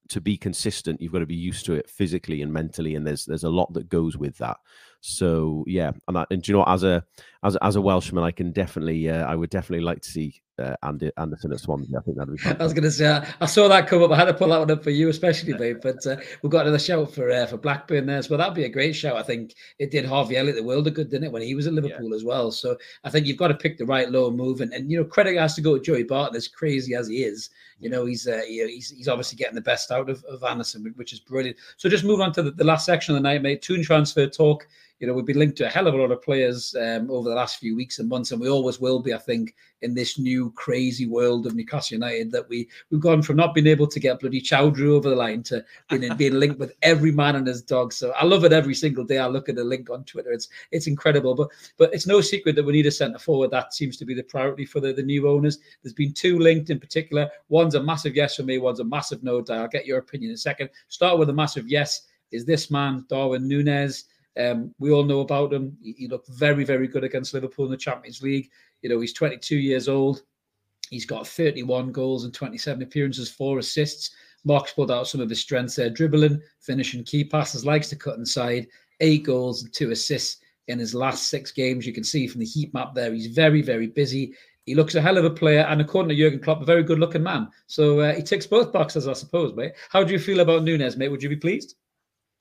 to 0.10 0.22
be 0.22 0.38
consistent, 0.38 1.02
you've 1.02 1.12
got 1.12 1.20
to 1.20 1.26
be 1.26 1.36
used 1.36 1.66
to 1.66 1.74
it 1.74 1.90
physically 1.90 2.42
and 2.42 2.52
mentally, 2.52 2.96
and 2.96 3.06
there's 3.06 3.26
there's 3.26 3.44
a 3.44 3.50
lot 3.50 3.74
that 3.74 3.90
goes 3.90 4.18
with 4.18 4.38
that. 4.38 4.58
So 5.02 5.66
yeah, 5.68 5.92
and, 6.08 6.18
I, 6.18 6.26
and 6.32 6.42
do 6.42 6.52
you 6.52 6.58
know, 6.58 6.64
as 6.64 6.84
a 6.84 7.04
as 7.44 7.56
as 7.58 7.76
a 7.76 7.82
Welshman, 7.82 8.24
I 8.24 8.32
can 8.32 8.52
definitely, 8.52 9.10
uh, 9.10 9.26
I 9.26 9.36
would 9.36 9.50
definitely 9.50 9.84
like 9.84 10.02
to 10.02 10.10
see 10.10 10.42
uh, 10.62 10.76
Andy 10.84 11.12
Anderson 11.18 11.52
at 11.52 11.60
Swansea. 11.60 11.98
I 11.98 12.02
think 12.02 12.18
that'd 12.18 12.34
be. 12.34 12.38
Fun. 12.38 12.58
I 12.60 12.64
was 12.64 12.74
going 12.74 12.84
to 12.84 12.92
say 12.92 13.10
I, 13.10 13.28
I, 13.42 13.46
saw 13.46 13.68
that 13.68 13.88
come 13.88 14.04
up. 14.04 14.12
I 14.12 14.16
had 14.16 14.26
to 14.26 14.34
pull 14.34 14.50
that 14.50 14.60
one 14.60 14.72
up 14.72 14.84
for 14.84 14.92
you, 14.92 15.10
especially, 15.10 15.54
babe. 15.54 15.80
But 15.82 16.06
uh, 16.06 16.18
we've 16.42 16.52
got 16.52 16.62
another 16.62 16.80
shout 16.80 17.14
for 17.14 17.30
uh, 17.30 17.46
for 17.46 17.58
Blackburn 17.58 18.06
there, 18.06 18.18
as 18.18 18.30
well. 18.30 18.38
that'd 18.38 18.54
be 18.54 18.66
a 18.66 18.70
great 18.70 18.96
shout. 18.96 19.16
I 19.16 19.24
think 19.24 19.56
it 19.80 19.92
did 19.92 20.06
Harvey 20.06 20.38
Elliott 20.38 20.56
the 20.56 20.64
world 20.64 20.88
of 20.88 20.94
good, 20.94 21.10
didn't 21.10 21.26
it, 21.26 21.32
when 21.32 21.42
he 21.42 21.56
was 21.56 21.68
at 21.68 21.74
Liverpool 21.74 22.10
yeah. 22.10 22.16
as 22.16 22.24
well. 22.24 22.52
So 22.52 22.78
I 23.04 23.10
think 23.10 23.26
you've 23.26 23.38
got 23.38 23.50
to 23.50 23.56
pick 23.56 23.78
the 23.78 23.86
right 23.86 24.10
low 24.10 24.32
move, 24.32 24.62
and, 24.62 24.74
and 24.74 24.92
you 24.92 24.98
know 24.98 25.06
credit 25.06 25.38
has 25.38 25.56
to 25.56 25.62
go 25.62 25.78
to 25.78 25.84
Joey 25.84 26.04
Barton, 26.04 26.36
as 26.36 26.48
crazy 26.48 26.96
as 26.96 27.08
he 27.08 27.24
is. 27.24 27.50
You 27.80 27.90
know 27.90 28.06
he's 28.06 28.28
uh, 28.28 28.42
he's 28.48 28.92
he's 28.92 29.08
obviously 29.08 29.38
getting 29.38 29.56
the 29.56 29.62
best 29.62 29.92
out 29.92 30.10
of, 30.10 30.24
of 30.26 30.44
Anderson, 30.44 30.94
which 30.96 31.14
is 31.14 31.20
brilliant. 31.20 31.58
So 31.78 31.90
just 31.90 32.04
move 32.04 32.22
on 32.22 32.32
to 32.34 32.44
the, 32.44 32.52
the 32.52 32.64
last 32.64 32.86
section 32.86 33.16
of 33.16 33.22
the 33.22 33.28
night, 33.28 33.42
mate. 33.42 33.62
Toon 33.62 33.84
transfer 33.84 34.28
talk 34.28 34.68
you 35.02 35.08
know, 35.08 35.14
we've 35.14 35.26
been 35.26 35.40
linked 35.40 35.58
to 35.58 35.66
a 35.66 35.70
hell 35.70 35.88
of 35.88 35.96
a 35.96 35.98
lot 35.98 36.12
of 36.12 36.22
players 36.22 36.76
um, 36.80 37.10
over 37.10 37.28
the 37.28 37.36
last 37.36 37.58
few 37.58 37.76
weeks 37.76 37.98
and 37.98 38.08
months, 38.08 38.32
and 38.32 38.40
we 38.40 38.48
always 38.48 38.80
will 38.80 39.00
be, 39.00 39.16
I 39.16 39.18
think, 39.18 39.56
in 39.82 39.96
this 39.96 40.20
new 40.20 40.52
crazy 40.52 41.08
world 41.08 41.48
of 41.48 41.56
Newcastle 41.56 41.96
United 41.96 42.32
that 42.32 42.48
we 42.48 42.70
we've 42.92 43.02
gone 43.02 43.24
from 43.24 43.36
not 43.36 43.56
being 43.56 43.66
able 43.66 43.88
to 43.88 44.00
get 44.00 44.20
bloody 44.20 44.40
Choudhury 44.40 44.90
over 44.90 45.10
the 45.10 45.16
line 45.16 45.42
to 45.44 45.66
being, 45.90 46.16
being 46.18 46.36
linked 46.36 46.60
with 46.60 46.74
every 46.84 47.12
man 47.12 47.36
and 47.36 47.48
his 47.48 47.64
dog. 47.64 47.94
So 47.94 48.12
I 48.12 48.26
love 48.26 48.46
it 48.46 48.54
every 48.54 48.76
single 48.76 49.04
day. 49.04 49.18
I 49.18 49.26
look 49.26 49.50
at 49.50 49.56
the 49.56 49.64
link 49.64 49.90
on 49.90 50.04
Twitter. 50.04 50.32
It's 50.32 50.50
it's 50.70 50.86
incredible. 50.86 51.34
But 51.34 51.50
but 51.80 51.92
it's 51.96 52.06
no 52.06 52.22
secret 52.22 52.56
that 52.56 52.64
we 52.64 52.74
need 52.74 52.86
a 52.86 52.92
centre 52.92 53.18
forward. 53.18 53.50
That 53.50 53.74
seems 53.74 53.98
to 53.98 54.06
be 54.06 54.14
the 54.14 54.22
priority 54.22 54.66
for 54.66 54.82
the, 54.82 54.94
the 54.94 55.02
new 55.02 55.28
owners. 55.28 55.58
There's 55.82 55.96
been 55.96 56.14
two 56.14 56.38
linked 56.38 56.70
in 56.70 56.80
particular. 56.80 57.28
One's 57.50 57.74
a 57.74 57.82
massive 57.82 58.16
yes 58.16 58.36
for 58.36 58.44
me, 58.44 58.60
one's 58.60 58.82
a 58.82 58.84
massive 58.84 59.24
no. 59.24 59.44
I'll 59.50 59.68
get 59.68 59.88
your 59.88 59.98
opinion 59.98 60.30
in 60.30 60.36
a 60.36 60.38
second. 60.38 60.70
Start 60.90 61.18
with 61.18 61.32
a 61.32 61.34
massive 61.34 61.68
yes. 61.68 62.04
Is 62.32 62.46
this 62.46 62.70
man 62.70 63.04
Darwin 63.10 63.48
Nunez? 63.48 64.06
Um, 64.40 64.74
we 64.80 64.92
all 64.92 65.04
know 65.04 65.20
about 65.20 65.54
him. 65.54 65.78
He, 65.82 65.94
he, 65.98 66.08
looked 66.08 66.30
very, 66.30 66.64
very 66.64 66.88
good 66.88 67.04
against 67.04 67.34
Liverpool 67.34 67.66
in 67.66 67.72
the 67.72 67.78
Champions 67.78 68.22
League. 68.22 68.50
You 68.82 68.90
know, 68.90 69.00
he's 69.00 69.14
22 69.14 69.58
years 69.58 69.90
old. 69.90 70.24
He's 70.90 71.06
got 71.06 71.28
31 71.28 71.92
goals 71.92 72.26
and 72.26 72.34
27 72.34 72.82
appearances, 72.82 73.30
four 73.30 73.60
assists. 73.60 74.12
Mark's 74.44 74.74
pulled 74.74 74.92
out 74.92 75.08
some 75.08 75.22
of 75.22 75.30
his 75.30 75.42
strengths 75.42 75.76
there 75.76 75.90
dribbling, 75.90 76.42
finishing 76.60 77.04
key 77.04 77.24
passes, 77.24 77.66
likes 77.66 77.90
to 77.90 77.96
cut 77.96 78.18
inside, 78.18 78.68
eight 79.00 79.24
goals 79.24 79.64
and 79.64 79.74
two 79.74 79.92
assists 79.92 80.42
in 80.68 80.80
his 80.80 80.96
last 80.96 81.30
six 81.30 81.52
games. 81.52 81.86
You 81.86 81.94
can 81.94 82.04
see 82.04 82.28
from 82.28 82.40
the 82.40 82.46
heat 82.46 82.74
map 82.74 82.94
there, 82.94 83.14
he's 83.14 83.28
very, 83.28 83.62
very 83.62 83.88
busy. 83.88 84.34
He 84.66 84.76
looks 84.76 84.96
a 84.96 85.02
hell 85.02 85.18
of 85.18 85.26
a 85.26 85.30
player, 85.30 85.62
and 85.62 85.82
according 85.82 86.10
to 86.10 86.16
Jurgen 86.16 86.40
Klopp, 86.40 86.62
a 86.62 86.66
very 86.66 86.84
good 86.84 87.00
looking 87.00 87.24
man. 87.24 87.50
So 87.68 88.00
uh, 88.00 88.14
he 88.14 88.22
ticks 88.22 88.46
both 88.46 88.72
boxes, 88.72 89.08
I 89.08 89.14
suppose, 89.14 89.56
mate. 89.56 89.74
How 89.90 90.04
do 90.04 90.14
you 90.14 90.20
feel 90.20 90.40
about 90.40 90.64
Nunez, 90.64 90.98
mate? 90.98 91.10
Would 91.10 91.24
you 91.24 91.30
be 91.30 91.36
pleased? 91.36 91.76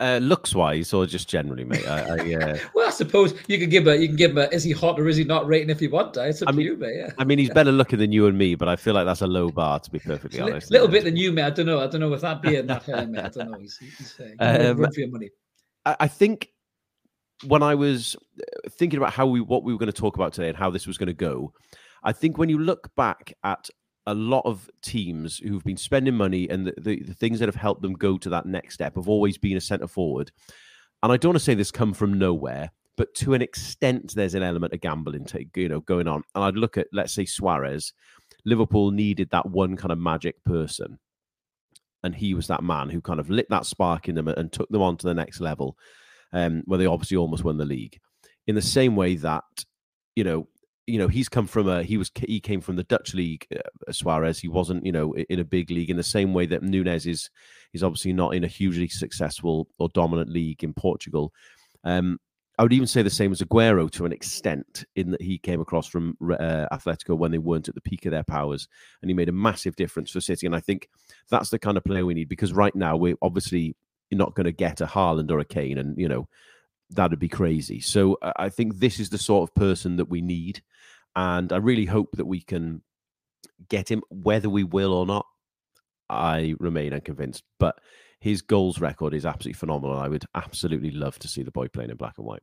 Uh, 0.00 0.16
looks 0.16 0.54
wise 0.54 0.94
or 0.94 1.04
just 1.04 1.28
generally, 1.28 1.62
mate? 1.62 1.86
I, 1.86 2.00
I 2.00 2.34
uh... 2.34 2.58
well, 2.74 2.88
I 2.88 2.90
suppose 2.90 3.34
you 3.48 3.58
can 3.58 3.68
give 3.68 3.86
a 3.86 3.98
you 3.98 4.08
can 4.08 4.16
give 4.16 4.36
a 4.38 4.52
is 4.52 4.64
he 4.64 4.72
hot 4.72 4.98
or 4.98 5.06
is 5.08 5.18
he 5.18 5.24
not 5.24 5.46
rating 5.46 5.68
if 5.68 5.82
you 5.82 5.90
want 5.90 6.14
to. 6.14 6.26
It's 6.26 6.40
up 6.40 6.48
I 6.48 6.52
mean, 6.52 6.66
to 6.66 6.72
you, 6.72 6.78
mate. 6.78 6.96
Yeah. 6.96 7.10
I 7.18 7.24
mean, 7.24 7.38
he's 7.38 7.50
better 7.50 7.70
looking 7.70 7.98
than 7.98 8.10
you 8.10 8.26
and 8.26 8.38
me, 8.38 8.54
but 8.54 8.66
I 8.66 8.76
feel 8.76 8.94
like 8.94 9.04
that's 9.04 9.20
a 9.20 9.26
low 9.26 9.50
bar 9.50 9.78
to 9.78 9.90
be 9.90 9.98
perfectly 9.98 10.40
a 10.40 10.44
honest. 10.44 10.70
A 10.70 10.72
little 10.72 10.88
bit 10.88 11.04
than 11.04 11.16
you, 11.16 11.32
mate. 11.32 11.42
I 11.42 11.50
don't 11.50 11.66
know. 11.66 11.80
I 11.80 11.86
don't 11.86 12.00
know 12.00 12.08
with 12.08 12.22
that 12.22 12.40
being 12.40 12.66
that 12.66 12.82
hair, 12.84 13.06
mate. 13.06 13.24
I 13.24 13.28
don't 13.28 13.50
know. 13.50 13.58
He's, 13.58 13.76
he's 13.76 14.14
saying 14.14 14.36
um, 14.40 14.78
run 14.78 14.90
for 14.90 15.00
your 15.00 15.10
money. 15.10 15.28
I 15.84 16.08
think 16.08 16.48
when 17.46 17.62
I 17.62 17.74
was 17.74 18.16
uh, 18.38 18.70
thinking 18.70 18.96
about 18.96 19.12
how 19.12 19.26
we 19.26 19.40
what 19.40 19.64
we 19.64 19.72
were 19.74 19.78
going 19.78 19.92
to 19.92 19.98
talk 19.98 20.16
about 20.16 20.32
today 20.32 20.48
and 20.48 20.56
how 20.56 20.70
this 20.70 20.86
was 20.86 20.96
going 20.96 21.08
to 21.08 21.12
go, 21.12 21.52
I 22.02 22.12
think 22.12 22.38
when 22.38 22.48
you 22.48 22.58
look 22.58 22.94
back 22.96 23.34
at 23.44 23.68
a 24.10 24.14
lot 24.14 24.42
of 24.44 24.68
teams 24.82 25.38
who've 25.38 25.64
been 25.64 25.76
spending 25.76 26.14
money 26.14 26.48
and 26.48 26.66
the, 26.66 26.74
the, 26.78 27.02
the 27.02 27.14
things 27.14 27.38
that 27.38 27.48
have 27.48 27.54
helped 27.54 27.82
them 27.82 27.94
go 27.94 28.18
to 28.18 28.28
that 28.30 28.46
next 28.46 28.74
step 28.74 28.96
have 28.96 29.08
always 29.08 29.38
been 29.38 29.56
a 29.56 29.60
centre 29.60 29.86
forward. 29.86 30.32
And 31.02 31.12
I 31.12 31.16
don't 31.16 31.30
want 31.30 31.38
to 31.38 31.44
say 31.44 31.54
this 31.54 31.70
come 31.70 31.94
from 31.94 32.18
nowhere, 32.18 32.72
but 32.96 33.14
to 33.16 33.34
an 33.34 33.40
extent, 33.42 34.14
there's 34.14 34.34
an 34.34 34.42
element 34.42 34.74
of 34.74 34.80
gambling, 34.80 35.24
take, 35.24 35.56
you 35.56 35.68
know, 35.68 35.80
going 35.80 36.08
on. 36.08 36.22
And 36.34 36.44
I'd 36.44 36.56
look 36.56 36.76
at, 36.76 36.88
let's 36.92 37.12
say, 37.12 37.24
Suarez. 37.24 37.92
Liverpool 38.44 38.90
needed 38.90 39.30
that 39.30 39.48
one 39.48 39.76
kind 39.76 39.92
of 39.92 39.98
magic 39.98 40.42
person, 40.44 40.98
and 42.02 42.14
he 42.14 42.34
was 42.34 42.46
that 42.48 42.64
man 42.64 42.88
who 42.88 43.00
kind 43.00 43.20
of 43.20 43.30
lit 43.30 43.48
that 43.50 43.66
spark 43.66 44.08
in 44.08 44.14
them 44.14 44.28
and 44.28 44.50
took 44.50 44.68
them 44.70 44.82
on 44.82 44.96
to 44.96 45.06
the 45.06 45.14
next 45.14 45.40
level, 45.40 45.76
um, 46.32 46.62
where 46.66 46.78
they 46.78 46.86
obviously 46.86 47.16
almost 47.16 47.44
won 47.44 47.58
the 47.58 47.64
league. 47.64 48.00
In 48.46 48.54
the 48.54 48.62
same 48.62 48.96
way 48.96 49.16
that, 49.16 49.44
you 50.16 50.24
know, 50.24 50.48
you 50.90 50.98
know 50.98 51.08
he's 51.08 51.28
come 51.28 51.46
from 51.46 51.68
a 51.68 51.82
he 51.82 51.96
was 51.96 52.10
he 52.26 52.40
came 52.40 52.60
from 52.60 52.76
the 52.76 52.84
Dutch 52.84 53.14
league 53.14 53.46
uh, 53.54 53.92
Suarez 53.92 54.38
he 54.38 54.48
wasn't 54.48 54.84
you 54.84 54.92
know 54.92 55.14
in 55.14 55.38
a 55.38 55.44
big 55.44 55.70
league 55.70 55.90
in 55.90 55.96
the 55.96 56.02
same 56.02 56.34
way 56.34 56.46
that 56.46 56.62
Nunez 56.62 57.06
is 57.06 57.30
is 57.72 57.82
obviously 57.82 58.12
not 58.12 58.34
in 58.34 58.44
a 58.44 58.48
hugely 58.48 58.88
successful 58.88 59.68
or 59.78 59.88
dominant 59.90 60.30
league 60.30 60.64
in 60.64 60.74
Portugal 60.74 61.32
um 61.84 62.18
I 62.60 62.62
would 62.62 62.74
even 62.74 62.86
say 62.86 63.00
the 63.00 63.08
same 63.08 63.32
as 63.32 63.40
Aguero 63.40 63.90
to 63.92 64.04
an 64.04 64.12
extent, 64.12 64.84
in 64.94 65.12
that 65.12 65.22
he 65.22 65.38
came 65.38 65.62
across 65.62 65.86
from 65.86 66.14
uh, 66.22 66.66
Atletico 66.70 67.16
when 67.16 67.30
they 67.30 67.38
weren't 67.38 67.70
at 67.70 67.74
the 67.74 67.80
peak 67.80 68.04
of 68.04 68.12
their 68.12 68.22
powers, 68.22 68.68
and 69.00 69.08
he 69.08 69.14
made 69.14 69.30
a 69.30 69.32
massive 69.32 69.76
difference 69.76 70.10
for 70.10 70.20
City. 70.20 70.44
And 70.44 70.54
I 70.54 70.60
think 70.60 70.90
that's 71.30 71.48
the 71.48 71.58
kind 71.58 71.78
of 71.78 71.84
player 71.84 72.04
we 72.04 72.12
need 72.12 72.28
because 72.28 72.52
right 72.52 72.74
now 72.74 72.98
we're 72.98 73.16
obviously 73.22 73.76
not 74.10 74.34
going 74.34 74.44
to 74.44 74.52
get 74.52 74.82
a 74.82 74.86
Haaland 74.86 75.30
or 75.30 75.38
a 75.38 75.44
Kane, 75.46 75.78
and 75.78 75.96
you 75.96 76.06
know 76.06 76.28
that'd 76.90 77.18
be 77.18 77.28
crazy. 77.28 77.80
So 77.80 78.18
I 78.36 78.50
think 78.50 78.76
this 78.76 79.00
is 79.00 79.08
the 79.08 79.16
sort 79.16 79.48
of 79.48 79.54
person 79.54 79.96
that 79.96 80.10
we 80.10 80.20
need, 80.20 80.62
and 81.16 81.52
I 81.52 81.56
really 81.56 81.86
hope 81.86 82.10
that 82.16 82.26
we 82.26 82.40
can 82.40 82.82
get 83.68 83.90
him. 83.90 84.02
Whether 84.10 84.48
we 84.48 84.64
will 84.64 84.92
or 84.92 85.06
not, 85.06 85.26
I 86.08 86.54
remain 86.58 86.92
unconvinced. 86.92 87.44
But 87.58 87.78
his 88.20 88.42
goals 88.42 88.80
record 88.80 89.14
is 89.14 89.26
absolutely 89.26 89.58
phenomenal. 89.58 89.98
I 89.98 90.08
would 90.08 90.24
absolutely 90.34 90.90
love 90.90 91.18
to 91.20 91.28
see 91.28 91.42
the 91.42 91.50
boy 91.50 91.68
playing 91.68 91.90
in 91.90 91.96
black 91.96 92.18
and 92.18 92.26
white. 92.26 92.42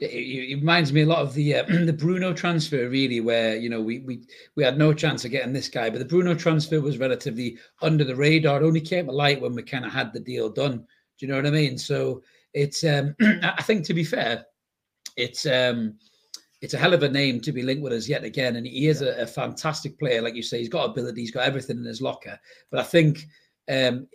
It, 0.00 0.06
it 0.06 0.56
reminds 0.56 0.92
me 0.92 1.02
a 1.02 1.06
lot 1.06 1.20
of 1.20 1.34
the 1.34 1.54
uh, 1.54 1.64
the 1.84 1.92
Bruno 1.92 2.32
transfer, 2.32 2.88
really, 2.88 3.20
where 3.20 3.56
you 3.56 3.70
know 3.70 3.80
we 3.80 4.00
we 4.00 4.26
we 4.56 4.64
had 4.64 4.76
no 4.76 4.92
chance 4.92 5.24
of 5.24 5.30
getting 5.30 5.52
this 5.52 5.68
guy, 5.68 5.88
but 5.88 5.98
the 5.98 6.04
Bruno 6.04 6.34
transfer 6.34 6.80
was 6.80 6.98
relatively 6.98 7.58
under 7.80 8.04
the 8.04 8.16
radar. 8.16 8.60
It 8.60 8.66
only 8.66 8.80
came 8.80 9.06
to 9.06 9.12
light 9.12 9.40
when 9.40 9.54
we 9.54 9.62
kind 9.62 9.84
of 9.84 9.92
had 9.92 10.12
the 10.12 10.20
deal 10.20 10.50
done. 10.50 10.78
Do 10.78 11.26
you 11.26 11.28
know 11.28 11.36
what 11.36 11.46
I 11.46 11.50
mean? 11.50 11.78
So 11.78 12.22
it's 12.52 12.84
um, 12.84 13.14
I 13.42 13.62
think 13.62 13.84
to 13.86 13.94
be 13.94 14.04
fair, 14.04 14.44
it's 15.16 15.46
um, 15.46 15.94
it's 16.64 16.72
a 16.72 16.78
hell 16.78 16.94
of 16.94 17.02
a 17.02 17.08
name 17.10 17.40
to 17.42 17.52
be 17.52 17.62
linked 17.62 17.82
with 17.82 17.92
us 17.92 18.08
yet 18.08 18.24
again, 18.24 18.56
and 18.56 18.66
he 18.66 18.88
is 18.88 19.02
a, 19.02 19.20
a 19.20 19.26
fantastic 19.26 19.98
player, 19.98 20.22
like 20.22 20.34
you 20.34 20.42
say. 20.42 20.58
He's 20.58 20.70
got 20.70 20.88
ability, 20.88 21.20
he's 21.20 21.30
got 21.30 21.44
everything 21.44 21.76
in 21.76 21.84
his 21.84 22.00
locker, 22.00 22.40
but 22.70 22.80
I 22.80 22.82
think 22.82 23.26
um, 23.68 24.08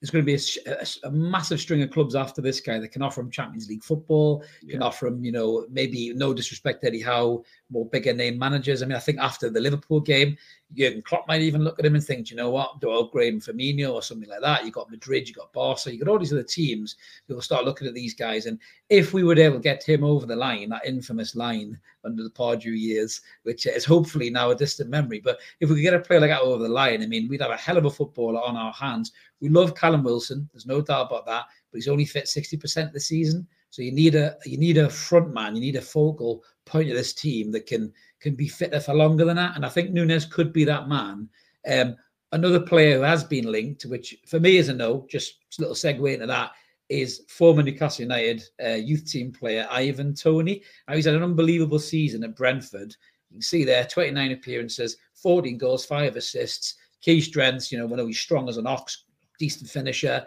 there's 0.00 0.10
going 0.10 0.24
to 0.24 0.26
be 0.26 0.34
a, 0.34 0.72
a, 0.72 1.08
a, 1.08 1.10
massive 1.12 1.60
string 1.60 1.80
of 1.82 1.92
clubs 1.92 2.16
after 2.16 2.42
this 2.42 2.60
guy 2.60 2.80
that 2.80 2.90
can 2.90 3.02
offer 3.02 3.20
him 3.20 3.30
Champions 3.30 3.68
League 3.68 3.84
football, 3.84 4.44
can 4.68 4.82
offer 4.82 5.06
him, 5.06 5.24
you 5.24 5.30
know, 5.30 5.66
maybe 5.70 6.12
no 6.14 6.34
disrespect 6.34 6.84
Eddie 6.84 7.00
Howe, 7.00 7.44
more 7.70 7.86
bigger 7.86 8.12
name 8.12 8.36
managers. 8.38 8.82
I 8.82 8.86
mean, 8.86 8.96
I 8.96 9.00
think 9.00 9.18
after 9.20 9.48
the 9.48 9.60
Liverpool 9.60 10.00
game, 10.00 10.36
Jurgen 10.74 11.02
Klopp 11.02 11.26
might 11.26 11.40
even 11.40 11.64
look 11.64 11.78
at 11.78 11.86
him 11.86 11.94
and 11.94 12.04
think, 12.04 12.30
you 12.30 12.36
know 12.36 12.50
what, 12.50 12.80
do 12.80 12.90
I 12.90 13.00
upgrade 13.00 13.32
him 13.32 13.40
Firmino 13.40 13.94
or 13.94 14.02
something 14.02 14.28
like 14.28 14.42
that? 14.42 14.64
You've 14.64 14.74
got 14.74 14.90
Madrid, 14.90 15.26
you've 15.26 15.36
got 15.36 15.52
Barca, 15.52 15.90
you've 15.90 16.04
got 16.04 16.10
all 16.10 16.18
these 16.18 16.32
other 16.32 16.42
teams 16.42 16.96
who 17.26 17.34
will 17.34 17.42
start 17.42 17.64
looking 17.64 17.88
at 17.88 17.94
these 17.94 18.14
guys. 18.14 18.46
And 18.46 18.58
if 18.90 19.14
we 19.14 19.24
were 19.24 19.38
able 19.38 19.56
to 19.56 19.62
get 19.62 19.82
him 19.82 20.04
over 20.04 20.26
the 20.26 20.36
line, 20.36 20.68
that 20.68 20.86
infamous 20.86 21.34
line 21.34 21.78
under 22.04 22.22
the 22.22 22.30
Pardew 22.30 22.78
years, 22.78 23.22
which 23.44 23.66
is 23.66 23.84
hopefully 23.84 24.28
now 24.28 24.50
a 24.50 24.54
distant 24.54 24.90
memory, 24.90 25.20
but 25.20 25.38
if 25.60 25.70
we 25.70 25.76
could 25.76 25.82
get 25.82 25.94
a 25.94 26.00
player 26.00 26.20
like 26.20 26.30
that 26.30 26.42
over 26.42 26.62
the 26.62 26.68
line, 26.68 27.02
I 27.02 27.06
mean, 27.06 27.28
we'd 27.28 27.40
have 27.40 27.50
a 27.50 27.56
hell 27.56 27.78
of 27.78 27.86
a 27.86 27.90
footballer 27.90 28.40
on 28.42 28.56
our 28.56 28.72
hands. 28.72 29.12
We 29.40 29.48
love 29.48 29.74
Callum 29.74 30.04
Wilson, 30.04 30.48
there's 30.52 30.66
no 30.66 30.82
doubt 30.82 31.06
about 31.06 31.26
that, 31.26 31.44
but 31.70 31.78
he's 31.78 31.88
only 31.88 32.04
fit 32.04 32.24
60% 32.24 32.88
of 32.88 32.92
the 32.92 33.00
season. 33.00 33.46
So 33.70 33.82
you 33.82 33.92
need 33.92 34.14
a 34.14 34.36
you 34.46 34.56
need 34.56 34.78
a 34.78 34.88
front 34.88 35.32
man, 35.32 35.54
you 35.54 35.60
need 35.60 35.76
a 35.76 35.82
focal 35.82 36.42
point 36.64 36.90
of 36.90 36.96
this 36.96 37.12
team 37.12 37.50
that 37.52 37.66
can 37.66 37.92
can 38.20 38.34
be 38.34 38.48
fitter 38.48 38.80
for 38.80 38.94
longer 38.94 39.24
than 39.24 39.36
that. 39.36 39.56
And 39.56 39.64
I 39.64 39.68
think 39.68 39.90
Nunez 39.90 40.24
could 40.24 40.52
be 40.52 40.64
that 40.64 40.88
man. 40.88 41.28
Um, 41.70 41.96
another 42.32 42.60
player 42.60 42.96
who 42.96 43.02
has 43.02 43.24
been 43.24 43.50
linked, 43.50 43.84
which 43.84 44.16
for 44.26 44.40
me 44.40 44.56
is 44.56 44.68
a 44.68 44.74
no, 44.74 45.06
just 45.08 45.36
a 45.58 45.62
little 45.62 45.74
segue 45.74 46.14
into 46.14 46.26
that, 46.26 46.52
is 46.88 47.24
former 47.28 47.62
Newcastle 47.62 48.02
United 48.02 48.42
uh, 48.64 48.70
youth 48.70 49.10
team 49.10 49.30
player 49.30 49.66
Ivan 49.70 50.14
Toney. 50.14 50.62
Now, 50.88 50.94
he's 50.94 51.04
had 51.04 51.14
an 51.14 51.22
unbelievable 51.22 51.78
season 51.78 52.24
at 52.24 52.36
Brentford. 52.36 52.96
You 53.30 53.34
can 53.34 53.42
see 53.42 53.64
there 53.64 53.84
29 53.84 54.32
appearances, 54.32 54.96
14 55.14 55.58
goals, 55.58 55.84
five 55.84 56.16
assists. 56.16 56.76
Key 57.00 57.20
strengths, 57.20 57.70
you 57.70 57.78
know, 57.78 57.86
when 57.86 58.04
he's 58.04 58.18
strong 58.18 58.48
as 58.48 58.56
an 58.56 58.66
ox, 58.66 59.04
decent 59.38 59.70
finisher. 59.70 60.26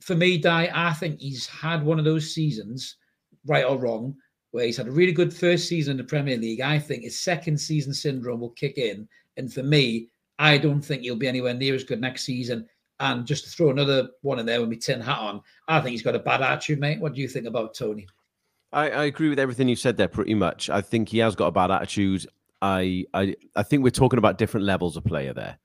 For 0.00 0.16
me, 0.16 0.38
Dai, 0.38 0.70
I 0.74 0.92
think 0.94 1.20
he's 1.20 1.46
had 1.46 1.84
one 1.84 1.98
of 1.98 2.04
those 2.04 2.34
seasons, 2.34 2.96
right 3.46 3.64
or 3.64 3.78
wrong, 3.78 4.16
where 4.52 4.66
he's 4.66 4.76
had 4.76 4.88
a 4.88 4.92
really 4.92 5.12
good 5.12 5.32
first 5.32 5.68
season 5.68 5.92
in 5.92 5.96
the 5.98 6.04
Premier 6.04 6.36
League. 6.36 6.60
I 6.60 6.78
think 6.78 7.04
his 7.04 7.20
second 7.20 7.58
season 7.58 7.94
syndrome 7.94 8.40
will 8.40 8.50
kick 8.50 8.78
in. 8.78 9.08
And 9.36 9.52
for 9.52 9.62
me, 9.62 10.08
I 10.38 10.58
don't 10.58 10.82
think 10.82 11.02
he'll 11.02 11.16
be 11.16 11.28
anywhere 11.28 11.54
near 11.54 11.74
as 11.74 11.84
good 11.84 12.00
next 12.00 12.24
season. 12.24 12.66
And 12.98 13.26
just 13.26 13.44
to 13.44 13.50
throw 13.50 13.70
another 13.70 14.10
one 14.22 14.38
in 14.38 14.46
there 14.46 14.60
with 14.60 14.68
me 14.68 14.76
tin 14.76 15.00
hat 15.00 15.18
on, 15.18 15.40
I 15.68 15.80
think 15.80 15.92
he's 15.92 16.02
got 16.02 16.16
a 16.16 16.20
bad 16.20 16.42
attitude, 16.42 16.80
mate. 16.80 17.00
What 17.00 17.14
do 17.14 17.20
you 17.20 17.28
think 17.28 17.46
about 17.46 17.74
Toney? 17.74 18.06
I, 18.72 18.90
I 18.90 19.04
agree 19.04 19.28
with 19.28 19.38
everything 19.38 19.68
you 19.68 19.76
said 19.76 19.96
there 19.96 20.08
pretty 20.08 20.34
much. 20.34 20.68
I 20.68 20.80
think 20.80 21.08
he 21.08 21.18
has 21.18 21.34
got 21.34 21.46
a 21.46 21.52
bad 21.52 21.70
attitude. 21.70 22.26
I, 22.62 23.06
I 23.14 23.34
I 23.56 23.62
think 23.62 23.82
we're 23.82 23.90
talking 23.90 24.18
about 24.18 24.38
different 24.38 24.66
levels 24.66 24.96
of 24.96 25.04
player 25.04 25.32
there. 25.32 25.58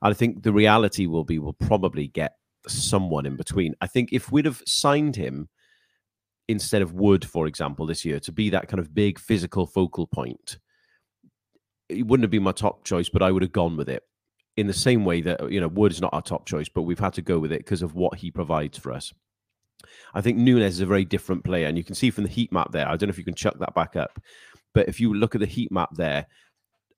I 0.00 0.12
think 0.12 0.42
the 0.42 0.52
reality 0.52 1.06
will 1.06 1.24
be 1.24 1.38
we'll 1.38 1.54
probably 1.54 2.08
get 2.08 2.36
someone 2.68 3.26
in 3.26 3.36
between. 3.36 3.74
I 3.80 3.86
think 3.86 4.10
if 4.12 4.30
we'd 4.30 4.44
have 4.44 4.62
signed 4.66 5.16
him 5.16 5.48
instead 6.48 6.82
of 6.82 6.92
Wood, 6.92 7.24
for 7.24 7.46
example, 7.46 7.86
this 7.86 8.04
year 8.04 8.20
to 8.20 8.32
be 8.32 8.50
that 8.50 8.68
kind 8.68 8.80
of 8.80 8.94
big 8.94 9.18
physical 9.18 9.66
focal 9.66 10.06
point. 10.06 10.58
It 11.88 12.06
wouldn't 12.06 12.24
have 12.24 12.30
been 12.30 12.42
my 12.42 12.52
top 12.52 12.84
choice, 12.84 13.08
but 13.08 13.22
I 13.22 13.30
would 13.30 13.42
have 13.42 13.52
gone 13.52 13.76
with 13.76 13.88
it 13.88 14.02
in 14.56 14.66
the 14.66 14.72
same 14.72 15.04
way 15.04 15.20
that 15.20 15.52
you 15.52 15.60
know 15.60 15.68
Wood 15.68 15.92
is 15.92 16.00
not 16.00 16.14
our 16.14 16.22
top 16.22 16.46
choice, 16.46 16.68
but 16.68 16.82
we've 16.82 16.98
had 16.98 17.14
to 17.14 17.22
go 17.22 17.38
with 17.38 17.52
it 17.52 17.60
because 17.60 17.82
of 17.82 17.94
what 17.94 18.18
he 18.18 18.30
provides 18.30 18.78
for 18.78 18.92
us. 18.92 19.12
I 20.14 20.20
think 20.20 20.38
Nunez 20.38 20.74
is 20.74 20.80
a 20.80 20.86
very 20.86 21.04
different 21.04 21.44
player, 21.44 21.66
and 21.66 21.76
you 21.76 21.84
can 21.84 21.94
see 21.94 22.10
from 22.10 22.24
the 22.24 22.30
heat 22.30 22.52
map 22.52 22.72
there. 22.72 22.88
I 22.88 22.96
don't 22.96 23.08
know 23.08 23.12
if 23.12 23.18
you 23.18 23.24
can 23.24 23.34
chuck 23.34 23.58
that 23.58 23.74
back 23.74 23.94
up, 23.96 24.18
but 24.74 24.88
if 24.88 25.00
you 25.00 25.14
look 25.14 25.34
at 25.34 25.40
the 25.40 25.46
heat 25.46 25.70
map 25.70 25.90
there, 25.94 26.26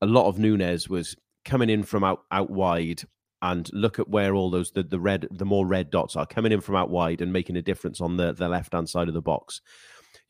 a 0.01 0.07
lot 0.07 0.29
of 0.29 0.39
Nunez 0.39 0.89
was 0.89 1.17
coming 1.45 1.71
in 1.71 1.83
from 1.83 2.05
out 2.05 2.23
out 2.31 2.51
wide 2.51 3.03
and 3.43 3.69
look 3.73 3.99
at 3.99 4.09
where 4.09 4.35
all 4.35 4.51
those 4.51 4.71
the, 4.73 4.83
the 4.83 5.01
red 5.01 5.27
the 5.31 5.45
more 5.45 5.67
red 5.67 5.91
dots 5.91 6.17
are 6.17 6.27
coming 6.27 6.53
in 6.53 6.61
from 6.61 6.77
out 6.77 6.91
wide 6.91 7.21
and 7.21 7.33
making 7.33 7.57
a 7.57 7.63
difference 7.63 8.01
on 8.01 8.17
the, 8.17 8.33
the 8.33 8.49
left 8.49 8.73
hand 8.73 8.89
side 8.89 9.09
of 9.09 9.15
the 9.15 9.23
box. 9.23 9.61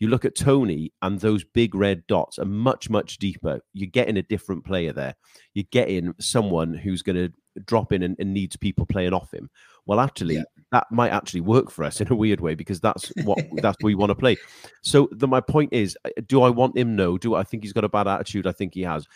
You 0.00 0.08
look 0.08 0.24
at 0.24 0.36
Toney 0.36 0.92
and 1.02 1.18
those 1.18 1.42
big 1.42 1.74
red 1.74 2.06
dots 2.06 2.38
are 2.38 2.44
much 2.44 2.88
much 2.88 3.18
deeper. 3.18 3.60
You're 3.72 3.90
getting 3.90 4.16
a 4.16 4.22
different 4.22 4.64
player 4.64 4.92
there. 4.92 5.14
You're 5.54 5.66
getting 5.72 6.14
someone 6.20 6.74
who's 6.74 7.02
going 7.02 7.16
to 7.16 7.32
drop 7.64 7.92
in 7.92 8.04
and, 8.04 8.14
and, 8.20 8.32
needs 8.32 8.56
people 8.56 8.86
playing 8.86 9.12
off 9.12 9.34
him. 9.34 9.50
Well 9.86 9.98
actually 9.98 10.36
yeah. 10.36 10.44
that 10.70 10.86
might 10.92 11.10
actually 11.10 11.40
work 11.40 11.72
for 11.72 11.82
us 11.84 12.00
in 12.00 12.12
a 12.12 12.14
weird 12.14 12.40
way 12.40 12.54
because 12.54 12.78
that's 12.78 13.10
what 13.24 13.38
that's 13.56 13.76
what 13.80 13.86
we 13.86 13.96
want 13.96 14.10
to 14.10 14.14
play. 14.14 14.36
So 14.82 15.08
the, 15.10 15.26
my 15.26 15.40
point 15.40 15.72
is 15.72 15.96
uh, 16.04 16.10
do 16.26 16.42
i 16.42 16.50
want 16.50 16.76
him? 16.76 16.94
No. 16.94 17.18
Do 17.18 17.34
i 17.34 17.42
think 17.42 17.64
he's 17.64 17.72
got 17.72 17.84
a 17.84 17.88
bad 17.88 18.06
attitude? 18.06 18.46
I 18.46 18.52
think 18.52 18.74
he 18.74 18.82
has 18.82 19.06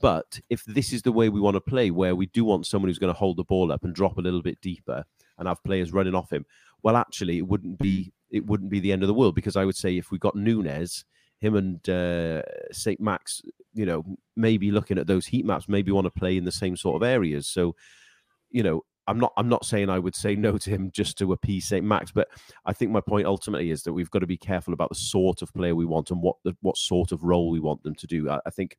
but 0.00 0.40
if 0.50 0.64
this 0.64 0.92
is 0.92 1.02
the 1.02 1.12
way 1.12 1.28
we 1.28 1.40
want 1.40 1.54
to 1.54 1.60
play, 1.60 1.90
where 1.90 2.14
we 2.14 2.26
do 2.26 2.44
want 2.44 2.66
someone 2.66 2.88
who's 2.88 2.98
going 2.98 3.12
to 3.12 3.18
hold 3.18 3.36
the 3.36 3.44
ball 3.44 3.72
up 3.72 3.84
and 3.84 3.94
drop 3.94 4.18
a 4.18 4.20
little 4.20 4.42
bit 4.42 4.60
deeper 4.60 5.04
and 5.38 5.48
have 5.48 5.62
players 5.64 5.92
running 5.92 6.14
off 6.14 6.32
him, 6.32 6.44
well, 6.82 6.96
actually, 6.96 7.38
it 7.38 7.46
wouldn't 7.46 7.78
be 7.78 8.12
it 8.30 8.44
wouldn't 8.46 8.70
be 8.70 8.80
the 8.80 8.92
end 8.92 9.02
of 9.02 9.06
the 9.06 9.14
world 9.14 9.34
because 9.34 9.56
I 9.56 9.64
would 9.64 9.76
say 9.76 9.96
if 9.96 10.10
we 10.10 10.18
got 10.18 10.34
Nunez, 10.34 11.04
him 11.38 11.54
and 11.54 11.88
uh, 11.88 12.42
Saint 12.72 13.00
Max, 13.00 13.42
you 13.74 13.86
know, 13.86 14.04
maybe 14.36 14.70
looking 14.70 14.98
at 14.98 15.06
those 15.06 15.26
heat 15.26 15.44
maps, 15.44 15.68
maybe 15.68 15.92
want 15.92 16.06
to 16.06 16.10
play 16.10 16.36
in 16.36 16.44
the 16.44 16.52
same 16.52 16.76
sort 16.76 16.96
of 16.96 17.06
areas. 17.06 17.46
So, 17.46 17.76
you 18.50 18.62
know, 18.62 18.82
I'm 19.06 19.20
not 19.20 19.32
I'm 19.36 19.48
not 19.48 19.64
saying 19.64 19.88
I 19.88 19.98
would 19.98 20.16
say 20.16 20.34
no 20.34 20.58
to 20.58 20.70
him 20.70 20.90
just 20.92 21.16
to 21.18 21.32
appease 21.32 21.68
St. 21.68 21.84
Max, 21.84 22.10
but 22.10 22.28
I 22.64 22.72
think 22.72 22.90
my 22.90 23.00
point 23.00 23.26
ultimately 23.26 23.70
is 23.70 23.82
that 23.84 23.92
we've 23.92 24.10
got 24.10 24.20
to 24.20 24.26
be 24.26 24.36
careful 24.36 24.74
about 24.74 24.88
the 24.88 24.96
sort 24.96 25.42
of 25.42 25.52
player 25.54 25.74
we 25.74 25.84
want 25.84 26.10
and 26.10 26.20
what 26.20 26.36
the, 26.44 26.56
what 26.60 26.76
sort 26.76 27.12
of 27.12 27.22
role 27.22 27.50
we 27.50 27.60
want 27.60 27.82
them 27.82 27.94
to 27.94 28.06
do. 28.06 28.28
I, 28.28 28.40
I 28.46 28.50
think 28.50 28.76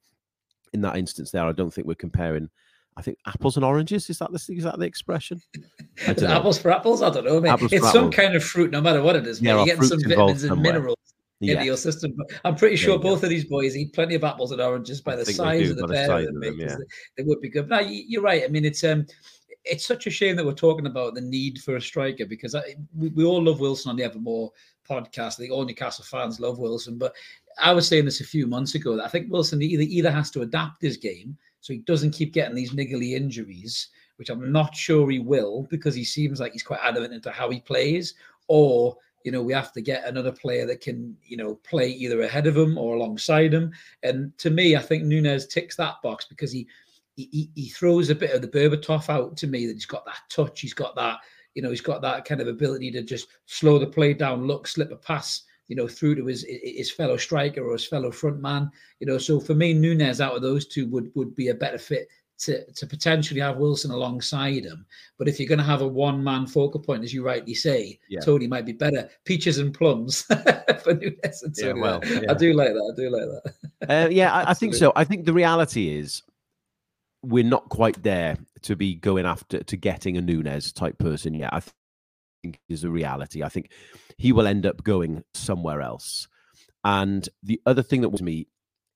in 0.74 0.82
that 0.82 0.98
instance 0.98 1.32
there, 1.32 1.46
I 1.46 1.52
don't 1.52 1.74
think 1.74 1.88
we're 1.88 1.96
comparing. 1.96 2.50
I 2.96 3.02
think 3.04 3.20
apples 3.28 3.58
and 3.58 3.66
oranges 3.66 4.10
is 4.10 4.18
that 4.20 4.32
the 4.32 4.44
is 4.50 4.64
that 4.64 4.80
the 4.80 4.86
expression? 4.86 5.40
apples 6.08 6.58
for 6.58 6.72
apples? 6.72 7.04
I 7.04 7.12
don't 7.12 7.26
know. 7.26 7.46
I 7.46 7.54
apples 7.54 7.72
it's 7.72 7.92
some 7.92 8.06
apples. 8.06 8.16
kind 8.16 8.36
of 8.36 8.44
fruit, 8.44 8.72
no 8.72 8.82
matter 8.82 9.04
what 9.04 9.16
it 9.16 9.28
is. 9.28 9.40
Yeah, 9.42 9.60
you 9.60 9.66
get 9.68 9.84
some 9.84 10.00
vitamins 10.04 10.44
and 10.44 10.62
minerals 10.62 10.98
into 11.42 11.66
your 11.66 11.78
system. 11.78 12.14
But 12.18 12.40
I'm 12.44 12.56
pretty 12.56 12.76
sure 12.76 12.98
both 12.98 13.24
of 13.24 13.30
these 13.30 13.46
boys 13.46 13.78
eat 13.78 13.94
plenty 13.94 14.16
of 14.16 14.24
apples 14.24 14.52
and 14.52 14.62
oranges 14.62 15.02
by 15.02 15.16
the 15.16 15.26
size 15.26 15.70
of 15.70 15.78
the 15.78 15.88
pair 15.88 16.12
of 16.12 16.26
them. 16.26 16.60
yeah. 16.60 16.68
they, 16.68 16.76
they, 17.18 17.24
would 17.24 17.42
be 17.42 17.50
good. 17.50 17.70
But 17.70 17.84
no, 17.84 17.88
you're 17.90 18.22
right. 18.22 18.44
I 18.44 18.48
mean, 18.48 18.66
it's 18.66 18.84
um, 18.84 19.06
it's 19.64 19.86
such 19.86 20.08
a 20.08 20.10
shame 20.10 20.36
that 20.36 20.46
we're 20.46 20.54
talking 20.54 20.88
about 20.88 21.14
the 21.14 21.22
need 21.22 21.60
for 21.60 21.76
a 21.76 21.82
striker 21.82 22.26
because 22.26 22.56
I, 22.56 22.76
we, 22.96 23.10
we 23.10 23.24
all 23.24 23.44
love 23.44 23.60
Wilson 23.60 23.90
on 23.90 23.96
the 23.96 24.04
Evermore 24.04 24.52
podcast. 24.90 25.38
The 25.38 25.50
all 25.50 25.66
Newcastle 25.66 26.06
fans 26.06 26.40
love 26.40 26.60
Wilson, 26.60 26.98
but 26.98 27.14
I 27.60 27.74
was 27.74 27.88
saying 27.88 28.06
this 28.06 28.22
a 28.22 28.26
few 28.26 28.48
months 28.48 28.76
ago 28.76 28.96
that 28.96 29.06
I 29.06 29.10
think 29.10 29.32
Wilson 29.32 29.62
either 29.62 29.84
either 29.84 30.12
has 30.12 30.30
to 30.32 30.42
adapt 30.42 30.82
his 30.82 30.98
game 30.98 31.38
so 31.62 31.74
he 31.74 31.80
doesn't 31.80 32.12
keep 32.12 32.34
getting 32.34 32.56
these 32.56 32.72
niggly 32.72 33.14
injuries, 33.14 33.90
which 34.18 34.30
I'm 34.30 34.52
not 34.52 34.76
sure 34.76 35.10
he 35.10 35.20
will 35.20 35.68
because 35.70 35.96
he 35.96 36.04
seems 36.04 36.40
like 36.40 36.54
he's 36.54 36.64
quite 36.64 36.80
adamant 36.82 37.14
into 37.14 37.32
how 37.32 37.50
he 37.50 37.60
plays, 37.60 38.14
or 38.48 38.96
you 39.24 39.32
know 39.32 39.42
we 39.42 39.54
have 39.54 39.74
to 39.74 39.82
get 39.82 40.06
another 40.06 40.32
player 40.32 40.66
that 40.66 40.82
can 40.82 41.18
you 41.24 41.36
know 41.36 41.56
play 41.56 41.90
either 41.90 42.22
ahead 42.22 42.48
of 42.48 42.56
him 42.56 42.78
or 42.78 42.96
alongside 42.96 43.54
him. 43.54 43.72
And 44.04 44.38
to 44.38 44.50
me, 44.50 44.76
I 44.76 44.82
think 44.82 45.04
Nunez 45.04 45.48
ticks 45.48 45.76
that 45.76 46.02
box 46.02 46.26
because 46.26 46.52
he 46.52 46.68
he, 47.16 47.50
he 47.56 47.70
throws 47.70 48.12
a 48.12 48.16
bit 48.16 48.32
of 48.32 48.42
the 48.42 48.48
Berbatov 48.48 49.10
out 49.10 49.36
to 49.38 49.48
me 49.48 49.66
that 49.66 49.74
he's 49.74 49.88
got 49.88 50.06
that 50.06 50.20
touch, 50.30 50.62
he's 50.62 50.74
got 50.74 50.96
that 50.96 51.18
you 51.56 51.62
know 51.62 51.72
he's 51.72 51.82
got 51.82 52.02
that 52.04 52.24
kind 52.24 52.40
of 52.40 52.48
ability 52.48 52.92
to 52.92 53.02
just 53.02 53.28
slow 53.46 53.80
the 53.80 53.88
play 53.88 54.14
down, 54.14 54.46
look, 54.46 54.68
slip 54.68 54.92
a 54.92 54.96
pass 54.96 55.44
you 55.68 55.76
know, 55.76 55.88
through 55.88 56.16
to 56.16 56.26
his 56.26 56.46
his 56.48 56.92
fellow 56.92 57.18
striker 57.18 57.64
or 57.64 57.74
his 57.74 57.88
fellow 57.88 58.12
front 58.12 58.42
man. 58.42 58.72
You 59.00 59.08
know, 59.08 59.18
so 59.18 59.40
for 59.40 59.54
me, 59.54 59.74
Nunez 59.74 60.22
out 60.22 60.36
of 60.36 60.42
those 60.42 60.68
two 60.68 60.88
would 60.88 61.12
would 61.16 61.36
be 61.36 61.50
a 61.50 61.54
better 61.54 61.78
fit 61.78 62.08
to 62.40 62.72
to 62.72 62.86
potentially 62.86 63.40
have 63.40 63.58
Wilson 63.58 63.92
alongside 63.92 64.64
him. 64.64 64.86
But 65.18 65.28
if 65.28 65.40
you're 65.40 65.50
going 65.50 65.60
to 65.60 65.66
have 65.66 65.82
a 65.82 65.88
one 65.88 66.24
man 66.24 66.48
focal 66.48 66.80
point, 66.80 67.04
as 67.04 67.14
you 67.14 67.24
rightly 67.24 67.54
say, 67.54 68.00
yeah. 68.10 68.22
Toney 68.22 68.48
might 68.48 68.66
be 68.66 68.74
better. 68.74 69.10
Peaches 69.26 69.58
and 69.58 69.74
plums 69.74 70.22
for 70.84 70.94
Nunez 70.94 71.44
and 71.44 71.56
Toney. 71.56 71.80
Yeah, 71.80 71.82
well, 71.82 72.02
yeah. 72.06 72.32
I 72.32 72.34
do 72.34 72.54
like 72.54 72.70
that. 72.70 72.94
I 72.94 72.96
do 72.96 73.10
like 73.10 73.44
that. 73.44 74.06
Uh, 74.06 74.10
yeah, 74.10 74.34
I, 74.34 74.52
I 74.52 74.54
think 74.54 74.76
so. 74.76 74.94
I 74.96 75.04
think 75.04 75.26
the 75.26 75.34
reality 75.34 75.98
is 75.98 76.24
we're 77.24 77.44
not 77.44 77.68
quite 77.70 78.02
there 78.04 78.38
to 78.62 78.76
be 78.76 78.96
going 78.96 79.26
after 79.26 79.64
to 79.64 79.78
getting 79.78 80.18
a 80.18 80.22
Nunez 80.22 80.72
type 80.72 80.98
person 80.98 81.34
yet. 81.34 81.54
I 81.54 81.62
think 82.42 82.60
is 82.70 82.84
a 82.84 82.90
reality. 82.90 83.44
I 83.44 83.50
think 83.50 83.72
he 84.18 84.32
will 84.32 84.48
end 84.48 84.66
up 84.66 84.84
going 84.84 85.24
somewhere 85.34 85.82
else. 85.82 86.28
And 86.84 87.28
the 87.44 87.62
other 87.66 87.84
thing 87.84 88.02
that 88.02 88.10
was 88.10 88.22
me 88.22 88.48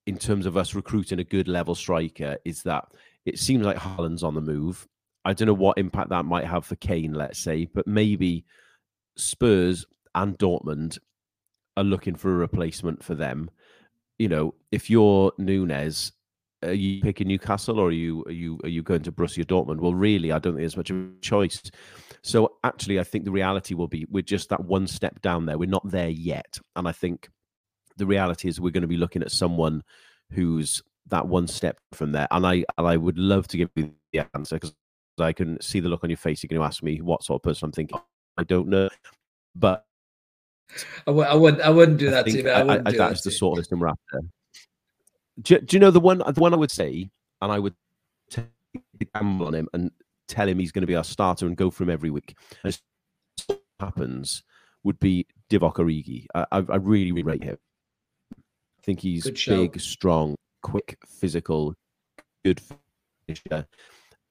in 0.08 0.18
terms 0.18 0.46
of 0.46 0.58
us 0.58 0.74
recruiting 0.74 1.20
a 1.20 1.24
good 1.24 1.48
level 1.48 1.76
striker 1.76 2.38
is 2.46 2.64
that 2.64 2.86
it 3.26 3.38
seems 3.38 3.66
like 3.66 3.78
Haaland's 3.78 4.24
on 4.24 4.36
the 4.36 4.42
move. 4.42 4.88
I 5.24 5.34
don't 5.34 5.48
know 5.48 5.54
what 5.54 5.78
impact 5.78 6.10
that 6.10 6.26
might 6.26 6.46
have 6.46 6.66
for 6.66 6.76
Kane, 6.76 7.14
let's 7.14 7.40
say, 7.40 7.66
but 7.66 7.86
maybe 7.86 8.46
Spurs 9.16 9.86
and 10.16 10.38
Dortmund 10.38 10.98
are 11.78 11.84
looking 11.84 12.16
for 12.16 12.32
a 12.32 12.38
replacement 12.38 13.04
for 13.04 13.14
them. 13.14 13.50
You 14.18 14.30
know, 14.30 14.56
if 14.72 14.90
you're 14.90 15.32
Nunez, 15.38 16.12
are 16.64 16.74
you 16.74 17.02
picking 17.02 17.28
Newcastle 17.28 17.80
or 17.80 17.88
are 17.88 17.92
you 17.92 18.24
are 18.26 18.32
you 18.32 18.60
are 18.64 18.70
you 18.70 18.84
going 18.84 19.02
to 19.04 19.12
Borussia 19.12 19.46
Dortmund? 19.46 19.80
Well, 19.80 19.94
really, 19.94 20.32
I 20.32 20.40
don't 20.40 20.54
think 20.54 20.62
there's 20.62 20.78
much 20.78 20.90
of 20.90 20.98
a 20.98 21.10
choice. 21.22 21.62
So 22.22 22.54
actually, 22.64 23.00
I 23.00 23.04
think 23.04 23.26
the 23.26 23.32
reality 23.32 23.74
will 23.74 23.88
be 23.88 24.06
we're 24.10 24.22
just 24.22 24.50
that 24.50 24.64
one 24.64 24.88
step 24.88 25.22
down 25.22 25.46
there. 25.46 25.58
We're 25.58 25.70
not 25.70 25.90
there 25.90 26.10
yet, 26.10 26.60
and 26.76 26.88
I 26.88 26.92
think 26.92 27.30
the 27.98 28.06
reality 28.06 28.48
is 28.48 28.62
we're 28.62 28.72
going 28.72 28.82
to 28.82 28.88
be 28.88 28.98
looking 28.98 29.22
at 29.22 29.32
someone 29.32 29.84
who's 30.32 30.82
that 31.08 31.28
one 31.28 31.48
step 31.48 31.80
from 31.94 32.12
there. 32.12 32.28
And 32.32 32.46
I 32.46 32.64
and 32.78 32.88
I 32.88 32.98
would 32.98 33.18
love 33.18 33.48
to 33.50 33.58
give 33.58 33.70
you 33.76 33.94
the 34.14 34.28
answer 34.36 34.58
because 34.58 34.74
I 35.20 35.34
can 35.34 35.60
see 35.62 35.80
the 35.80 35.90
look 35.90 36.04
on 36.04 36.10
your 36.10 36.18
face. 36.18 36.44
You're 36.44 36.50
going 36.50 36.62
to 36.62 36.66
ask 36.66 36.84
me 36.84 37.02
what 37.02 37.24
sort 37.24 37.40
of 37.40 37.44
person 37.44 37.66
I'm 37.66 37.72
thinking. 37.72 38.00
I 38.38 38.44
don't 38.44 38.68
know, 38.68 38.90
but 39.56 39.86
I 41.08 41.12
w- 41.12 41.28
I 41.28 41.34
wouldn't. 41.34 41.64
I 41.64 41.70
wouldn't 41.70 41.98
do 41.98 42.12
that 42.12 42.26
to 42.28 42.32
you. 42.32 42.50
I, 42.50 42.62
I, 42.62 42.82
I 42.86 42.92
that's 42.92 43.24
the 43.24 43.32
sort 43.32 43.58
of 43.58 43.66
system 43.66 43.80
we're 43.80 43.88
after. 43.88 44.22
Do, 45.42 45.60
do, 45.60 45.76
you 45.76 45.80
know 45.80 45.92
the 45.92 46.00
one? 46.00 46.20
The 46.20 46.40
one 46.40 46.54
I 46.54 46.58
would 46.58 46.72
say, 46.72 47.10
and 47.42 47.52
I 47.52 47.60
would 47.60 47.76
take 48.30 48.46
a 48.76 49.06
gamble 49.06 49.48
on 49.48 49.56
him 49.56 49.68
and 49.74 49.92
tell 50.28 50.48
him 50.48 50.60
he's 50.60 50.72
going 50.72 50.82
to 50.82 50.88
be 50.88 50.96
our 50.96 51.04
starter 51.04 51.46
and 51.46 51.58
go 51.58 51.70
for 51.70 51.84
him 51.84 51.90
every 51.90 52.10
week. 52.10 52.36
And 52.64 52.78
happens 53.80 54.44
would 54.84 55.00
be 55.00 55.26
Divock 55.50 55.76
Origi. 55.76 56.26
I, 56.34 56.46
I, 56.52 56.58
I 56.58 56.76
really, 56.78 57.12
really 57.12 57.24
rate 57.24 57.44
him. 57.44 57.58
I 58.34 58.84
think 58.84 59.00
he's 59.00 59.30
big, 59.30 59.80
strong, 59.80 60.36
quick, 60.62 60.98
physical, 61.08 61.76
good 62.44 62.62
finisher. 63.28 63.68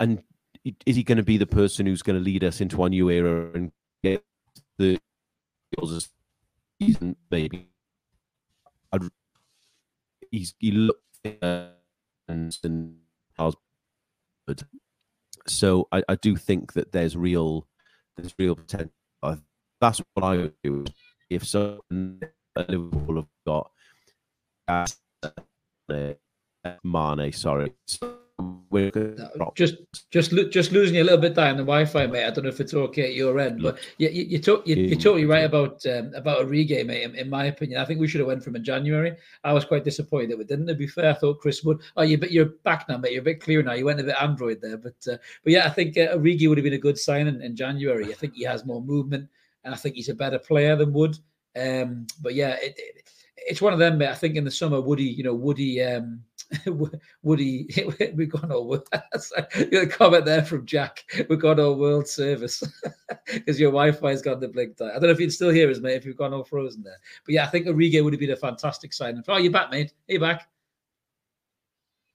And 0.00 0.22
is 0.64 0.96
he 0.96 1.02
going 1.02 1.18
to 1.18 1.24
be 1.24 1.36
the 1.36 1.46
person 1.46 1.86
who's 1.86 2.02
going 2.02 2.18
to 2.18 2.24
lead 2.24 2.42
us 2.42 2.60
into 2.60 2.82
our 2.82 2.88
new 2.88 3.10
era 3.10 3.50
and 3.54 3.70
get 4.02 4.24
the 4.78 4.98
season? 6.80 7.16
Maybe. 7.30 7.68
I'd, 8.92 9.02
he's 10.30 10.54
he 10.58 10.72
looked 10.72 11.00
and, 12.28 12.56
so 15.46 15.88
I, 15.92 16.02
I 16.08 16.14
do 16.16 16.36
think 16.36 16.72
that 16.74 16.92
there's 16.92 17.16
real 17.16 17.66
there's 18.16 18.34
real 18.38 18.54
potential. 18.54 18.92
That's 19.80 20.02
what 20.14 20.24
I 20.24 20.36
would 20.36 20.54
do 20.62 20.84
if 21.28 21.46
so. 21.46 21.80
Liverpool 21.90 23.16
have 23.16 23.28
got 23.46 23.70
uh, 24.68 24.86
Mane. 26.84 27.32
Sorry, 27.32 27.72
just 29.54 29.76
just 30.10 30.32
just 30.50 30.72
losing 30.72 30.96
you 30.96 31.02
a 31.02 31.04
little 31.04 31.20
bit 31.20 31.34
there 31.34 31.50
in 31.50 31.56
the 31.56 31.62
Wi-Fi, 31.62 32.06
mate. 32.06 32.26
I 32.26 32.30
don't 32.30 32.44
know 32.44 32.50
if 32.50 32.60
it's 32.60 32.74
okay 32.74 33.04
at 33.04 33.14
your 33.14 33.38
end, 33.38 33.62
but 33.62 33.78
you 33.98 34.08
you, 34.08 34.24
you, 34.24 34.38
talk, 34.38 34.66
you 34.66 34.76
you're 34.76 34.98
totally 34.98 35.24
right 35.24 35.44
about 35.44 35.84
um, 35.86 36.12
about 36.14 36.46
Origi, 36.46 36.84
mate. 36.84 37.02
In, 37.02 37.14
in, 37.14 37.30
my 37.30 37.46
opinion, 37.46 37.80
I 37.80 37.84
think 37.84 38.00
we 38.00 38.08
should 38.08 38.20
have 38.20 38.28
went 38.28 38.42
from 38.42 38.56
in 38.56 38.64
January. 38.64 39.16
I 39.44 39.52
was 39.52 39.64
quite 39.64 39.84
disappointed 39.84 40.30
that 40.30 40.38
we 40.38 40.44
didn't. 40.44 40.66
To 40.66 40.74
be 40.74 40.86
fair, 40.86 41.10
I 41.10 41.14
thought 41.14 41.40
Chris 41.40 41.64
would. 41.64 41.80
Oh, 41.96 42.02
you 42.02 42.18
but 42.18 42.30
you're 42.30 42.52
back 42.64 42.88
now, 42.88 42.98
mate. 42.98 43.12
You're 43.12 43.22
a 43.22 43.24
bit 43.24 43.40
clearer 43.40 43.62
now. 43.62 43.74
You 43.74 43.84
went 43.84 44.00
a 44.00 44.04
bit 44.04 44.16
Android 44.20 44.60
there, 44.60 44.76
but 44.76 44.96
uh, 45.10 45.16
but 45.44 45.52
yeah, 45.52 45.66
I 45.66 45.70
think 45.70 45.96
uh, 45.96 46.16
Origi 46.16 46.48
would 46.48 46.58
have 46.58 46.64
been 46.64 46.72
a 46.74 46.78
good 46.78 46.98
sign 46.98 47.26
in, 47.26 47.42
in 47.42 47.56
January. 47.56 48.06
I 48.06 48.14
think 48.14 48.34
he 48.34 48.44
has 48.44 48.64
more 48.64 48.82
movement, 48.82 49.28
and 49.64 49.74
I 49.74 49.76
think 49.76 49.96
he's 49.96 50.08
a 50.08 50.14
better 50.14 50.38
player 50.38 50.76
than 50.76 50.92
Wood. 50.92 51.18
Um, 51.56 52.06
but 52.20 52.34
yeah, 52.34 52.56
it, 52.62 52.74
it, 52.76 53.10
it's 53.36 53.62
one 53.62 53.72
of 53.72 53.78
them. 53.78 53.98
Mate. 53.98 54.10
I 54.10 54.14
think 54.14 54.36
in 54.36 54.44
the 54.44 54.50
summer, 54.50 54.80
Woody, 54.80 55.04
you 55.04 55.24
know, 55.24 55.34
Woody. 55.34 55.82
Um, 55.82 56.22
Woody, 57.22 57.68
we've 58.14 58.30
gone 58.30 58.52
all 58.52 58.68
the 58.92 59.94
comment 59.96 60.24
there 60.24 60.44
from 60.44 60.66
Jack. 60.66 61.04
We've 61.28 61.38
gone 61.38 61.60
all 61.60 61.76
world 61.76 62.08
service 62.08 62.62
because 63.26 63.60
your 63.60 63.70
Wi-Fi's 63.70 64.22
gone 64.22 64.40
the 64.40 64.48
blink. 64.48 64.80
I 64.80 64.92
don't 64.92 65.02
know 65.02 65.10
if 65.10 65.20
you'd 65.20 65.32
still 65.32 65.50
hear 65.50 65.70
us, 65.70 65.78
mate. 65.78 65.94
If 65.94 66.04
you've 66.04 66.16
gone 66.16 66.34
all 66.34 66.44
frozen 66.44 66.82
there, 66.82 66.98
but 67.24 67.34
yeah, 67.34 67.44
I 67.44 67.48
think 67.48 67.66
Origi 67.66 68.02
would 68.02 68.12
have 68.12 68.20
been 68.20 68.30
a 68.30 68.36
fantastic 68.36 68.92
signing. 68.92 69.22
Oh, 69.28 69.38
you're 69.38 69.52
back, 69.52 69.70
mate. 69.70 69.92
Are 70.08 70.12
you 70.12 70.20
back? 70.20 70.48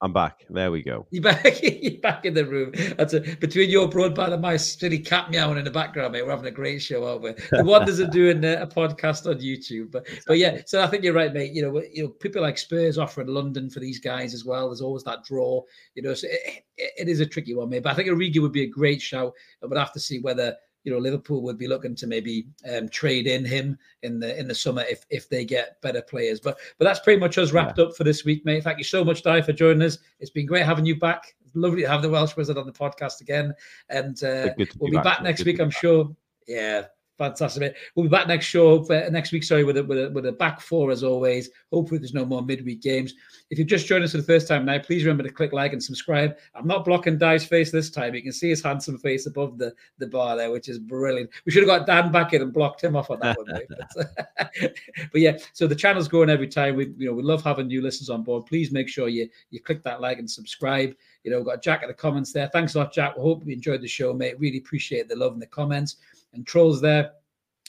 I'm 0.06 0.14
back. 0.14 0.45
There 0.51 0.70
we 0.70 0.84
go. 0.84 1.08
You're 1.10 1.24
back. 1.24 1.58
You're 1.64 1.99
back 1.99 2.26
in 2.26 2.36
the 2.36 2.45
room. 2.45 2.74
That's 2.95 3.16
a, 3.16 3.22
between 3.22 3.72
your 3.72 3.89
broadband 3.89 4.34
and 4.34 4.41
my 4.43 4.56
silly 4.56 4.99
cat 4.99 5.32
meowing 5.32 5.58
in 5.58 5.66
the 5.66 5.72
background, 5.72 6.14
mate. 6.14 6.24
We're 6.24 6.30
having 6.30 6.45
a 6.45 6.51
great 6.51 6.84
show, 6.84 7.08
aren't 7.08 7.24
we? 7.24 7.32
The 7.49 7.64
wonders 7.64 7.97
of 7.97 8.12
doing 8.12 8.45
a, 8.45 8.62
a 8.62 8.68
podcast 8.68 9.28
on 9.28 9.39
YouTube. 9.39 9.89
But 9.89 10.06
but 10.28 10.38
yeah, 10.38 10.62
so 10.68 10.84
I 10.84 10.86
think 10.86 11.03
you're 11.03 11.16
right, 11.16 11.34
mate. 11.34 11.53
You 11.53 11.64
know, 11.64 11.82
you 11.91 12.03
know, 12.03 12.10
people 12.10 12.43
like 12.43 12.60
Spurs 12.60 12.99
offering 12.99 13.30
London 13.30 13.68
for 13.68 13.80
these 13.80 13.99
guys 13.99 14.36
as 14.36 14.45
well. 14.45 14.70
There's 14.70 14.80
always 14.80 15.03
that 15.06 15.26
draw. 15.26 15.64
You 15.95 16.03
know, 16.03 16.14
so 16.14 16.28
it, 16.30 16.66
it, 16.78 16.91
it 16.99 17.10
is 17.10 17.20
a 17.20 17.26
tricky 17.26 17.56
one, 17.56 17.70
mate. 17.70 17.82
But 17.82 17.93
I 17.93 17.95
think 17.95 18.08
Origi 18.08 18.39
would 18.39 18.51
be 18.51 18.66
a 18.66 18.70
great 18.70 19.01
shout. 19.01 19.34
But 19.60 19.66
I 19.66 19.70
would 19.70 19.80
have 19.80 19.93
to 19.93 19.99
see 19.99 20.20
whether 20.20 20.56
you 20.86 20.93
know 20.93 20.99
Liverpool 20.99 21.41
would 21.41 21.57
be 21.57 21.67
looking 21.67 21.95
to 21.95 22.07
maybe 22.07 22.47
um, 22.73 22.88
trade 22.88 23.27
in 23.27 23.43
him 23.43 23.77
in 24.03 24.19
the 24.19 24.39
in 24.39 24.47
the 24.47 24.55
summer 24.55 24.83
if 24.88 25.05
if 25.09 25.27
they 25.27 25.43
get 25.43 25.81
better 25.81 26.01
players. 26.01 26.39
But 26.39 26.57
but 26.77 26.86
that's 26.86 26.99
pretty 26.99 27.19
much 27.19 27.38
us 27.38 27.51
wrapped 27.51 27.77
yeah. 27.77 27.86
up 27.86 27.97
for 27.97 28.05
this 28.05 28.23
week, 28.23 28.45
mate. 28.45 28.63
Thank 28.63 28.77
you 28.77 28.83
so 28.83 29.03
much, 29.03 29.23
Dai, 29.23 29.41
for 29.41 29.51
joining 29.51 29.81
us. 29.81 29.97
It's 30.19 30.31
been 30.31 30.45
great 30.45 30.65
having 30.65 30.86
you 30.86 30.97
back. 30.97 31.36
It's 31.43 31.55
lovely 31.55 31.81
to 31.81 31.89
have 31.89 32.03
the 32.03 32.09
Welsh 32.09 32.38
Wizard 32.38 32.57
on 32.57 32.67
the 32.67 32.71
podcast 32.71 33.21
again, 33.21 33.53
and 33.89 34.23
uh, 34.23 34.53
we'll 34.79 34.91
be 34.91 34.97
back, 34.97 35.03
back 35.03 35.21
next 35.23 35.43
week, 35.43 35.59
I'm 35.59 35.71
sure. 35.71 36.15
Yeah, 36.47 36.86
Fantastic. 37.18 37.78
We'll 37.95 38.03
be 38.03 38.09
back 38.09 38.28
next 38.28 38.45
show 38.45 38.86
next 39.09 39.32
week. 39.32 39.43
Sorry, 39.43 39.63
with 39.63 39.78
a, 39.78 39.84
with 39.84 39.97
a, 39.97 40.09
with 40.09 40.26
a 40.26 40.34
back 40.34 40.59
four 40.59 40.91
as 40.91 41.01
always. 41.01 41.49
Hopefully, 41.72 41.99
there's 41.99 42.13
no 42.13 42.26
more 42.26 42.41
midweek 42.41 42.82
games. 42.82 43.13
If 43.49 43.57
you've 43.57 43.70
just 43.70 43.88
joined 43.88 44.03
us 44.03 44.11
for 44.11 44.18
the 44.18 44.24
first 44.24 44.49
time 44.49 44.66
now, 44.66 44.80
please 44.80 45.05
remember 45.05 45.24
to 45.24 45.30
click 45.30 45.53
like 45.53 45.72
and 45.72 45.82
subscribe. 45.82 46.36
I'm 46.55 46.68
not 46.68 46.84
blocking 46.84 47.18
Dai's 47.18 47.45
face 47.45 47.72
this 47.72 47.89
time. 47.89 48.16
You 48.16 48.22
can 48.22 48.34
see 48.34 48.49
his 48.49 48.61
handsome 48.61 48.97
face 48.97 49.28
above 49.28 49.57
the, 49.57 49.74
the 49.97 50.07
bar 50.07 50.36
there, 50.36 50.51
which 50.51 50.68
is 50.68 50.78
brilliant. 50.78 51.30
We 51.45 51.53
should 51.53 51.63
have 51.66 51.80
got 51.80 51.88
Dan 51.88 52.11
back 52.11 52.34
in 52.34 52.41
and 52.41 52.51
blocked 52.51 52.84
him 52.84 52.97
off 52.97 53.09
on 53.09 53.20
that 53.22 53.38
one. 53.38 53.61
But, 53.95 54.13
but, 55.11 55.22
yeah, 55.22 55.38
so 55.53 55.68
the 55.68 55.76
channel's 55.76 56.09
growing 56.09 56.30
every 56.30 56.49
time. 56.49 56.76
We 56.76 56.88
you 56.97 57.07
know 57.07 57.13
we 57.13 57.24
love 57.24 57.43
having 57.43 57.68
new 57.68 57.82
listeners 57.82 58.09
on 58.09 58.24
board. 58.24 58.45
Please 58.45 58.74
make 58.74 58.89
sure 58.89 59.07
you 59.07 59.30
you 59.51 59.61
click 59.61 59.84
that 59.84 60.01
like 60.01 60.20
and 60.20 60.30
subscribe. 60.30 60.93
You 61.24 61.32
know, 61.32 61.38
we've 61.38 61.45
got 61.45 61.63
Jack 61.63 61.82
in 61.82 61.88
the 61.88 61.93
comments 61.93 62.34
there. 62.34 62.49
Thanks 62.49 62.76
a 62.76 62.80
lot, 62.80 62.91
Jack. 62.91 63.16
We 63.16 63.24
hope 63.24 63.45
you 63.45 63.53
enjoyed 63.53 63.82
the 63.82 63.88
show, 63.88 64.13
mate. 64.13 64.39
Really 64.39 64.57
appreciate 64.57 65.07
the 65.07 65.16
love 65.16 65.32
and 65.32 65.41
the 65.41 65.47
comments 65.47 65.95
and 66.36 66.45
trolls 66.45 66.81
there. 66.81 67.11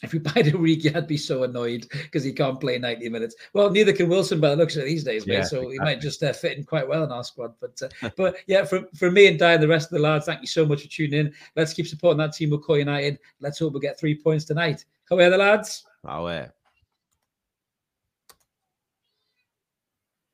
If 0.03 0.13
we 0.13 0.19
buy 0.21 0.33
Origi, 0.33 0.95
I'd 0.95 1.07
be 1.07 1.17
so 1.17 1.45
annoyed 1.45 1.87
because 1.91 2.23
he 2.23 2.33
can't 2.33 2.61
play 2.61 2.79
90 2.79 3.09
minutes. 3.09 3.35
Well, 3.55 3.71
neither 3.71 3.93
can 3.93 4.09
Wilson 4.09 4.41
by 4.41 4.51
the 4.51 4.57
looks 4.57 4.77
of 4.77 4.83
it 4.83 4.87
these 4.87 5.05
days, 5.05 5.27
mate. 5.27 5.35
Yeah, 5.35 5.43
so 5.43 5.57
exactly. 5.57 5.73
he 5.73 5.79
might 5.81 6.01
just 6.01 6.23
uh, 6.23 6.33
fit 6.33 6.59
in 6.59 6.65
quite 6.65 6.87
well 6.87 7.05
in 7.05 7.13
our 7.13 7.25
squad. 7.25 7.55
But 7.61 7.81
uh, 7.83 8.11
but 8.17 8.37
yeah, 8.47 8.65
for, 8.65 8.83
for 8.95 9.11
me 9.11 9.27
and 9.27 9.39
Dai 9.39 9.55
and 9.55 9.63
the 9.63 9.69
rest 9.69 9.87
of 9.87 9.97
the 9.97 10.03
lads, 10.03 10.27
thank 10.27 10.43
you 10.43 10.47
so 10.47 10.67
much 10.67 10.83
for 10.83 10.89
tuning 10.89 11.21
in. 11.21 11.35
Let's 11.55 11.73
keep 11.73 11.87
supporting 11.87 12.19
that 12.19 12.35
team 12.35 12.57
Co 12.59 12.75
United. 12.75 13.19
Let's 13.41 13.59
hope 13.59 13.73
we 13.73 13.81
get 13.81 13.99
three 13.99 14.15
points 14.15 14.45
tonight. 14.45 14.85
How 15.09 15.19
are 15.19 15.31
the 15.31 15.39
lads? 15.39 15.87
How 16.05 16.27
are 16.27 16.53